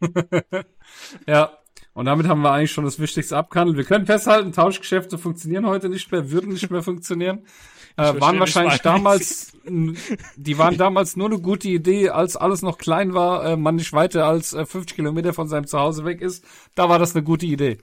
ja. 1.26 1.59
Und 1.92 2.06
damit 2.06 2.28
haben 2.28 2.42
wir 2.42 2.52
eigentlich 2.52 2.72
schon 2.72 2.84
das 2.84 2.98
Wichtigste 2.98 3.36
abgehandelt. 3.36 3.76
Wir 3.76 3.84
können 3.84 4.06
festhalten, 4.06 4.52
Tauschgeschäfte 4.52 5.18
funktionieren 5.18 5.66
heute 5.66 5.88
nicht 5.88 6.10
mehr, 6.12 6.30
würden 6.30 6.52
nicht 6.52 6.70
mehr 6.70 6.82
funktionieren 6.82 7.44
äh, 7.96 8.20
waren 8.20 8.38
wahrscheinlich 8.38 8.80
damals, 8.80 9.52
die 9.64 10.58
waren 10.58 10.76
damals 10.76 11.16
nur 11.16 11.28
eine 11.28 11.40
gute 11.40 11.68
Idee, 11.68 12.10
als 12.10 12.36
alles 12.36 12.62
noch 12.62 12.78
klein 12.78 13.14
war, 13.14 13.44
äh, 13.44 13.56
man 13.56 13.76
nicht 13.76 13.92
weiter 13.92 14.26
als 14.26 14.52
äh, 14.52 14.64
50 14.64 14.96
Kilometer 14.96 15.32
von 15.32 15.48
seinem 15.48 15.66
Zuhause 15.66 16.04
weg 16.04 16.20
ist. 16.20 16.44
Da 16.74 16.88
war 16.88 16.98
das 16.98 17.14
eine 17.14 17.24
gute 17.24 17.46
Idee. 17.46 17.78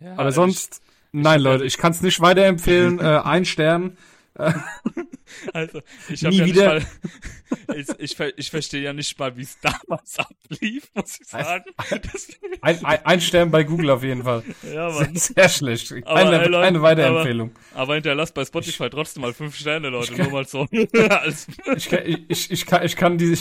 Ja, 0.00 0.14
Aber 0.16 0.32
sonst, 0.32 0.82
ich, 1.12 1.22
nein, 1.22 1.40
Leute, 1.40 1.64
ich 1.64 1.78
kann 1.78 1.92
es 1.92 2.02
nicht 2.02 2.20
weiterempfehlen. 2.20 2.98
äh, 3.00 3.20
ein 3.24 3.44
Stern. 3.44 3.96
Also, 5.52 5.80
ich 6.08 6.24
habe 6.24 6.34
ja 6.34 6.44
wieder. 6.44 6.74
Nicht 6.74 6.86
mal, 7.66 7.76
ich, 7.98 7.98
ich, 7.98 8.20
ich 8.36 8.50
verstehe 8.50 8.82
ja 8.82 8.92
nicht 8.92 9.18
mal, 9.18 9.36
wie 9.36 9.42
es 9.42 9.58
damals 9.60 10.18
ablief, 10.18 10.90
muss 10.94 11.18
ich 11.20 11.26
sagen. 11.26 11.64
Ein, 12.60 12.84
ein, 12.84 13.06
ein, 13.06 13.20
Stern 13.20 13.50
bei 13.50 13.64
Google 13.64 13.90
auf 13.90 14.02
jeden 14.02 14.24
Fall. 14.24 14.42
Ja, 14.72 14.90
Mann. 14.90 15.14
Sehr, 15.16 15.34
sehr 15.34 15.48
schlecht. 15.48 15.88
Keine, 15.88 16.06
aber, 16.06 16.42
ey, 16.42 16.48
Leute, 16.48 16.64
keine 16.64 16.82
Weiterempfehlung. 16.82 17.52
Aber, 17.72 17.82
aber 17.82 17.94
hinterlasst 17.94 18.34
bei 18.34 18.44
Spotify 18.44 18.90
trotzdem 18.90 19.22
mal 19.22 19.32
fünf 19.32 19.56
Sterne, 19.56 19.88
Leute, 19.88 20.12
kann, 20.12 20.24
nur 20.24 20.32
mal 20.32 20.46
so. 20.46 20.66
ich, 20.70 21.88
kann, 21.88 22.00
ich, 22.28 22.50
ich, 22.50 22.66
kann, 22.66 22.84
ich 22.84 22.96
kann 22.96 23.18
die, 23.18 23.38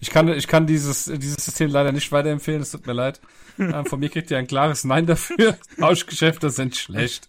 ich 0.00 0.10
kann, 0.10 0.28
ich 0.28 0.48
kann 0.48 0.66
dieses, 0.66 1.04
dieses 1.04 1.44
System 1.44 1.70
leider 1.70 1.92
nicht 1.92 2.10
weiterempfehlen, 2.12 2.62
es 2.62 2.72
tut 2.72 2.86
mir 2.86 2.92
leid. 2.92 3.20
Ähm, 3.58 3.86
von 3.86 4.00
mir 4.00 4.08
kriegt 4.08 4.30
ihr 4.30 4.38
ein 4.38 4.46
klares 4.46 4.84
Nein 4.84 5.06
dafür. 5.06 5.58
Tauschgeschäfte 5.78 6.50
sind 6.50 6.76
schlecht. 6.76 7.28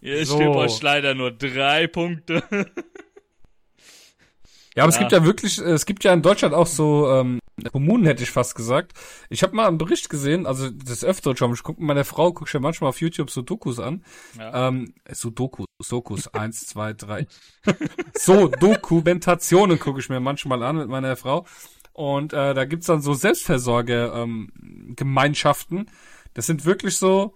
Ihr 0.00 0.26
so. 0.26 0.36
stimmt 0.36 0.56
euch 0.56 0.82
leider 0.82 1.14
nur 1.14 1.30
drei 1.30 1.86
Punkte. 1.86 2.42
Ja, 4.74 4.84
aber 4.84 4.92
ja. 4.92 4.94
es 4.94 5.00
gibt 5.00 5.12
ja 5.12 5.22
wirklich, 5.24 5.58
es 5.58 5.84
gibt 5.84 6.02
ja 6.04 6.14
in 6.14 6.22
Deutschland 6.22 6.54
auch 6.54 6.66
so 6.66 7.06
ähm, 7.10 7.40
Kommunen, 7.72 8.06
hätte 8.06 8.22
ich 8.22 8.30
fast 8.30 8.54
gesagt. 8.54 8.92
Ich 9.28 9.42
habe 9.42 9.54
mal 9.54 9.68
einen 9.68 9.76
Bericht 9.76 10.08
gesehen, 10.08 10.46
also 10.46 10.70
das 10.70 11.04
öfter 11.04 11.36
schon, 11.36 11.52
ich 11.52 11.62
gucke 11.62 11.78
mit 11.80 11.88
meiner 11.88 12.06
Frau, 12.06 12.32
gucke 12.32 12.48
ich 12.48 12.54
ja 12.54 12.60
manchmal 12.60 12.88
auf 12.88 12.98
YouTube 13.00 13.30
so 13.30 13.42
Dokus 13.42 13.78
an. 13.78 14.02
Ja. 14.38 14.68
Ähm, 14.68 14.94
so 15.10 15.28
Dokus, 15.28 15.66
Dokus, 15.88 16.28
eins, 16.28 16.66
zwei, 16.66 16.94
drei. 16.94 17.26
so 18.14 18.48
Dokumentationen 18.48 19.78
gucke 19.78 20.00
ich 20.00 20.08
mir 20.08 20.20
manchmal 20.20 20.62
an 20.62 20.78
mit 20.78 20.88
meiner 20.88 21.16
Frau. 21.16 21.44
Und 21.92 22.32
äh, 22.32 22.54
da 22.54 22.64
gibt's 22.64 22.86
dann 22.86 23.02
so 23.02 23.12
Selbstversorge-Gemeinschaften. 23.12 25.78
Ähm, 25.78 25.86
das 26.32 26.46
sind 26.46 26.64
wirklich 26.64 26.96
so, 26.96 27.34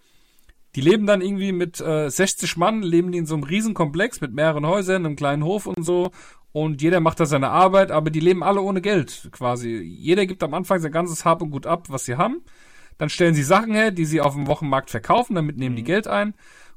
die 0.76 0.82
leben 0.82 1.06
dann 1.06 1.22
irgendwie 1.22 1.52
mit 1.52 1.80
äh, 1.80 2.10
60 2.10 2.58
Mann, 2.58 2.82
leben 2.82 3.10
die 3.10 3.18
in 3.18 3.26
so 3.26 3.34
einem 3.34 3.44
Riesenkomplex 3.44 4.20
mit 4.20 4.34
mehreren 4.34 4.66
Häusern, 4.66 5.06
einem 5.06 5.16
kleinen 5.16 5.42
Hof 5.42 5.66
und 5.66 5.82
so. 5.82 6.10
Und 6.52 6.82
jeder 6.82 7.00
macht 7.00 7.18
da 7.18 7.26
seine 7.26 7.48
Arbeit, 7.48 7.90
aber 7.90 8.10
die 8.10 8.20
leben 8.20 8.42
alle 8.42 8.60
ohne 8.60 8.82
Geld 8.82 9.30
quasi. 9.32 9.70
Jeder 9.70 10.26
gibt 10.26 10.42
am 10.42 10.52
Anfang 10.52 10.80
sein 10.80 10.92
ganzes 10.92 11.24
Hab 11.24 11.40
und 11.40 11.50
Gut 11.50 11.66
ab, 11.66 11.86
was 11.88 12.04
sie 12.04 12.16
haben. 12.16 12.42
Dann 12.98 13.08
stellen 13.08 13.34
sie 13.34 13.42
Sachen 13.42 13.74
her, 13.74 13.90
die 13.90 14.04
sie 14.04 14.20
auf 14.20 14.34
dem 14.34 14.46
Wochenmarkt 14.46 14.90
verkaufen, 14.90 15.34
damit 15.34 15.56
nehmen 15.56 15.76
die 15.76 15.82
mhm. 15.82 15.86
Geld 15.86 16.08
ein. 16.08 16.34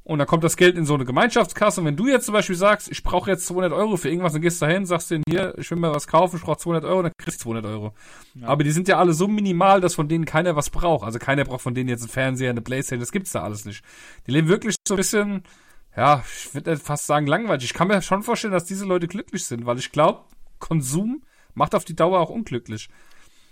Und 0.10 0.18
dann 0.18 0.28
kommt 0.28 0.44
das 0.44 0.58
Geld 0.58 0.76
in 0.76 0.86
so 0.86 0.96
eine 0.96 1.06
Gemeinschaftskasse. 1.06 1.82
Und 1.82 1.86
wenn 1.86 1.96
du 1.96 2.08
jetzt 2.08 2.26
zum 2.26 2.34
Beispiel 2.34 2.56
sagst, 2.56 2.90
ich 2.92 3.04
brauche 3.04 3.30
jetzt 3.30 3.46
200 3.46 3.72
Euro 3.72 3.96
für 3.96 4.10
irgendwas, 4.10 4.34
dann 4.34 4.42
gehst 4.42 4.60
du 4.60 4.66
dahin, 4.66 4.88
sagst 4.88 5.12
denen 5.12 5.24
hier, 5.30 5.54
ich 5.60 5.70
will 5.70 5.78
mir 5.78 5.94
was 5.94 6.08
kaufen, 6.08 6.38
ich 6.38 6.42
brauche 6.42 6.58
200 6.58 6.84
Euro, 6.84 7.04
dann 7.04 7.12
kriegst 7.20 7.42
du 7.42 7.44
200 7.44 7.66
Euro. 7.68 7.94
Ja. 8.34 8.48
Aber 8.48 8.64
die 8.64 8.72
sind 8.72 8.88
ja 8.88 8.98
alle 8.98 9.14
so 9.14 9.28
minimal, 9.28 9.82
dass 9.82 9.94
von 9.94 10.08
denen 10.08 10.26
keiner 10.26 10.56
was 10.56 10.72
braucht. 10.72 11.06
Also 11.06 11.20
keiner 11.20 11.44
braucht 11.44 11.62
von 11.62 11.76
denen 11.76 11.90
jetzt 11.90 12.02
einen 12.02 12.10
Fernseher, 12.10 12.50
eine 12.50 12.62
Playstation, 12.62 13.02
das 13.02 13.12
gibt's 13.12 13.34
da 13.34 13.44
alles 13.44 13.66
nicht. 13.66 13.84
Die 14.26 14.32
leben 14.32 14.48
wirklich 14.48 14.78
so 14.88 14.96
ein 14.96 14.98
bisschen, 14.98 15.44
ja, 15.96 16.24
ich 16.26 16.56
würde 16.56 16.78
fast 16.78 17.06
sagen 17.06 17.28
langweilig. 17.28 17.66
Ich 17.66 17.76
kann 17.76 17.88
mir 17.88 18.02
schon 18.02 18.24
vorstellen, 18.24 18.54
dass 18.54 18.66
diese 18.66 18.86
Leute 18.86 19.08
glücklich 19.08 19.46
sind, 19.46 19.68
weil 19.68 19.78
ich 19.78 19.92
glaube, 19.92 20.22
Konsum 20.58 21.22
macht 21.54 21.76
auf 21.76 21.86
die 21.86 21.96
Dauer 21.96 22.20
auch 22.20 22.32
unglücklich. 22.32 22.90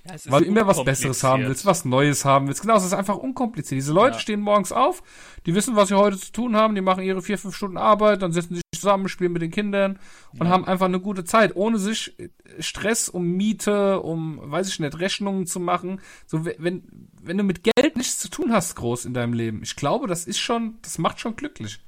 Ja, 0.07 0.31
weil 0.31 0.41
du 0.41 0.47
immer 0.47 0.67
was 0.67 0.83
Besseres 0.83 1.23
haben 1.23 1.43
willst, 1.43 1.65
was 1.65 1.85
Neues 1.85 2.23
haben 2.25 2.47
willst. 2.47 2.61
Genau, 2.61 2.77
es 2.77 2.85
ist 2.85 2.93
einfach 2.93 3.17
unkompliziert. 3.17 3.77
Diese 3.77 3.93
Leute 3.93 4.15
ja. 4.15 4.19
stehen 4.19 4.39
morgens 4.39 4.71
auf, 4.71 5.03
die 5.45 5.53
wissen, 5.53 5.75
was 5.75 5.89
sie 5.89 5.95
heute 5.95 6.17
zu 6.17 6.31
tun 6.31 6.55
haben, 6.55 6.75
die 6.75 6.81
machen 6.81 7.03
ihre 7.03 7.21
vier, 7.21 7.37
fünf 7.37 7.55
Stunden 7.55 7.77
Arbeit, 7.77 8.21
dann 8.21 8.31
setzen 8.31 8.55
sie 8.55 8.61
sich 8.73 8.81
zusammen, 8.81 9.09
spielen 9.09 9.33
mit 9.33 9.41
den 9.41 9.51
Kindern 9.51 9.99
und 10.33 10.47
ja. 10.47 10.51
haben 10.51 10.65
einfach 10.65 10.85
eine 10.85 10.99
gute 10.99 11.25
Zeit, 11.25 11.55
ohne 11.55 11.77
sich 11.77 12.15
Stress 12.59 13.09
um 13.09 13.31
Miete, 13.33 14.01
um, 14.01 14.39
weiß 14.43 14.69
ich 14.69 14.79
nicht, 14.79 14.99
Rechnungen 14.99 15.45
zu 15.45 15.59
machen. 15.59 16.01
So, 16.25 16.45
wenn, 16.45 16.83
wenn 17.21 17.37
du 17.37 17.43
mit 17.43 17.63
Geld 17.63 17.97
nichts 17.97 18.19
zu 18.19 18.29
tun 18.29 18.53
hast, 18.53 18.75
groß 18.75 19.05
in 19.05 19.13
deinem 19.13 19.33
Leben, 19.33 19.61
ich 19.63 19.75
glaube, 19.75 20.07
das 20.07 20.25
ist 20.25 20.39
schon, 20.39 20.77
das 20.83 20.97
macht 20.97 21.19
schon 21.19 21.35
glücklich. 21.35 21.79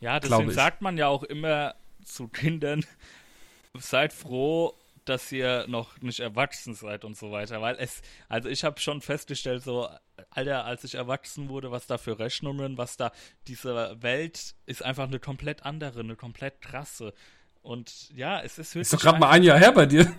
Ja, 0.00 0.20
deswegen 0.20 0.50
sagt 0.52 0.80
man 0.80 0.96
ja 0.96 1.08
auch 1.08 1.24
immer 1.24 1.74
zu 2.04 2.28
Kindern, 2.28 2.84
seid 3.78 4.12
froh, 4.12 4.74
dass 5.08 5.30
ihr 5.32 5.66
noch 5.68 6.00
nicht 6.00 6.20
erwachsen 6.20 6.74
seid 6.74 7.04
und 7.04 7.16
so 7.16 7.30
weiter, 7.30 7.60
weil 7.60 7.76
es, 7.78 8.02
also 8.28 8.48
ich 8.48 8.64
habe 8.64 8.80
schon 8.80 9.00
festgestellt, 9.00 9.62
so, 9.62 9.88
Alter, 10.30 10.64
als 10.64 10.84
ich 10.84 10.94
erwachsen 10.94 11.48
wurde, 11.48 11.70
was 11.70 11.86
da 11.86 11.98
für 11.98 12.18
Rechnungen, 12.18 12.78
was 12.78 12.96
da, 12.96 13.12
diese 13.46 13.96
Welt 14.02 14.54
ist 14.66 14.84
einfach 14.84 15.06
eine 15.06 15.18
komplett 15.18 15.64
andere, 15.64 16.00
eine 16.00 16.16
komplett 16.16 16.60
krasse. 16.60 17.14
Und 17.62 18.10
ja, 18.14 18.40
es 18.40 18.58
ist 18.58 18.74
wirklich. 18.74 18.82
Ist 18.82 18.92
doch 18.94 19.00
gerade 19.00 19.18
mal 19.18 19.30
ein 19.30 19.42
Jahr 19.42 19.58
her 19.58 19.72
bei 19.72 19.84
dir. 19.84 20.10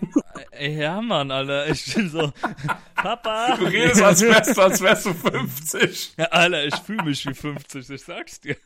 Ey, 0.52 0.78
ja, 0.78 1.00
Mann, 1.00 1.30
Alter. 1.30 1.68
Ich 1.68 1.94
bin 1.94 2.08
so, 2.08 2.32
Papa. 2.94 3.56
Du 3.56 3.64
redest, 3.64 4.02
als 4.02 4.20
wärst 4.20 4.58
als 4.58 4.80
wärst 4.80 5.06
du 5.06 5.14
50. 5.14 6.14
Ja, 6.16 6.26
Alter, 6.26 6.64
ich 6.64 6.76
fühle 6.76 7.02
mich 7.02 7.26
wie 7.26 7.34
50, 7.34 7.90
ich 7.90 8.02
sag's 8.02 8.40
dir. 8.40 8.56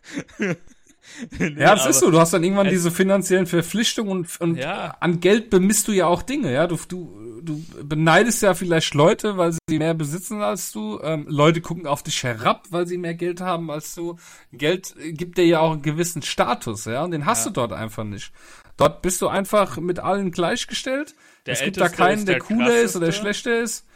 nee, 1.38 1.54
ja, 1.58 1.74
das 1.74 1.86
ist 1.86 2.00
so. 2.00 2.10
Du 2.10 2.18
hast 2.18 2.32
dann 2.32 2.42
irgendwann 2.42 2.68
diese 2.68 2.90
finanziellen 2.90 3.46
Verpflichtungen 3.46 4.10
und, 4.10 4.40
und 4.40 4.56
ja. 4.56 4.96
an 5.00 5.20
Geld 5.20 5.50
bemisst 5.50 5.88
du 5.88 5.92
ja 5.92 6.06
auch 6.06 6.22
Dinge. 6.22 6.52
Ja, 6.52 6.66
du, 6.66 6.78
du, 6.88 7.40
du 7.42 7.64
beneidest 7.82 8.42
ja 8.42 8.54
vielleicht 8.54 8.94
Leute, 8.94 9.36
weil 9.36 9.52
sie 9.52 9.78
mehr 9.78 9.94
besitzen 9.94 10.42
als 10.42 10.72
du. 10.72 11.00
Ähm, 11.02 11.26
Leute 11.28 11.60
gucken 11.60 11.86
auf 11.86 12.02
dich 12.02 12.22
herab, 12.22 12.66
weil 12.70 12.86
sie 12.86 12.98
mehr 12.98 13.14
Geld 13.14 13.40
haben 13.40 13.70
als 13.70 13.94
du. 13.94 14.16
Geld 14.52 14.94
gibt 14.98 15.38
dir 15.38 15.46
ja 15.46 15.60
auch 15.60 15.72
einen 15.72 15.82
gewissen 15.82 16.22
Status, 16.22 16.86
ja, 16.86 17.04
und 17.04 17.10
den 17.10 17.26
hast 17.26 17.44
ja. 17.44 17.50
du 17.50 17.60
dort 17.60 17.72
einfach 17.72 18.04
nicht. 18.04 18.32
Dort 18.76 19.02
bist 19.02 19.22
du 19.22 19.28
einfach 19.28 19.76
mit 19.76 20.00
allen 20.00 20.32
gleichgestellt. 20.32 21.14
Der 21.46 21.54
es 21.54 21.62
gibt 21.62 21.76
da 21.76 21.88
keinen, 21.88 22.26
der, 22.26 22.36
der 22.36 22.44
cooler 22.44 22.80
ist 22.80 22.96
oder 22.96 23.12
schlechter 23.12 23.60
ist. 23.60 23.86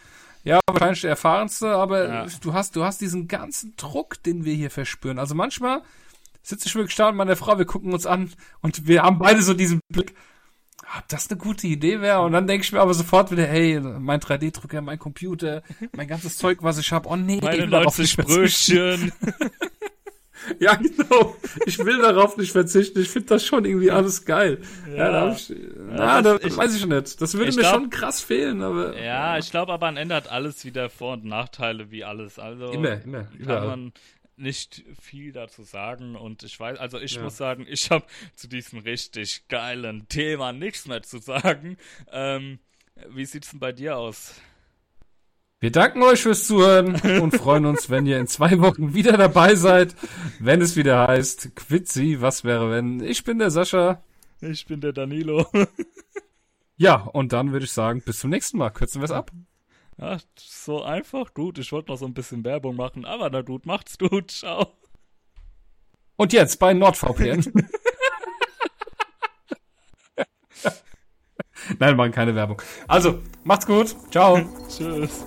Ja, 0.44 0.60
wahrscheinlich 0.66 1.00
der 1.00 1.10
erfahrenste, 1.10 1.70
aber 1.70 2.08
ja. 2.08 2.26
du 2.40 2.52
hast, 2.52 2.76
du 2.76 2.84
hast 2.84 3.00
diesen 3.00 3.26
ganzen 3.26 3.74
Druck, 3.76 4.22
den 4.22 4.44
wir 4.44 4.54
hier 4.54 4.70
verspüren. 4.70 5.18
Also 5.18 5.34
manchmal 5.34 5.82
sitze 6.42 6.68
ich 6.68 6.74
wirklich 6.74 6.96
da 6.96 7.08
und 7.08 7.16
meine 7.16 7.36
Frau, 7.36 7.58
wir 7.58 7.66
gucken 7.66 7.92
uns 7.92 8.06
an 8.06 8.30
und 8.60 8.86
wir 8.86 9.02
haben 9.02 9.18
beide 9.18 9.42
so 9.42 9.54
diesen 9.54 9.80
Blick, 9.88 10.14
ob 10.96 11.08
das 11.08 11.30
eine 11.30 11.38
gute 11.38 11.66
Idee 11.66 12.00
wäre. 12.00 12.20
Und 12.20 12.32
dann 12.32 12.46
denke 12.46 12.64
ich 12.64 12.72
mir 12.72 12.80
aber 12.80 12.94
sofort 12.94 13.30
wieder, 13.30 13.44
hey, 13.44 13.80
mein 13.80 14.20
3D-Drucker, 14.20 14.80
mein 14.80 14.98
Computer, 14.98 15.62
mein 15.92 16.08
ganzes 16.08 16.36
Zeug, 16.38 16.58
was 16.62 16.78
ich 16.78 16.92
habe, 16.92 17.08
oh 17.08 17.16
nee, 17.16 17.40
meine 17.42 17.66
90 17.66 18.16
Brötchen. 18.16 19.12
ja, 20.58 20.74
genau. 20.74 21.36
Ich 21.66 21.78
will 21.78 21.98
darauf 21.98 22.36
nicht 22.36 22.52
verzichten. 22.52 23.00
Ich 23.00 23.10
finde 23.10 23.28
das 23.28 23.44
schon 23.44 23.64
irgendwie 23.64 23.90
alles 23.90 24.24
geil. 24.24 24.60
Ja, 24.88 24.96
ja 24.96 25.10
da 25.10 25.32
ich, 25.32 25.52
na, 25.76 26.22
da 26.22 26.36
ich, 26.36 26.56
weiß 26.56 26.74
ich 26.74 26.86
nicht. 26.86 27.20
Das 27.20 27.34
würde 27.34 27.52
mir 27.52 27.60
glaub, 27.60 27.74
schon 27.74 27.90
krass 27.90 28.20
fehlen, 28.20 28.62
aber. 28.62 28.96
Ja, 28.96 29.04
ja. 29.04 29.38
ich 29.38 29.50
glaube 29.50 29.72
aber 29.72 29.88
am 29.88 29.96
Ende 29.96 30.14
hat 30.14 30.30
alles 30.30 30.64
wieder 30.64 30.88
Vor- 30.88 31.14
und 31.14 31.24
Nachteile 31.24 31.90
wie 31.90 32.04
alles. 32.04 32.38
Also 32.38 32.70
immer, 32.70 33.02
immer, 33.02 33.24
kann 33.24 33.36
überall. 33.38 33.66
man 33.66 33.92
nicht 34.38 34.84
viel 35.00 35.32
dazu 35.32 35.62
sagen 35.62 36.16
und 36.16 36.42
ich 36.42 36.58
weiß, 36.58 36.78
also 36.78 36.98
ich 36.98 37.14
ja. 37.14 37.22
muss 37.22 37.36
sagen, 37.36 37.66
ich 37.68 37.90
habe 37.90 38.06
zu 38.34 38.48
diesem 38.48 38.80
richtig 38.80 39.48
geilen 39.48 40.08
Thema 40.08 40.52
nichts 40.52 40.86
mehr 40.86 41.02
zu 41.02 41.18
sagen. 41.18 41.76
Ähm, 42.10 42.58
Wie 43.10 43.24
sieht's 43.24 43.50
denn 43.50 43.60
bei 43.60 43.72
dir 43.72 43.96
aus? 43.96 44.34
Wir 45.60 45.72
danken 45.72 46.02
euch 46.02 46.22
fürs 46.22 46.46
Zuhören 46.46 46.94
und 47.20 47.34
freuen 47.36 47.66
uns, 47.66 47.90
wenn 47.90 48.06
ihr 48.06 48.18
in 48.18 48.28
zwei 48.28 48.60
Wochen 48.60 48.94
wieder 48.94 49.16
dabei 49.16 49.56
seid, 49.56 49.96
wenn 50.38 50.62
es 50.62 50.76
wieder 50.76 51.08
heißt 51.08 51.56
Quitzi, 51.56 52.20
was 52.20 52.44
wäre 52.44 52.70
wenn? 52.70 53.00
Ich 53.00 53.24
bin 53.24 53.40
der 53.40 53.50
Sascha. 53.50 54.02
Ich 54.40 54.66
bin 54.66 54.80
der 54.80 54.92
Danilo. 54.92 55.46
Ja, 56.80 56.94
und 56.94 57.32
dann 57.32 57.50
würde 57.50 57.64
ich 57.64 57.72
sagen, 57.72 58.02
bis 58.02 58.20
zum 58.20 58.30
nächsten 58.30 58.56
Mal. 58.56 58.70
Kürzen 58.70 59.00
wir 59.00 59.06
es 59.06 59.10
ab. 59.10 59.32
Ja, 60.00 60.18
so 60.38 60.82
einfach. 60.82 61.34
Gut, 61.34 61.58
ich 61.58 61.72
wollte 61.72 61.90
noch 61.90 61.98
so 61.98 62.06
ein 62.06 62.14
bisschen 62.14 62.44
Werbung 62.44 62.76
machen, 62.76 63.04
aber 63.04 63.30
na 63.30 63.42
gut, 63.42 63.66
macht's 63.66 63.98
gut. 63.98 64.30
Ciao. 64.38 64.72
Und 66.16 66.32
jetzt 66.32 66.58
bei 66.58 66.72
NordVPN. 66.72 67.52
Nein, 71.78 71.90
wir 71.90 71.94
machen 71.96 72.12
keine 72.12 72.34
Werbung. 72.34 72.62
Also, 72.86 73.20
macht's 73.44 73.66
gut. 73.66 73.94
Ciao. 74.10 74.40
Tschüss. 74.68 75.24